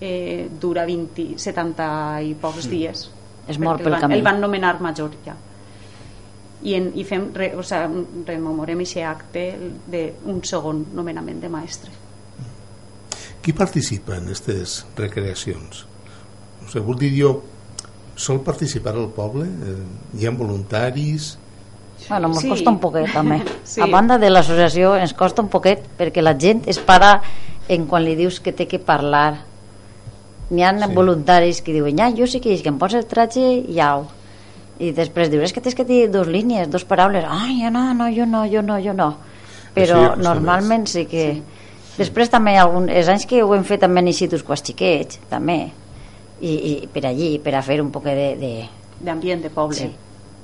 eh, 0.00 0.48
dura 0.60 0.86
20, 0.86 1.34
70 1.36 1.88
i 2.24 2.34
pocs 2.40 2.68
dies. 2.70 3.10
Es 3.48 3.58
mor 3.58 3.76
perquè 3.76 3.84
pel 3.84 3.92
el 3.92 3.92
van, 3.98 4.00
camí. 4.06 4.14
El 4.14 4.22
van 4.24 4.40
nomenar 4.40 4.80
major 4.80 5.10
ja. 5.26 5.34
i, 6.64 6.72
en, 6.78 6.92
i 6.96 7.04
fem, 7.04 7.26
re, 7.34 7.50
o 7.58 7.62
sigui, 7.66 8.06
rememorem 8.24 8.80
aquest 8.80 9.04
acte 9.04 9.44
d'un 9.90 10.40
segon 10.48 10.86
nomenament 10.96 11.42
de 11.42 11.50
mestre. 11.52 11.90
Qui 13.44 13.52
participa 13.52 14.16
en 14.16 14.24
aquestes 14.30 14.78
recreacions? 14.96 15.84
O 16.64 16.68
sigui, 16.70 16.84
vol 16.86 16.96
dir 17.00 17.10
jo, 17.12 17.32
sol 18.16 18.40
participar 18.46 18.94
el 18.96 19.10
poble? 19.12 19.44
Eh, 19.44 19.74
hi 20.16 20.26
ha 20.26 20.32
voluntaris? 20.32 21.34
Bueno, 22.08 22.28
ens 22.32 22.40
Sí. 22.40 22.48
costa 22.48 22.70
un 22.70 22.78
poquet 22.80 23.12
també. 23.12 23.42
Sí. 23.64 23.80
A 23.80 23.86
banda 23.86 24.16
de 24.18 24.30
l'associació 24.30 24.94
ens 24.96 25.12
costa 25.14 25.42
un 25.42 25.48
poquet 25.52 25.84
perquè 25.98 26.22
la 26.22 26.34
gent 26.40 26.64
es 26.68 26.78
para 26.78 27.20
en 27.68 27.86
quan 27.86 28.04
li 28.04 28.14
dius 28.16 28.40
que 28.40 28.52
té 28.52 28.66
que 28.68 28.78
parlar. 28.78 29.42
N'hi 30.50 30.62
ha 30.62 30.72
Sí. 30.78 30.94
voluntaris 30.94 31.62
que 31.62 31.72
diuen, 31.72 31.96
ja, 31.98 32.10
jo 32.16 32.26
sí 32.26 32.40
que, 32.40 32.56
que 32.62 32.68
em 32.68 32.78
posa 32.78 32.98
el 32.98 33.06
tratge 33.06 33.40
i 33.68 33.80
au. 33.80 34.06
I 34.78 34.90
després 34.92 35.30
dius, 35.30 35.44
és 35.44 35.52
que 35.52 35.60
tens 35.60 35.74
que 35.74 35.84
dir 35.84 36.10
dos 36.10 36.26
línies, 36.26 36.68
dos 36.70 36.84
paraules. 36.84 37.24
Ai, 37.28 37.62
jo 37.62 37.70
no, 37.70 37.92
no, 37.94 38.08
jo 38.10 38.26
no, 38.26 38.44
jo 38.50 38.60
no, 38.62 38.78
jo 38.82 38.92
no. 38.92 39.16
Però 39.74 40.00
ja 40.00 40.08
costa 40.14 40.22
normalment 40.22 40.86
sí 40.86 41.04
que... 41.06 41.42
Després 41.98 42.30
també 42.30 42.52
hi 42.52 42.56
ha 42.58 42.64
algun, 42.66 42.88
els 42.90 43.08
anys 43.08 43.26
que 43.30 43.42
ho 43.42 43.52
hem 43.54 43.64
fet 43.64 43.80
també 43.84 44.00
en 44.02 44.08
instituts 44.10 44.42
quasi 44.42 44.72
xiquets, 44.72 45.20
també. 45.30 45.58
I, 46.40 46.52
I 46.52 46.88
per 46.92 47.04
allí, 47.06 47.38
per 47.38 47.54
a 47.54 47.62
fer 47.62 47.80
un 47.80 47.90
poc 47.94 48.04
de, 48.10 48.34
de, 48.40 48.52
D'ambient 49.04 49.42
de 49.42 49.50
poble. 49.50 49.76
sí, 49.76 49.90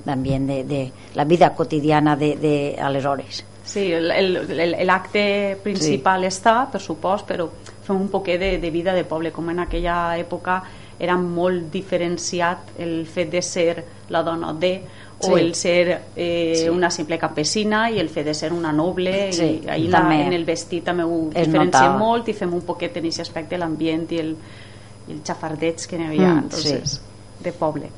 d'ambient 0.05 0.47
de, 0.47 0.63
de 0.65 0.91
la 1.15 1.25
vida 1.25 1.51
quotidiana 1.53 2.15
de, 2.15 2.35
de 2.37 2.53
aleshores. 2.81 3.43
Sí, 3.63 3.91
el- 3.93 4.09
el- 4.11 4.59
el- 4.59 4.77
l'acte 4.87 5.57
principal 5.63 6.21
sí. 6.23 6.27
està, 6.31 6.55
per 6.71 6.81
supost, 6.81 7.27
però 7.29 7.49
fem 7.83 7.99
un 7.99 8.07
poquet 8.09 8.39
de, 8.39 8.57
de 8.57 8.71
vida 8.71 8.93
de 8.93 9.03
poble, 9.03 9.31
com 9.31 9.49
en 9.51 9.59
aquella 9.59 10.17
època 10.17 10.61
era 11.01 11.15
molt 11.17 11.71
diferenciat 11.73 12.75
el 12.79 13.05
fet 13.09 13.31
de 13.33 13.41
ser 13.41 13.85
la 14.13 14.21
dona 14.23 14.53
de 14.53 14.73
o 15.21 15.35
Sí. 15.35 15.41
el 15.41 15.53
ser 15.55 16.01
eh, 16.15 16.53
Sí. 16.55 16.69
una 16.69 16.89
simple 16.89 17.17
campesina 17.19 17.89
i 17.91 17.99
el 17.99 18.09
fet 18.09 18.25
de 18.25 18.33
ser 18.33 18.51
una 18.53 18.71
noble 18.71 19.31
Sí, 19.33 19.61
i 19.65 19.69
ahir 19.69 19.89
la, 19.89 20.01
en 20.15 20.33
el 20.33 20.45
vestit 20.45 20.83
també 20.85 21.03
ho 21.03 21.27
diferenciem 21.29 21.65
notava. 21.65 21.97
molt 21.97 22.27
i 22.29 22.33
fem 22.33 22.53
un 22.53 22.61
poquet 22.61 22.95
en 22.97 23.05
aquest 23.05 23.19
aspecte 23.21 23.57
l'ambient 23.57 24.07
i 24.11 24.17
el, 24.19 24.35
i 25.07 25.11
el 25.13 25.21
xafardeig 25.25 25.85
que 25.87 25.97
n'hi 25.97 26.05
havia 26.07 26.33
Mm, 26.33 26.43
entonces, 26.45 27.01
de 27.39 27.51
poble 27.51 27.89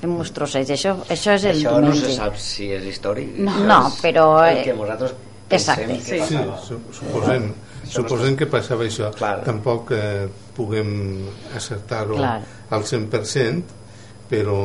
Fem 0.00 0.14
uns 0.16 0.30
trossets, 0.32 0.70
això, 0.72 0.94
això 1.12 1.34
és 1.34 1.44
el 1.44 1.58
Això 1.58 1.78
no 1.80 1.92
se 1.94 2.14
sap 2.14 2.36
si 2.40 2.70
és 2.72 2.84
històric. 2.88 3.34
No. 3.36 3.52
No, 3.66 3.80
però, 4.00 4.42
El 4.48 4.56
eh, 4.58 4.62
que 4.64 4.72
nosaltres 4.72 5.12
exacte. 5.50 5.84
pensem 5.86 6.18
que 6.20 6.24
Sí. 6.24 6.28
Sí, 6.30 6.36
passava. 6.36 6.62
su 6.62 6.78
suposem, 6.90 7.52
suposem 7.90 8.36
que 8.36 8.46
passava 8.46 8.84
això. 8.86 9.10
Clar. 9.16 9.40
Tampoc 9.46 9.90
eh, 9.96 10.28
puguem 10.56 10.90
acertar-ho 11.56 12.16
al 12.70 12.82
100%, 12.86 13.62
però 14.30 14.56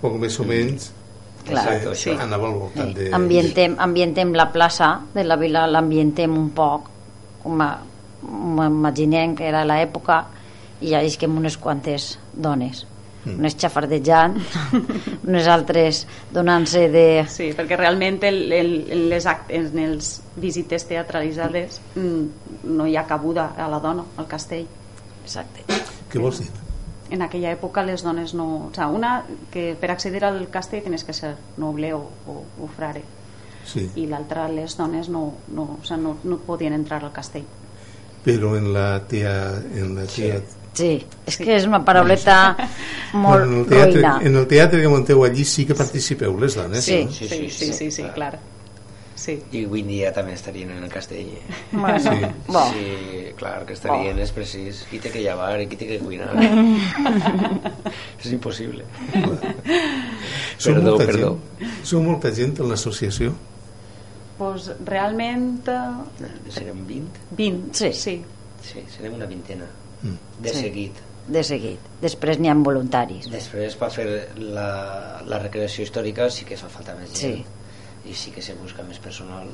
poc 0.00 0.18
més 0.20 0.36
o 0.40 0.44
menys 0.44 0.90
Clar. 1.46 1.62
eh, 1.72 1.76
Exacte, 1.76 1.90
això. 1.94 2.16
anava 2.22 2.48
al 2.50 2.54
voltant 2.60 2.92
de... 2.96 3.10
Ambientem, 3.16 3.76
ambientem 3.78 4.32
la 4.36 4.48
plaça 4.52 5.00
de 5.14 5.24
la 5.24 5.36
vila, 5.40 5.66
l'ambientem 5.70 6.32
un 6.36 6.50
poc, 6.50 6.90
com 7.42 7.60
a- 7.62 7.76
m'imaginem 8.26 9.36
que 9.38 9.46
era 9.48 9.64
l'època, 9.64 10.24
i 10.80 10.90
ja 10.92 11.00
és 11.06 11.16
que 11.16 11.26
amb 11.28 11.38
unes 11.40 11.56
quantes 11.56 12.18
dones, 12.32 12.84
Mm. 13.26 13.40
unes 13.40 13.56
xafardejant, 13.58 14.36
unes 15.28 15.46
altres 15.50 16.04
donant-se 16.32 16.84
de... 16.92 17.06
Sí, 17.28 17.48
perquè 17.58 17.76
realment 17.76 18.20
el, 18.28 18.52
el, 18.54 18.70
en 18.94 19.08
les 19.10 19.26
act, 19.26 19.50
en 19.50 19.78
els 19.82 20.12
visites 20.36 20.86
teatralitzades 20.86 21.80
mm, 21.96 22.70
no 22.70 22.86
hi 22.86 22.94
ha 22.96 23.02
cabuda 23.06 23.48
a 23.58 23.66
la 23.68 23.80
dona 23.82 24.04
al 24.16 24.28
castell. 24.30 24.66
Exacte. 25.24 25.66
Què 26.12 26.22
vols 26.22 26.38
dir? 26.44 26.48
En 27.10 27.22
aquella 27.22 27.50
època 27.54 27.82
les 27.86 28.02
dones 28.02 28.32
no... 28.34 28.46
O 28.68 28.74
sea, 28.74 28.86
una, 28.88 29.24
que 29.50 29.74
per 29.78 29.90
accedir 29.90 30.24
al 30.24 30.46
castell 30.50 30.82
tenies 30.86 31.04
que 31.06 31.12
ser 31.14 31.34
noble 31.58 31.92
o, 31.94 32.04
o, 32.26 32.40
o 32.62 32.70
frare 32.76 33.02
Sí. 33.66 33.82
i 33.98 34.04
l'altra 34.06 34.44
les 34.46 34.76
dones 34.78 35.08
no, 35.10 35.24
no, 35.50 35.64
o 35.80 35.84
sea, 35.84 35.96
no, 35.98 36.18
no 36.22 36.36
podien 36.38 36.72
entrar 36.76 37.02
al 37.02 37.10
castell. 37.10 37.42
Però 38.22 38.52
en 38.58 38.72
la 38.72 39.00
tea... 39.10 39.32
En 39.74 39.96
la 39.96 40.04
tea 40.06 40.38
Sí, 40.38 40.44
és 40.80 41.36
que 41.38 41.56
és 41.56 41.64
una 41.66 41.80
parauleta 41.84 42.56
molt 43.14 43.42
en, 43.46 43.54
el 43.60 43.66
teatre, 43.66 43.94
roïna. 44.02 44.18
en 44.22 44.36
el 44.36 44.46
teatre 44.50 44.80
que 44.82 44.88
monteu 44.92 45.24
allí 45.24 45.44
sí 45.44 45.64
que 45.66 45.74
participeu 45.74 46.36
les 46.38 46.54
dones, 46.54 46.84
Sí. 46.84 47.04
no? 47.04 47.10
Sí, 47.12 47.28
sí, 47.28 47.48
sí, 47.50 47.72
sí, 47.72 47.90
sí, 47.90 48.02
clar. 48.14 48.38
Sí. 49.16 49.38
I 49.50 49.64
avui 49.64 49.80
dia 49.82 50.12
també 50.12 50.34
estarien 50.36 50.70
en 50.70 50.84
el 50.84 50.90
castell. 50.92 51.30
Bueno, 51.72 51.98
Sí. 51.98 52.10
bo. 52.46 52.60
Sí, 52.70 53.32
clar, 53.36 53.64
que 53.66 53.72
estarien, 53.72 54.18
és 54.20 54.30
precís. 54.30 54.84
Qui 54.90 54.98
té 55.00 55.10
que 55.10 55.22
llevar 55.24 55.58
i 55.60 55.66
qui 55.66 55.76
té 55.80 55.86
que 55.88 55.98
cuinar. 55.98 56.28
és 58.20 58.30
impossible. 58.32 58.84
Sou 60.58 60.74
Perdó, 60.74 60.90
molta 60.90 61.06
perdó. 61.06 61.30
Gent, 61.58 61.72
sou 61.84 62.02
molta 62.04 62.30
gent 62.34 62.60
en 62.60 62.68
l'associació? 62.70 63.32
Pues 64.36 64.68
realment 64.84 65.64
eh, 65.72 66.30
Serem 66.52 66.84
20? 66.86 67.20
20, 67.38 67.72
Sí. 67.74 67.92
sí. 67.92 68.16
Sí, 68.66 68.82
serem 68.96 69.14
una 69.16 69.26
vintena. 69.26 69.64
Mm. 70.02 70.42
De 70.42 70.48
Sí. 70.50 70.60
seguit. 70.60 71.02
De 71.26 71.42
seguit. 71.42 71.80
Després 72.00 72.38
n'hi 72.38 72.48
ha 72.48 72.54
voluntaris. 72.54 73.28
Després, 73.30 73.74
per 73.76 73.90
fer 73.90 74.06
la, 74.38 75.20
la 75.26 75.38
recreació 75.42 75.82
històrica, 75.84 76.28
sí 76.30 76.44
que 76.44 76.56
fa 76.56 76.68
falta 76.68 76.94
més 76.94 77.10
gent. 77.18 77.44
I 78.06 78.14
sí 78.14 78.30
que 78.30 78.42
se 78.42 78.54
busca 78.54 78.84
més 78.86 78.98
personal, 79.02 79.48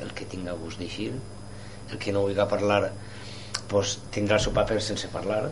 el 0.00 0.12
que 0.16 0.24
tinga 0.24 0.52
gust 0.56 0.78
d'eixir. 0.80 1.12
El 1.90 1.98
que 1.98 2.12
no 2.12 2.22
vulgui 2.24 2.40
parlar, 2.48 2.92
pues, 3.68 3.98
tindrà 4.10 4.36
el 4.36 4.40
seu 4.46 4.52
paper 4.56 4.80
sense 4.80 5.08
parlar. 5.12 5.50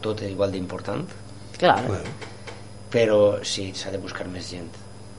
Tot 0.00 0.22
és 0.22 0.30
igual 0.30 0.52
d'important. 0.52 1.04
Clar. 1.58 1.80
Clar. 1.86 2.02
Però 2.92 3.42
sí, 3.42 3.72
s'ha 3.74 3.90
de 3.90 3.98
buscar 3.98 4.26
més 4.28 4.50
gent. 4.50 4.68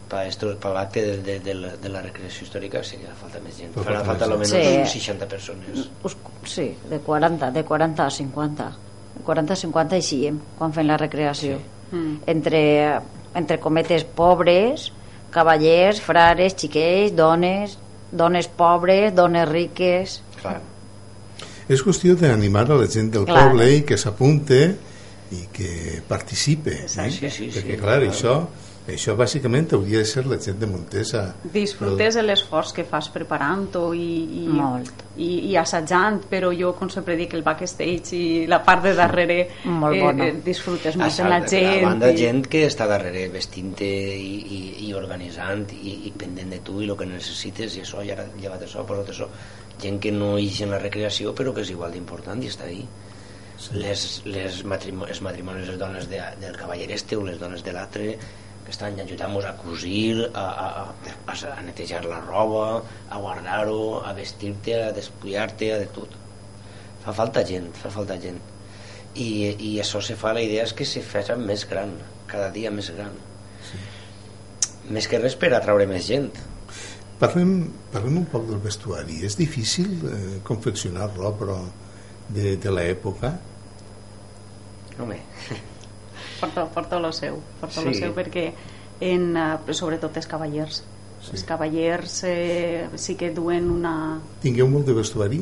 Per, 0.09 0.21
esto, 0.27 0.51
per 0.61 0.71
l'acte 0.75 1.01
de, 1.01 1.17
de, 1.25 1.35
de, 1.41 1.53
la, 1.57 1.69
de 1.81 1.89
la 1.89 2.01
recreació 2.03 2.45
històrica 2.45 2.83
sí 2.85 2.97
que 3.01 3.07
fa 3.07 3.15
falta 3.23 3.39
més 3.41 3.55
gent. 3.57 3.71
Fa 3.73 3.85
Farà 3.87 4.01
falta 4.05 4.25
almenys 4.27 4.51
uns 4.53 4.91
Sí. 4.91 4.99
60 4.99 5.27
persones. 5.31 5.85
Us, 6.05 6.15
sí, 6.45 6.67
de 6.89 6.99
40, 6.99 7.49
de 7.55 7.63
40 7.65 8.05
a 8.05 8.11
50. 8.11 8.67
De 9.15 9.23
40 9.25 9.53
a 9.53 9.57
50 9.63 9.95
eixíem 9.97 10.37
quan 10.59 10.73
fem 10.75 10.85
la 10.89 10.97
recreació. 11.01 11.57
Mm. 11.91 12.15
Entre, 12.27 12.61
entre 13.33 13.57
cometes 13.63 14.03
pobres, 14.03 14.91
cavallers, 15.33 16.01
frares, 16.01 16.53
xiquets, 16.59 17.15
dones, 17.17 17.77
dones 18.11 18.47
pobres, 18.47 19.13
dones 19.17 19.49
riques... 19.49 20.19
Clar. 20.41 20.59
És 21.71 21.81
qüestió 21.81 22.13
d'animar 22.19 22.65
a 22.69 22.75
la 22.81 22.89
gent 22.91 23.09
del 23.13 23.23
Clar. 23.25 23.47
poble 23.47 23.69
i 23.77 23.81
que 23.87 23.95
s'apunte 23.97 24.57
i 25.33 25.45
que 25.55 26.01
participe. 26.09 26.73
Eh? 26.83 26.89
Sí, 26.91 27.07
sí, 27.15 27.29
sí, 27.31 27.47
Perquè, 27.55 27.77
sí, 27.77 27.79
clar, 27.79 28.01
clar. 28.03 28.11
això, 28.11 28.33
això 28.87 29.13
bàsicament 29.15 29.71
hauria 29.77 29.99
de 30.01 30.05
ser 30.05 30.25
la 30.27 30.35
gent 30.43 30.57
de 30.59 30.67
Montesa. 30.67 31.21
Disfrutes 31.53 32.15
de 32.19 32.23
l'esforç 32.25 32.73
que 32.75 32.83
fas 32.83 33.07
preparant-ho 33.13 33.93
i, 33.95 34.07
i, 34.43 34.47
Molt. 34.51 34.89
i, 35.15 35.29
i 35.51 35.55
assajant, 35.57 36.17
però 36.29 36.49
jo, 36.51 36.73
com 36.75 36.89
sempre 36.91 37.15
dic, 37.15 37.33
el 37.37 37.43
backstage 37.45 38.11
i 38.17 38.25
la 38.51 38.59
part 38.65 38.83
de 38.83 38.93
darrere 38.97 39.37
Molt 39.63 40.01
bona. 40.01 40.27
eh, 40.27 40.35
disfrutes 40.43 40.97
molt 40.99 41.19
la 41.29 41.39
gent. 41.47 41.83
A 41.85 41.87
banda, 41.87 42.11
i- 42.11 42.17
gent 42.17 42.43
que 42.51 42.65
està 42.67 42.87
darrere 42.91 43.29
vestint-te 43.31 43.87
i, 43.87 44.35
i, 44.57 44.61
i 44.89 44.93
organitzant 44.93 45.63
i, 45.79 46.01
i 46.09 46.13
pendent 46.17 46.51
de 46.51 46.59
tu 46.59 46.81
i 46.83 46.89
el 46.89 46.97
que 46.99 47.05
necessites 47.07 47.77
i 47.77 47.85
això, 47.85 48.03
i 48.03 48.11
ara 48.11 48.27
llevat 48.39 48.67
això, 48.67 48.83
posa't 48.85 49.09
això 49.15 49.29
gent 49.81 49.99
que 49.99 50.11
no 50.11 50.35
ix 50.37 50.59
en 50.61 50.69
la 50.75 50.77
recreació 50.79 51.31
però 51.33 51.53
que 51.55 51.61
és 51.63 51.71
igual 51.73 51.91
d'important 51.95 52.43
i 52.43 52.47
està 52.51 52.67
ahí 52.67 52.83
sí. 53.57 53.73
les, 53.79 54.03
les 54.25 54.59
matrimo 54.69 55.07
els 55.09 55.21
matrimonis 55.25 55.67
les 55.71 55.79
dones 55.79 56.05
de, 56.11 56.19
del 56.39 56.55
cavaller 56.55 56.91
este 56.91 57.15
o 57.17 57.23
les 57.25 57.39
dones 57.41 57.63
de 57.65 57.73
l'altre 57.73 58.17
que 58.63 58.71
estan 58.71 58.99
ajudant-nos 59.03 59.45
a 59.45 59.53
cosir 59.59 60.29
a, 60.33 60.43
a, 60.43 60.67
a, 61.27 61.35
a 61.51 61.61
netejar 61.65 62.05
la 62.05 62.21
roba 62.23 62.83
a 63.09 63.19
guardar-ho, 63.19 64.01
a 64.05 64.13
vestir-te 64.17 64.79
a 64.85 64.91
despullar-te, 64.95 65.73
a 65.73 65.81
de 65.83 65.91
tot. 65.91 66.15
Fa 67.03 67.13
falta 67.13 67.43
gent, 67.45 67.69
fa 67.75 67.91
falta 67.91 68.17
gent. 68.21 68.39
I, 69.13 69.29
i 69.59 69.75
això 69.83 70.01
se 70.01 70.15
fa, 70.17 70.31
la 70.33 70.41
idea 70.41 70.63
és 70.65 70.73
que 70.73 70.87
se 70.87 71.03
faci 71.05 71.35
més 71.37 71.67
gran 71.69 71.93
cada 72.33 72.49
dia 72.53 72.71
més 72.73 72.89
gran. 72.95 73.13
Més 74.93 75.07
que 75.07 75.19
res 75.21 75.37
per 75.39 75.53
atraure 75.53 75.85
més 75.87 76.07
gent. 76.07 76.31
Parlem, 77.21 77.53
parlem 77.93 78.23
un 78.23 78.29
poc 78.31 78.47
del 78.49 78.61
vestuari. 78.63 79.21
És 79.27 79.37
difícil 79.39 79.93
eh, 80.09 80.39
confeccionar 80.47 81.11
roba 81.13 81.59
de, 82.29 82.55
de 82.57 82.73
l'època? 82.73 83.35
home, 85.03 85.15
porta, 86.43 86.65
porta 86.75 86.99
lo 86.99 87.11
seu, 87.15 87.39
porta 87.61 87.81
lo 87.81 87.93
Sí. 87.93 87.99
seu 88.03 88.13
perquè 88.15 88.51
en, 89.01 89.29
eh, 89.37 89.73
sobretot 89.73 90.15
els 90.21 90.27
cavallers 90.27 90.83
Sí. 91.23 91.31
els 91.37 91.43
cavallers 91.47 92.17
eh, 92.27 92.89
sí 92.99 93.15
que 93.15 93.29
duen 93.31 93.69
una... 93.71 94.19
Tingueu 94.43 94.67
molt 94.67 94.85
de 94.85 94.93
vestuari? 94.97 95.39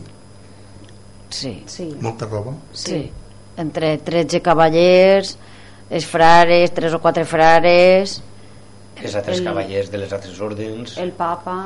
Sí, 1.30 1.64
Sí, 1.66 1.96
Molta 2.02 2.26
roba? 2.28 2.54
sí. 2.74 3.10
Entre 3.58 3.98
13 3.98 4.42
cavallers, 4.42 5.38
els 5.90 6.06
frares, 6.08 6.72
tres 6.74 6.94
o 6.96 7.00
quatre 7.04 7.26
frares, 7.26 8.22
els 9.02 9.16
altres 9.16 9.40
El- 9.40 9.46
cavallers 9.46 9.90
de 9.92 9.98
les 9.98 10.14
altres 10.14 10.40
ordens 10.40 10.98
el 10.98 11.12
papa... 11.12 11.58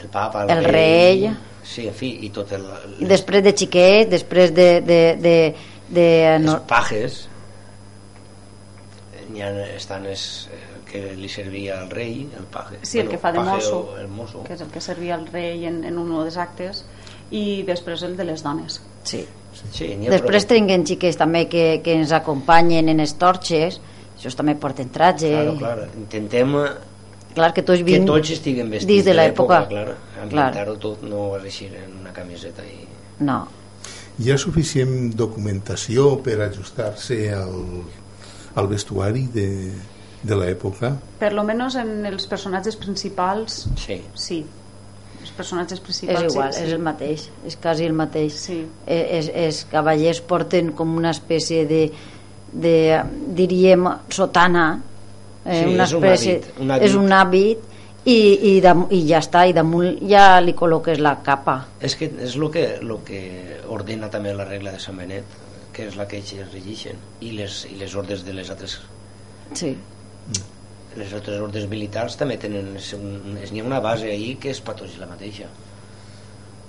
el 0.00 0.08
papa, 0.08 0.42
el, 0.44 0.50
el 0.50 0.64
rei. 0.64 1.30
sí, 1.62 1.86
en 1.88 1.94
fi, 1.94 2.10
i 2.26 2.30
tot 2.30 2.50
el, 2.52 2.64
i 3.00 3.04
després 3.06 3.42
de 3.44 3.52
xiquet, 3.56 4.08
després 4.10 4.52
de... 4.54 4.80
de, 4.80 5.00
de, 5.20 5.36
de 5.88 6.06
els 6.34 6.44
no, 6.44 6.58
pajes 6.66 7.28
n'hi 9.36 9.42
ha, 9.44 9.52
estan 9.76 10.06
els, 10.08 10.48
eh, 10.50 10.62
que 10.88 11.02
li 11.18 11.28
servia 11.28 11.80
al 11.82 11.90
rei, 11.92 12.22
el 12.38 12.44
paje. 12.50 12.78
Sí, 12.82 12.98
el 13.02 13.08
que 13.12 13.18
fa 13.20 13.32
de 13.36 13.40
mosso, 13.44 13.82
El 14.00 14.08
mosso. 14.08 14.42
que 14.46 14.54
és 14.56 14.60
el 14.64 14.70
que 14.72 14.80
servia 14.80 15.14
el 15.20 15.26
rei 15.28 15.66
en, 15.68 15.82
en 15.84 15.98
un 16.00 16.08
dels 16.16 16.36
actes, 16.40 16.84
i 17.30 17.62
després 17.68 18.02
el 18.06 18.16
de 18.16 18.24
les 18.24 18.42
dones. 18.42 18.80
Sí. 19.04 19.26
Sí, 19.72 19.86
Després 20.04 20.44
prou. 20.44 20.56
tinguem 20.58 20.82
xiques 20.84 21.16
també 21.16 21.46
que, 21.48 21.80
que 21.82 21.94
ens 21.96 22.10
acompanyen 22.12 22.90
en 22.92 22.98
les 23.00 23.14
torxes, 23.16 23.78
això 24.16 24.32
també 24.36 24.52
porten 24.60 24.90
tratge. 24.92 25.30
Claro, 25.32 25.54
claro. 25.56 25.86
Intentem 25.96 26.52
eh, 26.60 26.66
Clar 27.36 27.50
que 27.52 27.62
tots 27.68 27.80
que 27.80 27.84
vinc 27.84 28.06
tots 28.08 28.30
estiguin 28.32 28.68
vestits 28.72 28.88
dins 28.88 29.04
de 29.04 29.14
l'època. 29.16 29.62
clar. 29.68 29.94
Ambientar-ho 30.22 30.76
tot, 30.80 31.02
no 31.04 31.30
vas 31.34 31.42
així 31.44 31.66
en 31.68 31.98
una 32.02 32.12
camiseta 32.12 32.64
i... 32.64 32.84
No. 33.24 33.38
Hi 34.20 34.30
ha 34.32 34.36
suficient 34.40 35.10
documentació 35.16 36.14
per 36.24 36.38
ajustar-se 36.46 37.18
al, 37.36 37.58
al 38.56 38.66
vestuari 38.70 39.26
de, 39.32 39.46
de 40.26 40.36
l'època? 40.40 40.94
Per 41.20 41.32
lo 41.36 41.44
menos 41.44 41.76
en 41.76 42.06
els 42.08 42.26
personatges 42.26 42.76
principals, 42.80 43.66
Sí. 43.78 44.00
sí. 44.14 44.40
Els 45.20 45.30
personatges 45.34 45.80
principals, 45.82 46.22
És 46.22 46.32
igual, 46.34 46.52
sí, 46.54 46.62
és 46.64 46.72
el 46.72 46.82
mateix, 46.82 47.28
és 47.46 47.56
quasi 47.60 47.84
el 47.84 47.92
mateix. 47.98 48.34
Sí. 48.46 48.60
Eh, 48.86 49.18
és, 49.18 49.30
els 49.34 49.64
cavallers 49.70 50.20
porten 50.22 50.70
com 50.78 50.92
una 50.96 51.10
espècie 51.10 51.64
de, 51.66 51.80
de 52.52 52.74
diríem, 53.34 53.88
sotana, 54.08 54.68
eh, 55.44 55.64
Sí, 55.64 55.74
una 55.74 55.84
és 55.84 55.92
un 55.92 56.04
espècie, 56.04 56.36
hàbit, 56.40 56.60
un 56.62 56.70
hàbit. 56.70 56.82
és 56.86 56.94
un 56.94 57.10
hàbit 57.12 57.58
i, 58.06 58.18
i, 58.52 58.60
dam- 58.62 58.86
i 58.94 59.00
ja 59.08 59.18
està, 59.18 59.48
i 59.50 59.52
damunt 59.52 59.96
ja 60.08 60.38
li 60.40 60.54
col·loques 60.54 61.00
la 61.02 61.16
capa. 61.26 61.56
És 61.82 61.96
que 61.98 62.06
és 62.22 62.36
el 62.38 62.46
que, 62.54 62.78
lo 62.82 63.00
que 63.04 63.58
ordena 63.68 64.08
també 64.08 64.32
la 64.32 64.44
regla 64.46 64.70
de 64.76 64.78
Sant 64.78 64.96
Benet, 64.96 65.24
que 65.76 65.86
és 65.90 65.96
la 66.00 66.06
que 66.08 66.16
ells 66.22 66.32
regeixen, 66.54 66.98
i 67.20 67.34
les, 67.36 67.64
i 67.68 67.76
les 67.76 67.94
ordres 68.00 68.24
de 68.24 68.32
les 68.32 68.48
altres 68.52 68.78
Sí. 69.54 69.76
les 70.96 71.12
altres 71.14 71.40
ordres 71.44 71.66
militars 71.70 72.16
també 72.18 72.38
tenen 72.40 72.72
n'hi 72.74 73.60
ha 73.60 73.64
una 73.66 73.80
base 73.84 74.08
ahí 74.10 74.34
que 74.40 74.50
és 74.50 74.60
per 74.64 74.74
tots 74.80 74.96
la 74.98 75.06
mateixa 75.10 75.46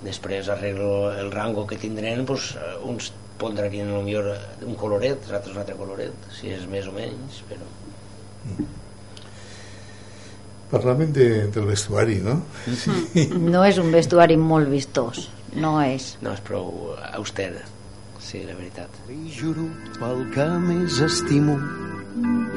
després 0.04 0.50
arreglo 0.52 1.10
el 1.10 1.32
rango 1.32 1.66
que 1.66 1.78
tindrem 1.80 2.24
doncs, 2.28 2.52
eh, 2.54 2.74
uns 2.86 3.10
pondrien 3.38 3.90
millor 4.04 4.28
un 4.66 4.76
coloret, 4.78 5.24
els 5.24 5.32
altres 5.32 5.54
un 5.56 5.62
altre 5.62 5.78
coloret 5.78 6.28
si 6.34 6.52
és 6.54 6.66
més 6.70 6.86
o 6.90 6.92
menys 6.94 7.40
però... 7.48 7.66
Parlàvem 10.68 11.14
de, 11.16 11.28
del 11.48 11.64
vestuari, 11.64 12.18
no? 12.20 12.42
No 13.40 13.64
és 13.64 13.78
un 13.80 13.88
vestuari 13.94 14.36
molt 14.36 14.68
vistós, 14.68 15.30
no 15.56 15.78
és. 15.80 16.10
no 16.20 16.34
és 16.36 16.42
prou 16.44 16.92
auster 17.14 17.48
sí, 18.28 18.42
la 18.44 18.54
veritat. 18.54 18.92
Li 19.08 19.30
juro 19.32 19.64
pel 19.96 20.24
que 20.34 20.46
més 20.60 20.98
estimo 21.04 21.56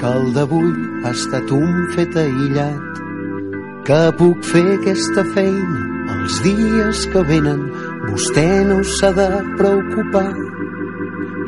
que 0.01 0.09
el 0.09 0.33
d'avui 0.35 0.71
ha 1.05 1.13
estat 1.15 1.53
un 1.55 1.85
fet 1.95 2.17
aïllat 2.19 2.99
que 3.87 3.99
puc 4.19 4.43
fer 4.51 4.65
aquesta 4.73 5.23
feina 5.35 5.85
els 6.15 6.41
dies 6.43 7.05
que 7.13 7.23
venen. 7.29 7.63
Vostè 8.09 8.47
no 8.67 8.81
s'ha 8.97 9.13
de 9.15 9.29
preocupar 9.59 10.27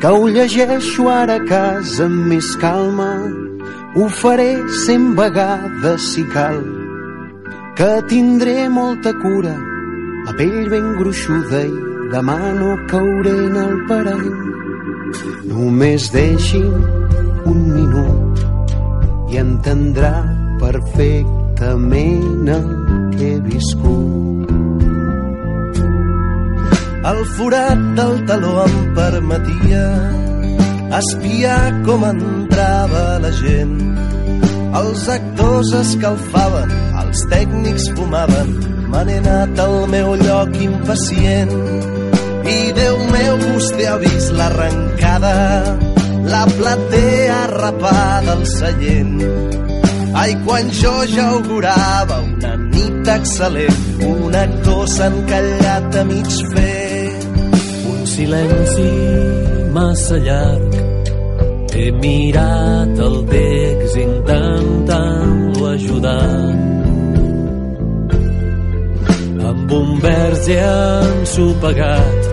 que 0.00 0.12
ho 0.16 0.28
llegeixo 0.36 1.08
ara 1.12 1.36
a 1.40 1.46
casa 1.48 2.08
amb 2.08 2.30
més 2.32 2.54
calma. 2.62 3.12
Ho 3.94 4.08
faré 4.22 4.52
cent 4.86 5.12
vegades 5.18 6.12
si 6.14 6.24
cal 6.32 6.62
que 7.78 7.90
tindré 8.08 8.68
molta 8.70 9.12
cura 9.20 9.54
la 10.24 10.32
pell 10.38 10.70
ben 10.70 10.94
gruixuda 10.98 11.66
i 11.66 11.93
demà 12.12 12.38
no 12.58 12.70
cauré 12.90 13.34
en 13.46 13.56
el 13.64 13.74
parany 13.88 14.28
només 15.52 16.10
deixi'm 16.14 16.74
un 17.52 17.62
minut 17.76 18.44
i 19.32 19.40
entendrà 19.44 20.14
perfectament 20.64 22.52
el 22.58 22.68
que 23.16 23.30
he 23.34 23.40
viscut 23.48 24.54
El 27.04 27.18
forat 27.36 27.80
del 27.98 28.14
taló 28.28 28.52
em 28.64 28.76
permetia 28.96 29.82
espiar 30.98 31.82
com 31.84 32.04
entrava 32.08 33.02
la 33.24 33.32
gent. 33.40 33.74
Els 34.80 35.04
actors 35.16 35.72
escalfaven, 35.82 36.72
els 37.02 37.26
tècnics 37.32 37.90
fumaven, 37.98 38.54
me 38.88 39.04
n'he 39.08 39.18
anat 39.20 39.60
al 39.66 39.76
meu 39.92 40.14
lloc 40.22 40.56
impacient. 40.68 41.52
I 42.44 42.72
Déu 42.76 42.96
meu, 43.08 43.36
vostè 43.40 43.86
ha 43.88 43.96
vist 44.02 44.32
l'arrencada, 44.36 45.34
la 46.28 46.44
platea 46.56 47.40
rapada 47.52 48.34
al 48.36 48.44
seient. 48.48 49.22
Ai, 50.14 50.34
quan 50.44 50.68
jo 50.70 50.92
ja 51.10 51.24
augurava 51.34 52.20
una 52.22 52.52
nit 52.60 53.08
excel·lent, 53.16 53.80
un 54.06 54.36
actor 54.38 54.84
s'ha 54.88 55.08
encallat 55.10 55.96
a 56.00 56.04
mig 56.10 56.36
fer. 56.52 57.08
Un 57.90 58.04
silenci 58.12 58.90
massa 59.74 60.20
llarg. 60.26 60.76
He 61.74 61.88
mirat 61.98 63.00
el 63.06 63.16
text 63.32 63.96
intentant-lo 64.04 65.66
ajudar. 65.72 66.28
Amb 69.50 69.74
un 69.80 69.98
vers 70.04 70.46
ja 70.46 70.76
ensopegat 71.08 72.23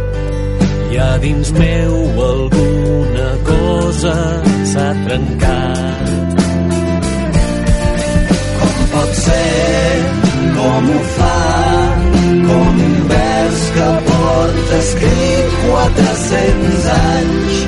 i 0.92 0.98
a 0.98 1.18
dins 1.24 1.52
meu 1.52 1.94
alguna 2.32 3.30
cosa 3.50 4.16
s'ha 4.72 4.90
trencat. 5.06 6.36
Com 8.60 8.76
pot 8.94 9.14
ser, 9.22 9.94
com 10.58 10.90
ho 10.96 11.00
fa, 11.18 11.38
com 12.48 12.82
un 12.88 12.98
vers 13.14 13.64
que 13.78 13.90
porta 14.10 14.80
escrit 14.82 15.58
400 15.70 16.90
anys 16.98 17.62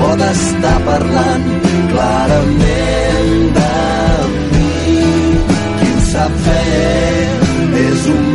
pot 0.00 0.26
estar 0.30 0.78
parlant 0.86 1.48
clarament 1.92 3.36
de 3.58 3.74
mi. 4.54 4.98
Qui 5.80 5.90
ho 5.96 6.04
sap 6.12 6.42
fer 6.46 7.40
és 7.80 8.06
humà 8.12 8.29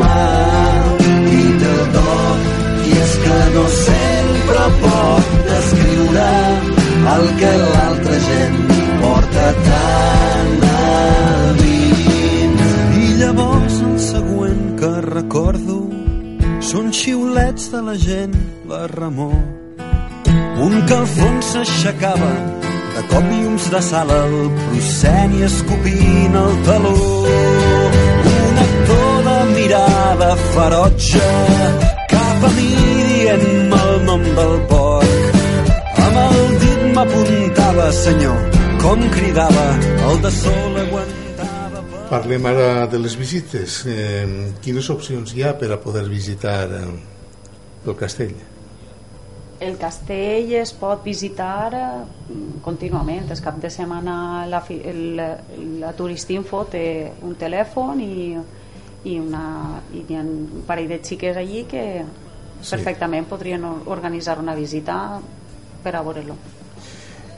de 17.76 17.82
la 17.82 17.96
gent, 17.98 18.36
la 18.70 18.88
remor. 18.88 19.36
Un 20.66 20.74
que 20.88 20.96
al 20.96 21.08
fons 21.12 21.48
s'aixecava 21.52 22.30
de 22.96 23.02
cop 23.12 23.26
llums 23.32 23.66
de 23.74 23.82
sala 23.84 24.20
el 24.28 24.36
prosceni 24.60 25.42
escopint 25.48 26.38
el 26.42 26.54
taló. 26.68 26.94
Un 28.32 28.62
actor 28.66 29.10
de 29.28 29.38
mirada 29.56 30.30
ferotge 30.54 31.26
cap 32.14 32.46
a 32.50 32.52
mi 32.58 32.70
dient-me 33.10 33.82
el 33.90 34.00
nom 34.10 34.24
del 34.38 34.56
porc. 34.70 35.42
Amb 36.06 36.22
el 36.24 36.56
dit 36.62 36.86
m'apuntava, 36.96 37.90
senyor, 38.04 38.62
com 38.86 39.04
cridava, 39.18 39.66
el 40.12 40.22
de 40.28 40.32
sol 40.38 40.80
aguantava. 40.86 41.84
Parlem 42.14 42.48
ara 42.54 42.70
de 42.88 43.04
les 43.04 43.20
visites. 43.20 43.82
Eh, 43.84 44.24
quines 44.64 44.90
opcions 44.96 45.36
hi 45.36 45.44
ha 45.44 45.58
per 45.60 45.74
a 45.76 45.82
poder 45.88 46.06
visitar 46.08 46.62
eh, 47.86 47.92
el 47.92 47.96
castell? 47.98 48.36
El 49.60 49.78
castell 49.80 50.52
es 50.60 50.74
pot 50.76 51.04
visitar 51.06 51.72
contínuament. 52.62 53.30
El 53.32 53.40
cap 53.42 53.56
de 53.62 53.70
setmana 53.72 54.46
la, 54.52 54.60
el, 54.70 55.16
la 55.80 55.94
Turistinfo 55.96 56.66
té 56.70 57.12
un 57.24 57.36
telèfon 57.40 58.02
i, 58.04 58.36
i, 59.06 59.16
una, 59.20 59.80
i 59.96 60.04
hi 60.10 60.18
ha 60.18 60.26
un 60.26 60.64
parell 60.68 60.90
de 60.92 61.00
xiques 61.04 61.38
allí 61.38 61.64
que 61.72 62.04
Sí. 62.66 62.72
perfectament 62.72 63.26
podrien 63.30 63.64
or- 63.68 63.82
organitzar 63.94 64.40
una 64.40 64.56
visita 64.56 65.20
per 65.84 65.92
a 65.96 66.02
veure-lo. 66.02 66.34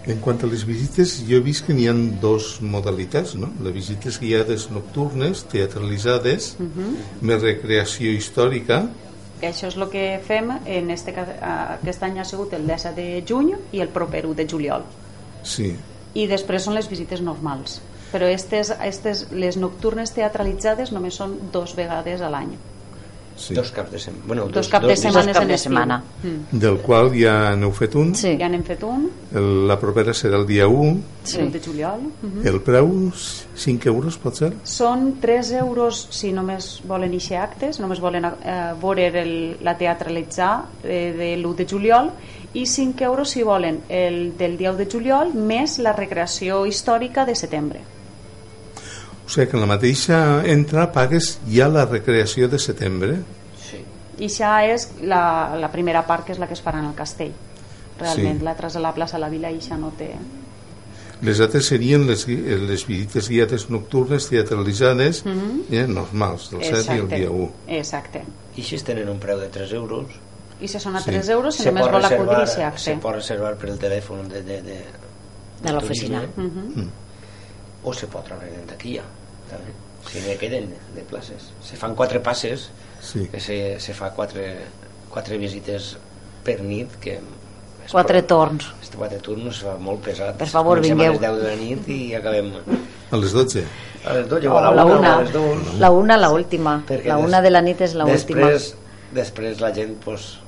En 0.08 0.20
quant 0.24 0.38
a 0.46 0.48
les 0.48 0.62
visites, 0.64 1.18
jo 1.28 1.36
he 1.36 1.44
vist 1.44 1.66
que 1.66 1.74
n'hi 1.76 1.88
ha 1.90 1.94
dos 2.22 2.62
modalitats, 2.62 3.34
no? 3.36 3.50
Les 3.66 3.74
visites 3.76 4.20
guiades 4.22 4.70
nocturnes, 4.72 5.42
teatralitzades, 5.52 6.54
més 7.20 7.42
recreació 7.42 8.14
històrica, 8.16 8.86
Això 9.42 9.68
és 9.70 9.76
el 9.78 9.86
que 9.94 10.06
fem 10.26 10.50
en 10.66 10.90
este, 10.90 11.14
aquest 11.14 12.04
any 12.04 12.18
ha 12.20 12.26
sigut 12.26 12.56
el 12.58 12.66
10 12.68 12.96
de 12.98 13.10
juny 13.28 13.54
i 13.72 13.84
el 13.84 13.94
proper 13.94 14.26
1 14.26 14.40
de 14.40 14.48
juliol. 14.50 14.88
Sí. 15.48 15.76
i 16.18 16.26
després 16.28 16.64
són 16.66 16.74
les 16.74 16.88
visites 16.90 17.22
normals. 17.22 17.78
Però 18.12 18.26
estes, 18.32 18.72
estes, 18.82 19.28
les 19.32 19.58
nocturnes 19.60 20.12
teatralitzades 20.16 20.92
només 20.92 21.20
són 21.20 21.38
dos 21.54 21.76
vegades 21.78 22.24
a 22.26 22.32
l'any 22.34 22.56
Sí. 23.38 23.54
Dos 23.54 23.72
caps 23.72 23.92
de 23.92 24.00
setmana. 24.00 24.28
Bueno, 24.28 24.46
Dos 24.48 24.68
caps 24.68 24.88
de 24.88 24.96
setmana 24.98 25.34
caps 25.34 25.42
en 25.44 25.48
de 25.48 25.58
setmana. 25.58 26.04
Mm. 26.24 26.60
del 26.60 26.78
qual 26.82 27.12
ja 27.14 27.56
n'heu 27.56 27.72
fet 27.72 27.96
un. 27.96 28.14
Sí. 28.16 28.36
Ja 28.40 28.50
n'hem 28.50 28.64
fet 28.64 28.84
un, 28.84 29.10
El, 29.34 29.68
la 29.68 29.78
propera 29.80 30.14
serà 30.14 30.40
el 30.40 30.48
dia 30.48 30.68
1. 30.68 31.02
Sí. 31.24 31.40
el 31.40 31.52
de 31.52 31.60
juliol. 31.60 32.02
Mhm. 32.22 32.48
El 32.48 32.62
preu, 32.62 33.12
5 33.56 33.90
euros, 33.90 34.18
pot 34.18 34.36
ser? 34.36 34.54
Són 34.64 35.20
3 35.22 35.52
euros 35.60 36.08
si 36.12 36.32
només 36.32 36.82
volen 36.88 37.14
eixir 37.14 37.38
actes, 37.38 37.80
només 37.80 38.00
volen 38.00 38.26
eh, 38.26 38.74
veure 38.82 39.08
el, 39.22 39.58
la 39.62 39.78
teatralitzar 39.78 40.66
eh, 40.84 41.14
de 41.18 41.36
l'1 41.38 41.56
de 41.56 41.66
juliol 41.70 42.12
i 42.54 42.66
5 42.66 43.04
euros 43.04 43.30
si 43.30 43.44
volen 43.44 43.82
el 43.90 44.38
del 44.38 44.58
dia 44.58 44.72
1 44.72 44.78
de 44.78 44.88
juliol 44.90 45.34
més 45.34 45.78
la 45.80 45.94
recreació 45.94 46.66
històrica 46.66 47.26
de 47.26 47.36
setembre. 47.36 47.82
O 49.28 49.30
sigui 49.30 49.48
que 49.52 49.58
en 49.58 49.62
la 49.62 49.68
mateixa 49.68 50.18
entrada 50.48 50.92
pagues 50.96 51.40
ja 51.52 51.68
la 51.68 51.84
recreació 51.86 52.48
de 52.48 52.58
setembre. 52.60 53.18
Sí. 53.60 53.82
I 54.24 54.26
això 54.30 54.54
és 54.74 54.88
la, 55.04 55.56
la 55.60 55.68
primera 55.72 56.06
part 56.08 56.26
que 56.26 56.32
és 56.32 56.40
la 56.40 56.48
que 56.48 56.54
es 56.56 56.64
farà 56.64 56.80
en 56.80 56.86
el 56.90 56.96
castell. 56.96 57.34
Realment, 58.00 58.36
Sí. 58.38 58.40
sí. 58.40 58.46
l'altra 58.46 58.68
és 58.72 58.76
a 58.78 58.80
la 58.80 58.94
plaça 58.96 59.18
de 59.18 59.22
la 59.26 59.30
Vila 59.30 59.52
i 59.52 59.58
això 59.60 59.78
no 59.78 59.92
té... 59.98 60.14
Les 61.26 61.40
altres 61.42 61.66
serien 61.66 62.04
les, 62.06 62.28
les 62.30 62.84
visites 62.86 63.28
guiades 63.28 63.70
nocturnes 63.74 64.28
teatralitzades 64.30 65.24
Mhm. 65.26 65.64
eh, 65.72 65.88
normals, 65.88 66.52
del 66.52 66.64
7 66.64 66.96
i 66.96 67.00
el 67.00 67.08
dia 67.10 67.32
1. 67.32 67.52
Exacte. 67.68 68.22
I 68.56 68.62
així 68.62 68.78
tenen 68.86 69.10
un 69.10 69.18
preu 69.20 69.40
de 69.40 69.48
3 69.50 69.74
euros. 69.74 70.06
I 70.62 70.68
si 70.68 70.80
són 70.80 70.96
a 70.96 71.00
Sí. 71.02 71.10
3 71.12 71.28
euros, 71.30 71.56
si 71.56 71.64
Se 71.64 71.72
només 71.72 71.90
vol 71.92 72.06
acudir 72.06 72.38
i 72.60 72.62
acte. 72.62 72.80
Se 72.80 72.96
pot 73.02 73.16
reservar 73.16 73.56
per 73.58 73.70
el 73.72 73.80
telèfon 73.80 74.28
de, 74.30 74.42
de, 74.44 74.62
de, 74.62 74.78
De 75.64 75.74
l'oficina. 75.74 76.22
turisme, 76.22 76.44
Mhm. 76.44 76.90
o 77.84 77.94
se 77.94 78.08
pot 78.08 78.24
treure 78.26 78.48
en 78.54 78.66
taquilla 78.68 79.04
també. 79.50 79.72
si 80.12 80.22
ne 80.22 80.36
queden 80.38 80.70
de 80.96 81.02
places 81.02 81.52
se 81.62 81.76
fan 81.76 81.96
quatre 81.96 82.20
passes 82.20 82.70
Sí. 83.02 83.28
que 83.28 83.40
se, 83.40 83.80
se 83.80 83.94
fa 83.94 84.12
quatre, 84.12 84.58
quatre 85.10 85.38
visites 85.38 85.98
per 86.44 86.62
nit 86.62 86.96
que 87.00 87.20
és 87.86 87.92
Quatre 87.92 88.22
prou- 88.24 88.28
torns. 88.28 88.66
este 88.82 88.98
quatre 88.98 89.20
turnos 89.20 89.58
es 89.58 89.64
fa 89.64 89.78
molt 89.78 90.02
pesat 90.02 90.36
Per 90.38 90.48
favor, 90.48 90.78
Comencem 90.78 90.98
vingueu. 90.98 91.12
a 91.12 91.14
les 91.14 91.22
10 91.22 91.42
de 91.42 91.48
la 91.48 91.56
nit 91.56 91.88
i 91.90 92.16
acabem 92.16 92.52
A 93.12 93.18
les 93.18 93.32
12. 93.34 93.64
a 94.06 94.14
les 94.14 94.28
12 94.30 94.48
O 94.48 94.54
o 94.54 94.58
a 94.58 94.62
la, 94.62 94.72
la 94.72 94.86
1 94.86 94.98
una. 95.00 95.16
o 95.16 95.20
a 95.20 95.22
les 95.24 95.34
2 95.34 95.80
La 95.80 95.92
una, 95.92 96.18
la 96.18 96.30
última. 96.30 96.84
Perquè 96.88 97.06
La 97.08 97.16
des- 97.16 97.26
una 97.26 97.42
de 97.42 97.50
la 97.50 97.62
nit 97.62 97.82
és 97.82 97.94
la 97.94 98.06
última. 98.06 98.42
després, 98.48 98.76
després 99.14 99.60
la 99.62 99.74
gent 99.74 99.96
pues, 100.04 100.40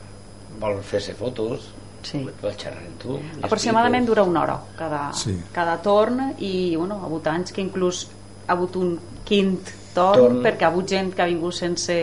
vol 0.59 0.81
fer-se 0.83 1.13
fotos 1.13 1.69
Sí. 2.01 2.25
vol 2.41 2.53
xerrar 2.57 2.79
amb 2.79 2.97
tu 2.97 3.19
Aproximadament 3.43 4.05
dura 4.07 4.23
una 4.23 4.41
hora 4.41 4.59
cada, 4.77 5.11
Sí. 5.13 5.37
cada 5.53 5.77
torn 5.81 6.33
i 6.39 6.75
bueno, 6.75 6.95
hagut 7.03 7.27
anys 7.27 7.51
que 7.51 7.61
inclús 7.61 8.07
ha 8.49 8.55
hagut 8.57 8.75
un 8.81 8.97
quint 9.25 9.59
torn, 9.93 10.19
Torn. 10.19 10.41
perquè 10.43 10.65
ha 10.65 10.71
hagut 10.73 10.89
gent 10.89 11.13
que 11.15 11.21
ha 11.21 11.29
vingut 11.29 11.53
sense, 11.53 11.95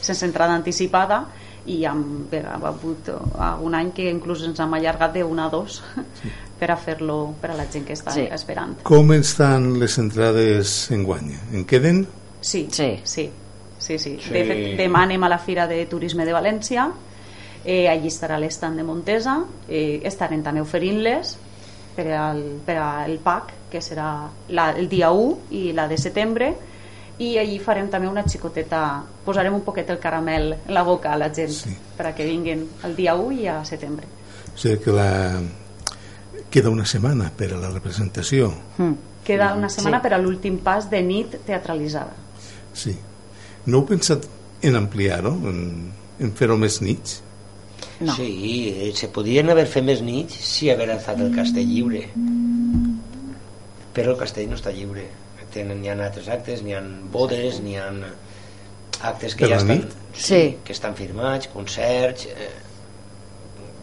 sense 0.00 0.24
entrada 0.26 0.54
anticipada 0.54 1.24
i 1.66 1.82
hem, 1.84 2.00
bé, 2.30 2.40
ha 2.46 2.56
hagut 2.56 3.10
un 3.62 3.74
any 3.76 3.90
que 3.92 4.06
inclús 4.10 4.44
ens 4.46 4.58
hem 4.62 4.72
allargat 4.78 5.12
de 5.18 5.24
una 5.24 5.46
a 5.46 5.50
dos 5.52 5.82
per 6.60 6.70
a 6.72 6.76
fer-lo 6.76 7.34
per 7.40 7.50
a 7.52 7.58
la 7.58 7.66
gent 7.72 7.84
que 7.88 7.94
està 7.98 8.14
Sí. 8.14 8.24
esperant. 8.32 8.78
Com 8.82 9.12
estan 9.12 9.78
les 9.80 9.98
entrades 9.98 10.90
en 10.90 11.04
guany? 11.04 11.34
En 11.52 11.64
queden? 11.64 12.06
Sí, 12.40 12.68
Sí. 12.72 13.00
sí, 13.04 13.30
sí, 13.78 13.98
sí. 13.98 14.16
Sí. 14.20 14.32
De 14.32 14.44
fet, 14.44 14.64
demà 14.78 15.02
anem 15.04 15.22
a 15.24 15.28
la 15.28 15.38
Fira 15.38 15.66
de 15.66 15.84
Turisme 15.86 16.24
de 16.24 16.32
València, 16.32 16.88
eh, 17.64 17.88
allí 17.88 18.08
estarà 18.08 18.38
l'estand 18.40 18.76
de 18.80 18.84
Montesa, 18.84 19.38
eh, 19.68 20.00
estarem 20.04 20.42
també 20.42 20.60
oferint-les 20.64 21.36
per 21.96 22.06
al, 22.16 22.42
per 22.64 22.76
al 22.78 23.18
PAC, 23.18 23.52
que 23.70 23.80
serà 23.80 24.28
la, 24.48 24.70
el 24.72 24.88
dia 24.88 25.10
1 25.12 25.38
i 25.56 25.72
la 25.72 25.86
de 25.88 25.96
setembre, 25.98 26.50
i 27.20 27.34
allí 27.38 27.58
farem 27.60 27.88
també 27.92 28.08
una 28.08 28.24
xicoteta, 28.24 29.02
posarem 29.24 29.54
un 29.54 29.60
poquet 29.62 29.90
el 29.92 29.98
caramel 30.00 30.54
en 30.66 30.74
la 30.74 30.82
boca 30.82 31.12
a 31.12 31.18
la 31.20 31.28
gent, 31.34 31.50
Sí. 31.52 31.74
per 31.96 32.06
a 32.06 32.14
que 32.14 32.24
vinguin 32.24 32.66
el 32.84 32.96
dia 32.96 33.14
1 33.14 33.32
i 33.32 33.46
a 33.46 33.64
setembre. 33.64 34.06
O 34.54 34.58
sigui 34.58 34.78
que 34.82 34.90
la... 34.92 35.40
queda 36.50 36.70
una 36.70 36.84
setmana 36.86 37.30
per 37.36 37.52
a 37.54 37.58
la 37.60 37.70
representació. 37.70 38.50
Mm. 38.78 38.92
Queda 39.24 39.52
una 39.54 39.68
setmana 39.68 39.98
Sí. 39.98 40.02
per 40.02 40.14
a 40.14 40.18
l'últim 40.18 40.58
pas 40.58 40.88
de 40.90 41.02
nit 41.02 41.36
teatralitzada. 41.46 42.14
Sí. 42.72 42.96
No 43.66 43.78
heu 43.78 43.86
pensat 43.86 44.24
en 44.62 44.76
ampliar-ho, 44.76 45.34
en, 45.46 45.92
en 46.18 46.32
fer-ho 46.32 46.56
més 46.56 46.80
nits? 46.82 47.20
No. 48.00 48.14
Sí, 48.16 48.72
eh, 48.74 48.92
se 48.96 49.08
podien 49.12 49.50
haver 49.50 49.66
fet 49.68 49.84
més 49.84 50.00
nits 50.02 50.34
si 50.34 50.70
haver 50.72 50.88
estat 50.96 51.20
el 51.20 51.34
castell 51.36 51.68
lliure. 51.68 52.06
Però 53.94 54.12
el 54.14 54.18
castell 54.20 54.48
no 54.50 54.56
està 54.58 54.72
lliure. 54.74 55.06
Tenen, 55.50 55.80
hi 55.84 55.88
ha 55.90 55.96
altres 55.98 56.28
actes, 56.30 56.60
n'hi 56.62 56.74
ha 56.76 56.82
bodes, 57.10 57.56
n'hi 57.64 57.76
ha 57.80 57.88
actes 59.08 59.34
que 59.34 59.48
ja 59.50 59.56
estan? 59.58 59.80
Sí. 60.14 60.56
que 60.64 60.72
estan 60.72 60.94
firmats, 60.94 61.48
concerts... 61.50 62.26
Eh, 62.30 62.50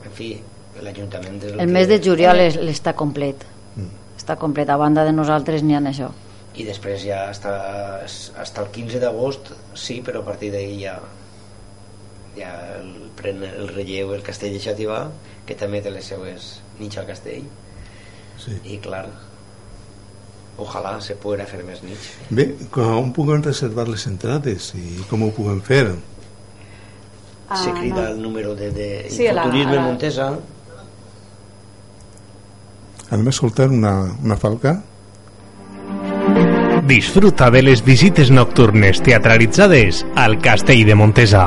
en 0.08 0.14
fi, 0.16 0.30
l'Ajuntament... 0.82 1.42
El 1.44 1.58
que- 1.58 1.66
mes 1.68 1.88
de 1.90 2.00
juliol 2.04 2.40
és- 2.46 2.56
està 2.72 2.94
complet. 2.96 3.44
Està 4.18 4.38
complet. 4.40 4.70
A 4.70 4.78
banda 4.80 5.04
de 5.08 5.12
nosaltres 5.14 5.64
n'hi 5.64 5.76
ha 5.76 5.82
això. 5.92 6.10
I 6.58 6.64
després 6.66 7.04
ja 7.04 7.26
hasta, 7.30 7.52
hasta 8.06 8.62
el 8.64 8.72
15 8.74 9.00
d'agost, 9.04 9.52
sí, 9.78 10.00
però 10.02 10.24
a 10.24 10.26
partir 10.26 10.52
d'ahir 10.56 10.80
ja 10.86 10.96
ja 12.38 12.52
el, 12.78 12.90
pren 13.18 13.42
el 13.44 13.68
relleu 13.74 14.12
el 14.14 14.22
castell 14.26 14.54
de 14.54 14.60
Xativà, 14.62 15.08
que 15.48 15.56
també 15.58 15.80
té 15.82 15.90
les 15.92 16.06
seues 16.06 16.60
nits 16.80 16.98
al 17.02 17.08
castell. 17.10 17.46
Sí. 18.38 18.58
I 18.64 18.78
clar, 18.84 19.08
ojalà 20.58 21.00
se 21.02 21.16
poguera 21.16 21.46
fer 21.46 21.64
més 21.64 21.84
nits. 21.84 22.08
Bé, 22.30 22.56
com 22.72 23.12
puguem 23.14 23.44
reservar 23.46 23.88
les 23.88 24.08
entrades 24.08 24.74
i 24.76 25.04
com 25.10 25.24
ho 25.24 25.32
puguem 25.32 25.62
fer? 25.62 25.88
se 27.48 27.70
Ah, 27.70 27.74
crida 27.80 28.02
no. 28.02 28.08
el 28.10 28.22
número 28.22 28.56
de, 28.56 28.72
de 28.72 28.88
Sí, 29.10 29.24
la- 29.24 29.44
Infoturisme 29.46 29.72
a 29.72 29.76
la- 29.76 29.82
Montesa 29.82 30.38
Anem 33.10 33.28
a 33.28 33.30
escoltar 33.30 33.70
una, 33.70 33.94
una 34.22 34.36
falca? 34.36 34.82
Disfruta 36.88 37.50
de 37.52 37.62
les 37.64 37.84
visites 37.86 38.32
nocturnes 38.32 39.02
teatralitzades 39.02 40.06
al 40.16 40.40
Castell 40.42 40.86
de 40.86 40.96
Montesa. 40.96 41.46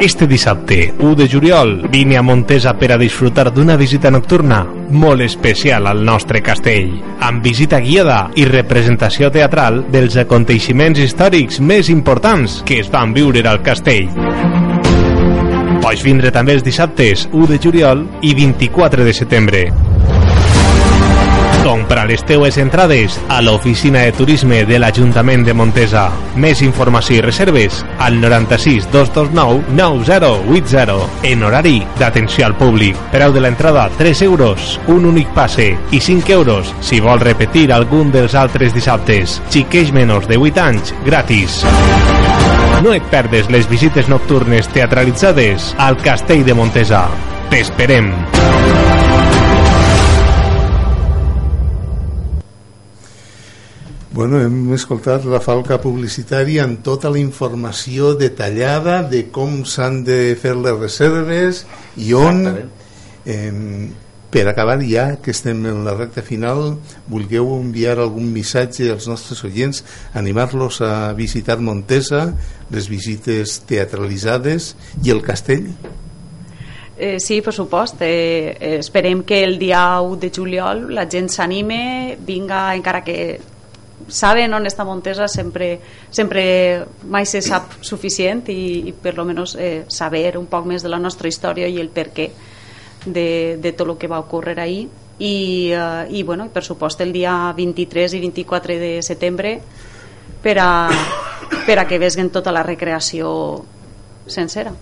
Este 0.00 0.28
dissabte, 0.28 0.94
1 0.96 1.14
de 1.16 1.28
juliol, 1.28 1.88
vine 1.90 2.16
a 2.16 2.22
Montesa 2.22 2.74
per 2.78 2.92
a 2.92 2.96
disfrutar 2.96 3.50
d'una 3.50 3.74
visita 3.74 4.12
nocturna 4.14 4.60
molt 4.94 5.24
especial 5.26 5.88
al 5.90 6.04
nostre 6.06 6.38
castell, 6.40 6.92
amb 7.18 7.42
visita 7.42 7.80
guiada 7.82 8.30
i 8.38 8.46
representació 8.46 9.32
teatral 9.34 9.82
dels 9.90 10.14
aconteixements 10.22 11.02
històrics 11.02 11.58
més 11.58 11.90
importants 11.90 12.62
que 12.62 12.78
es 12.78 12.92
van 12.94 13.12
viure 13.12 13.42
al 13.42 13.58
castell. 13.66 14.06
Pots 15.82 16.06
vindre 16.06 16.30
també 16.30 16.54
els 16.54 16.62
dissabtes 16.62 17.26
1 17.32 17.50
de 17.50 17.58
juliol 17.58 18.06
i 18.22 18.34
24 18.38 19.02
de 19.02 19.12
setembre. 19.12 19.66
Compra 21.68 22.06
les 22.06 22.24
teues 22.24 22.56
entrades 22.56 23.20
a 23.28 23.42
l'oficina 23.42 24.00
de 24.00 24.12
turisme 24.16 24.62
de 24.64 24.78
l'Ajuntament 24.80 25.42
de 25.44 25.52
Montesa. 25.52 26.06
Més 26.40 26.62
informació 26.64 27.18
i 27.18 27.20
reserves 27.20 27.82
al 28.00 28.16
96 28.22 28.86
229 28.88 29.74
9080 29.76 31.28
en 31.28 31.44
horari 31.44 31.82
d'atenció 31.98 32.46
al 32.46 32.56
públic. 32.56 32.96
Preu 33.12 33.36
de 33.36 33.42
l'entrada 33.44 33.84
3 33.98 34.22
euros, 34.24 34.78
un 34.88 35.04
únic 35.10 35.28
passe 35.36 35.68
i 35.92 36.00
5 36.00 36.32
euros 36.38 36.72
si 36.80 37.02
vol 37.04 37.20
repetir 37.20 37.66
algun 37.76 38.08
dels 38.16 38.32
altres 38.32 38.72
dissabtes. 38.72 39.36
Xiqueix 39.52 39.92
menys 39.92 40.24
de 40.24 40.40
8 40.40 40.64
anys, 40.64 40.94
gratis. 41.04 41.60
No 42.80 42.96
et 42.96 43.12
perdes 43.12 43.52
les 43.52 43.68
visites 43.68 44.08
nocturnes 44.08 44.72
teatralitzades 44.72 45.74
al 45.76 46.00
Castell 46.00 46.48
de 46.48 46.56
Montesa. 46.56 47.04
T'esperem. 47.52 48.14
Bueno, 54.18 54.40
hem 54.42 54.72
escoltat 54.74 55.22
la 55.30 55.38
falca 55.38 55.76
publicitària 55.78 56.64
amb 56.66 56.80
tota 56.82 57.06
la 57.14 57.20
informació 57.20 58.16
detallada 58.18 58.96
de 59.06 59.20
com 59.30 59.60
s'han 59.62 60.00
de 60.02 60.16
fer 60.34 60.56
les 60.58 60.74
reserves 60.74 61.60
i 62.02 62.08
on 62.18 62.40
eh, 62.50 63.52
per 64.34 64.42
acabar 64.50 64.80
ja 64.82 65.04
que 65.22 65.30
estem 65.30 65.60
en 65.70 65.84
la 65.86 65.94
recta 65.94 66.24
final 66.26 66.80
vulgueu 67.06 67.52
enviar 67.60 68.00
algun 68.02 68.32
missatge 68.34 68.88
als 68.90 69.06
nostres 69.06 69.44
oients 69.46 69.84
animar-los 70.18 70.80
a 70.82 71.12
visitar 71.14 71.60
Montesa 71.62 72.24
les 72.74 72.88
visites 72.90 73.60
teatralitzades 73.70 74.72
i 75.04 75.14
el 75.14 75.22
castell 75.22 75.68
Eh, 76.98 77.20
sí, 77.22 77.36
per 77.46 77.52
supost. 77.54 78.00
Eh, 78.02 78.56
eh, 78.58 78.72
esperem 78.80 79.20
que 79.22 79.44
el 79.44 79.54
dia 79.60 80.00
1 80.02 80.16
de 80.18 80.32
juliol 80.34 80.80
la 80.90 81.04
gent 81.06 81.28
s'anime, 81.30 82.16
vinga, 82.26 82.74
encara 82.74 83.04
que 83.06 83.38
saben 84.06 84.54
on 84.54 84.66
està 84.68 84.84
Montesa, 84.86 85.26
sempre, 85.28 85.80
sempre 86.10 86.86
mai 87.10 87.26
se 87.26 87.42
sap 87.42 87.78
suficient 87.82 88.46
i, 88.52 88.88
i 88.88 88.92
per 88.94 89.16
lo 89.18 89.26
menos 89.28 89.56
eh, 89.58 89.84
saber 89.88 90.38
un 90.38 90.46
poc 90.46 90.66
més 90.70 90.84
de 90.84 90.92
la 90.92 91.00
nostra 91.02 91.28
història 91.28 91.68
i 91.68 91.80
el 91.82 91.90
per 91.90 92.08
què 92.14 92.30
de, 93.04 93.58
de 93.60 93.72
tot 93.72 93.88
el 93.88 93.98
que 93.98 94.10
va 94.10 94.22
ocórrer 94.22 94.58
ahir. 94.60 94.88
I, 95.18 95.72
eh, 95.74 96.06
i 96.14 96.22
bueno, 96.22 96.48
per 96.54 96.62
supost 96.64 97.00
el 97.02 97.12
dia 97.12 97.52
23 97.56 98.14
i 98.14 98.20
24 98.22 98.78
de 98.78 98.92
setembre 99.02 99.56
per 100.42 100.58
a, 100.62 100.70
per 101.66 101.80
a 101.80 101.88
que 101.88 101.98
vesguen 101.98 102.30
tota 102.30 102.54
la 102.54 102.62
recreació 102.62 103.32
sencera. 104.26 104.76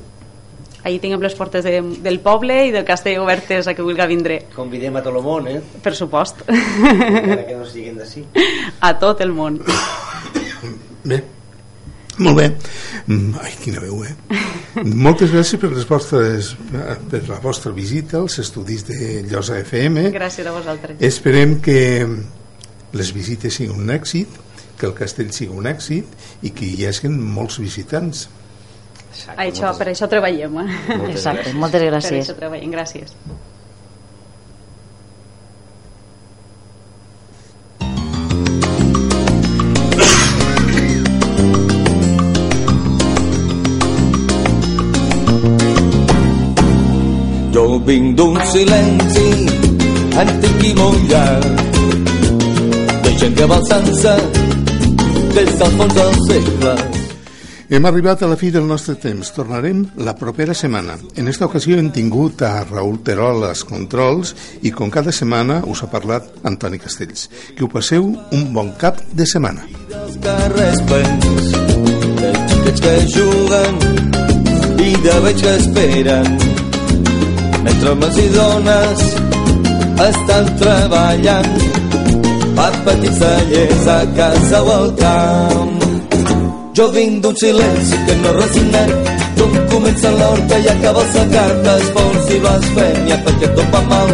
Ahí 0.87 1.01
tinguem 1.03 1.19
les 1.25 1.35
portes 1.35 1.65
de, 1.67 1.81
del 1.83 2.21
poble 2.23 2.61
i 2.69 2.71
del 2.71 2.85
castell 2.87 3.19
obertes 3.19 3.67
a 3.67 3.73
que 3.75 3.83
vulgui 3.83 4.07
vindre. 4.07 4.37
Convidem 4.55 4.95
a 4.95 5.03
tot 5.03 5.17
el 5.19 5.25
món, 5.25 5.49
eh? 5.51 5.59
Per 5.83 5.93
supost. 5.99 6.45
Encara 6.47 7.43
que 7.49 7.57
no 7.59 7.67
siguin 7.67 7.99
d'ací. 7.99 8.23
A 8.87 8.93
tot 9.01 9.25
el 9.25 9.35
món. 9.35 9.59
Bé, 11.07 11.19
molt 12.23 12.39
bé. 12.39 12.47
Mm, 13.07 13.35
Ai, 13.43 13.53
quina 13.65 13.83
veu, 13.83 14.05
eh? 14.07 14.15
Moltes 14.87 15.35
gràcies 15.35 15.59
per, 15.61 15.73
les 15.75 15.85
vostres, 15.89 16.55
per 17.11 17.23
la 17.27 17.41
vostra 17.43 17.75
visita 17.75 18.21
als 18.23 18.39
estudis 18.45 18.87
de 18.87 19.25
Llosa 19.27 19.59
FM. 19.65 20.13
Gràcies 20.15 20.47
a 20.47 20.55
vosaltres. 20.55 21.03
Esperem 21.03 21.59
que 21.67 21.81
les 22.97 23.13
visites 23.17 23.59
siguin 23.59 23.75
un 23.75 23.91
èxit, 23.91 24.39
que 24.79 24.87
el 24.87 24.95
castell 24.95 25.35
sigui 25.35 25.55
un 25.57 25.67
èxit 25.67 26.47
i 26.47 26.55
que 26.55 26.69
hi 26.69 26.87
hagi 26.87 27.11
molts 27.11 27.59
visitants. 27.59 28.29
Això, 29.37 29.73
per 29.79 29.89
això 29.93 30.09
treballem. 30.11 30.59
Eh? 30.63 30.97
Exacte, 31.13 31.53
moltes 31.55 31.81
Per 31.83 31.91
gràcies. 31.91 32.23
això 32.25 32.37
treballem, 32.39 32.71
gràcies. 32.75 33.15
Jo 47.55 47.65
vinc 47.89 48.17
d'un 48.19 48.37
silenci 48.53 49.29
antic 50.23 50.65
i 50.71 50.73
molt 50.81 51.09
llarg 51.11 51.65
de 53.07 53.15
gent 53.21 53.37
que 53.39 53.49
va 53.53 53.61
sense 53.71 54.15
des 55.37 55.51
del 55.61 55.75
fons 55.81 55.95
del 56.01 56.15
segle. 56.29 56.77
Hem 57.69 57.87
arribat 57.89 58.23
a 58.23 58.29
la 58.31 58.37
fi 58.39 58.53
del 58.55 58.67
nostre 58.67 58.95
temps. 58.95 59.33
Tornarem 59.35 59.83
la 59.99 60.15
propera 60.15 60.55
setmana. 60.55 60.95
En 61.19 61.27
esta 61.27 61.47
ocasió 61.49 61.75
hem 61.79 61.91
tingut 61.91 62.43
a 62.47 62.63
Raül 62.65 63.01
Terol 63.03 63.43
als 63.49 63.65
controls 63.67 64.35
i 64.63 64.71
com 64.71 64.91
cada 64.91 65.11
setmana 65.11 65.63
us 65.67 65.83
ha 65.83 65.91
parlat 65.91 66.29
Antoni 66.47 66.79
Castells. 66.79 67.27
Que 67.57 67.65
ho 67.67 67.69
passeu 67.69 68.07
un 68.07 68.45
bon 68.55 68.71
cap 68.79 69.03
de 69.13 69.27
setmana. 69.27 69.67
de 72.17 72.33
xiquets 72.49 72.81
que 72.81 72.95
juguen 73.15 73.75
i 74.87 74.93
de 75.03 75.17
veig 75.25 75.43
que 75.43 75.55
esperen 75.61 76.29
mentre 77.67 77.91
homes 77.91 78.19
i 78.23 78.27
dones 78.35 79.03
estan 80.07 80.53
treballant 80.61 81.51
per 82.59 82.73
petits 82.87 83.19
tallers 83.23 83.89
a 83.97 84.01
casa 84.21 84.63
o 84.63 84.77
al 84.77 84.95
camp 85.01 85.76
jo 86.77 86.87
vinc 86.93 87.23
d'un 87.23 87.37
silenci 87.37 87.97
que 88.07 88.15
no 88.23 88.31
resignem 88.33 88.91
d'on 89.37 89.53
comença 89.71 90.11
l'horta 90.11 90.57
i 90.65 90.67
acaba 90.69 91.01
el 91.05 91.11
secar 91.15 91.51
d'esforç 91.65 92.27
i 92.35 92.39
blasfèmia 92.43 93.17
perquè 93.25 93.49
tot 93.57 93.69
va 93.73 93.81
mal 93.93 94.11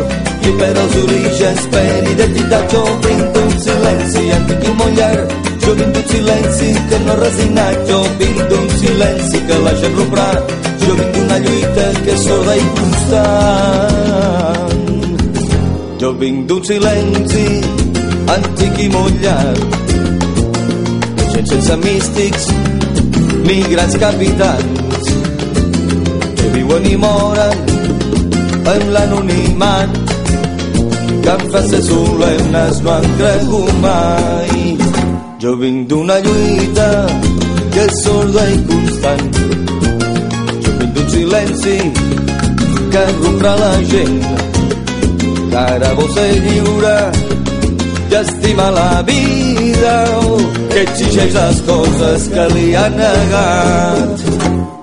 i 0.48 0.50
per 0.58 0.74
als 0.82 0.94
orígens 1.02 1.62
per 1.72 2.00
identitat. 2.12 2.64
Jo 2.72 2.82
vinc 3.04 3.24
d'un 3.34 3.52
silenci 3.64 4.22
antic 4.36 4.62
i 4.68 4.72
molt 4.78 4.94
llarg. 4.98 5.26
Jo 5.64 5.70
vinc 5.78 5.92
d'un 5.96 6.06
silenci 6.12 6.68
que 6.88 6.98
no 7.06 7.12
resignat. 7.24 7.76
Jo 7.90 7.98
vinc 8.22 8.38
d'un 8.50 8.66
silenci 8.78 9.36
que 9.48 9.56
la 9.66 9.72
gent 9.82 9.94
romprà. 9.98 10.30
Jo 10.86 10.92
vinc 10.98 11.12
d'una 11.18 11.38
lluita 11.44 11.86
que 12.04 12.12
és 12.14 12.20
sorda 12.26 12.54
i 12.62 12.64
constant. 12.78 14.72
Jo 16.00 16.10
vinc 16.24 16.38
d'un 16.48 16.62
silenci 16.70 17.46
antic 18.38 18.74
i 18.86 18.88
gent 19.22 19.81
sense 21.52 21.76
místics 21.76 22.44
ni 23.46 23.56
grans 23.72 23.96
capitans 24.00 25.08
que 26.36 26.46
viuen 26.54 26.86
i 26.88 26.94
moren 26.96 27.58
en 28.72 28.84
l'anonimat 28.94 29.98
que 31.22 31.30
amb 31.34 31.44
frases 31.50 31.84
solemnes 31.90 32.80
no 32.84 32.92
han 32.94 33.08
cregut 33.18 33.74
mai. 33.84 34.62
Jo 35.42 35.52
vinc 35.60 35.88
d'una 35.90 36.16
lluita 36.24 36.88
que 37.74 37.84
és 37.84 38.00
sorda 38.04 38.46
i 38.54 38.58
constant. 38.70 39.28
Jo 40.62 40.72
vinc 40.78 40.92
d'un 40.96 41.08
silenci 41.16 41.78
que 42.94 43.04
romprà 43.20 43.54
la 43.64 43.74
gent 43.92 44.18
que 45.50 45.60
ara 45.66 45.92
vol 46.00 46.10
ser 46.16 46.30
lliure 46.48 46.96
estima 48.20 48.70
la 48.70 49.02
vida 49.02 49.96
que 50.72 50.82
exigeix 50.82 51.34
les 51.34 51.60
coses 51.68 52.28
que 52.34 52.44
li 52.54 52.74
han 52.74 52.96
negat. 52.96 54.24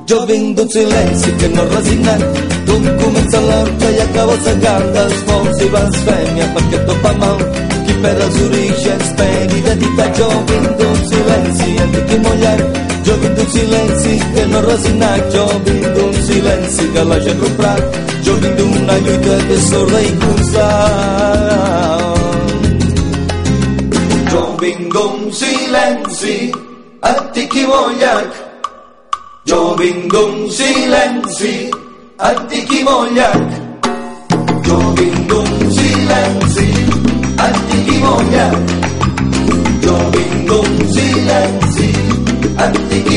Jo 0.10 0.20
vinc 0.30 0.58
d'un 0.58 0.70
silenci 0.76 1.32
que 1.40 1.50
no 1.56 1.66
resignat 1.76 2.24
d'on 2.68 2.86
comença 3.02 3.42
l'horta 3.48 3.92
i 3.96 4.00
acaba 4.08 4.34
el 4.34 4.42
segar 4.48 4.82
d'esforç 4.96 5.62
i 5.66 5.70
blasfèmia 5.76 6.48
perquè 6.56 6.84
tot 6.88 7.00
va 7.06 7.14
mal. 7.22 7.38
Qui 7.86 7.94
perd 8.04 8.26
els 8.28 8.42
orígens 8.48 9.08
per 9.22 9.32
identitat. 9.62 10.12
Jo 10.20 10.30
vinc 10.50 10.70
d'un 10.82 11.00
silenci 11.14 11.70
antic 11.86 12.14
i 12.18 12.20
llarg 12.44 12.84
jo 13.06 13.16
vinc 13.22 13.34
d'un 13.38 13.50
silenci 13.56 14.14
que 14.34 14.46
no 14.52 14.62
resignat. 14.72 15.34
Jo 15.36 15.46
vinc 15.66 15.90
d'un 15.96 16.22
silenci 16.28 16.94
que 16.94 17.10
la 17.12 17.20
gent 17.26 17.42
romprà 17.46 17.76
jo 18.30 18.34
vinc 18.42 18.56
d'una 18.58 18.96
lluita 19.06 19.36
que 19.48 19.56
és 19.60 19.70
sorda 19.70 20.00
i 20.10 20.12
constant 20.24 21.89
jo 24.32 24.42
vinc 24.62 24.94
d'un 24.94 25.32
silenci 25.32 26.36
molt 27.70 27.94
llarg 28.02 28.34
jo 29.50 29.60
vinc 29.80 30.12
d'un 30.14 30.34
silenci 30.58 31.54
molt 32.88 33.12
llarg 33.18 33.50
jo 34.68 34.78
vinc 34.98 35.18
d'un 35.30 35.50
silenci 35.78 36.68
molt 38.04 38.32
llarg 38.34 38.68
jo 39.86 39.98
vinc 40.14 40.38
d'un 40.50 40.72
silenci 40.94 41.90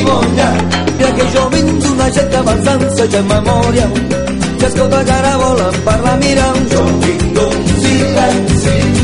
molt 0.09 0.29
llarg 0.39 0.81
mira 0.97 1.13
que 1.17 1.31
jo 1.35 1.45
vinc 1.55 1.71
d'una 1.85 2.11
gent 2.17 2.31
que 2.33 2.37
avançant 2.45 2.89
la 2.97 3.23
memòria 3.35 3.87
que 4.59 4.67
escolta 4.67 5.05
carabola 5.13 5.71
per 5.87 6.01
la 6.09 6.17
mira 6.25 6.53
jo 6.73 6.85
vinc 7.07 7.25
d'un 7.37 7.57
silenci 7.83 9.02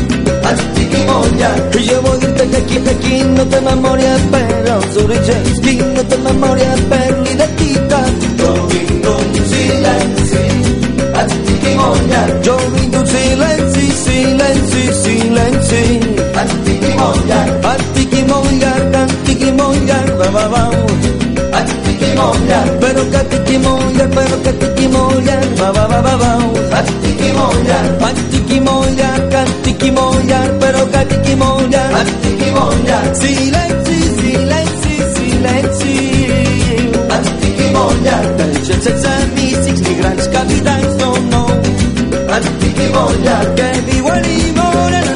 antic 1.09 1.15
i 1.15 1.15
molt 1.15 1.39
llarg 1.39 1.75
i 1.75 1.83
jo 1.87 2.01
vull 2.01 2.19
dir-te 2.19 2.45
que 2.51 2.57
aquí, 2.57 2.77
aquí 2.91 3.23
no 3.35 3.45
té 3.51 3.59
memòria 3.61 4.13
per 4.31 4.71
als 4.73 4.97
orígens 5.03 5.59
qui 5.63 5.75
no 5.79 6.03
té 6.09 6.17
memòria 6.25 6.73
per 6.91 7.09
l'identitat 7.25 8.27
jo 8.41 8.51
vinc 8.71 8.91
d'un 9.05 9.47
silenci 9.51 10.43
antic 11.21 11.67
i 11.71 11.75
molt 11.79 12.03
llarg 12.11 12.43
jo 12.45 12.57
vinc 12.75 12.93
d'un 12.93 13.07
silenci, 13.13 13.85
silenci, 14.03 14.83
silenci 15.01 15.83
antic 16.43 16.87
i 16.91 16.95
molt 17.01 17.25
llarg 17.31 17.69
antic 17.73 18.17
i 18.19 18.23
molt 18.29 18.51
llarg, 18.61 18.95
antic 19.03 19.45
i 19.49 19.51
molt 19.61 19.85
llarg 19.89 20.15
va, 20.21 20.29
va, 20.35 20.47
va 20.55 20.63
antic 21.59 22.07
i 22.07 22.15
molt 22.19 22.49
llarg 22.51 22.81
però 22.85 23.05
que 23.11 23.23
antic 23.23 23.53
i 23.55 23.61
molt 23.65 23.97
llarg 23.97 24.17
però 24.19 24.43
que 24.43 24.55
antic 24.55 24.83
i 24.85 24.91
molt 24.97 25.23
llarg 25.29 25.61
va, 25.61 25.71
va, 25.79 25.87
va, 25.89 26.01
va, 26.05 26.15
va 26.23 26.68
piqui 27.29 27.37
mollar, 27.37 27.97
pastiqui 27.99 28.59
mollar, 28.59 29.29
castiqui 29.29 29.91
mollar, 29.91 30.49
però 30.59 30.89
catiqui 30.89 31.35
mollar, 31.35 31.91
pastiqui 31.91 32.51
mollar. 32.51 33.15
Silenci, 33.15 33.97
silenci, 34.19 34.95
silenci. 35.15 35.95
Pastiqui 37.09 37.67
mollar. 37.75 38.25
Deixa'ns 38.37 38.83
sense 38.83 39.13
místics 39.35 39.81
ni 39.81 39.95
grans 39.99 40.27
capitans, 40.27 40.95
no, 41.01 41.11
no. 41.33 41.43
Pastiqui 42.29 42.87
mollar. 42.95 43.45
Que 43.55 43.69
viuen 43.87 44.25
i 44.25 44.51
moren 44.57 45.08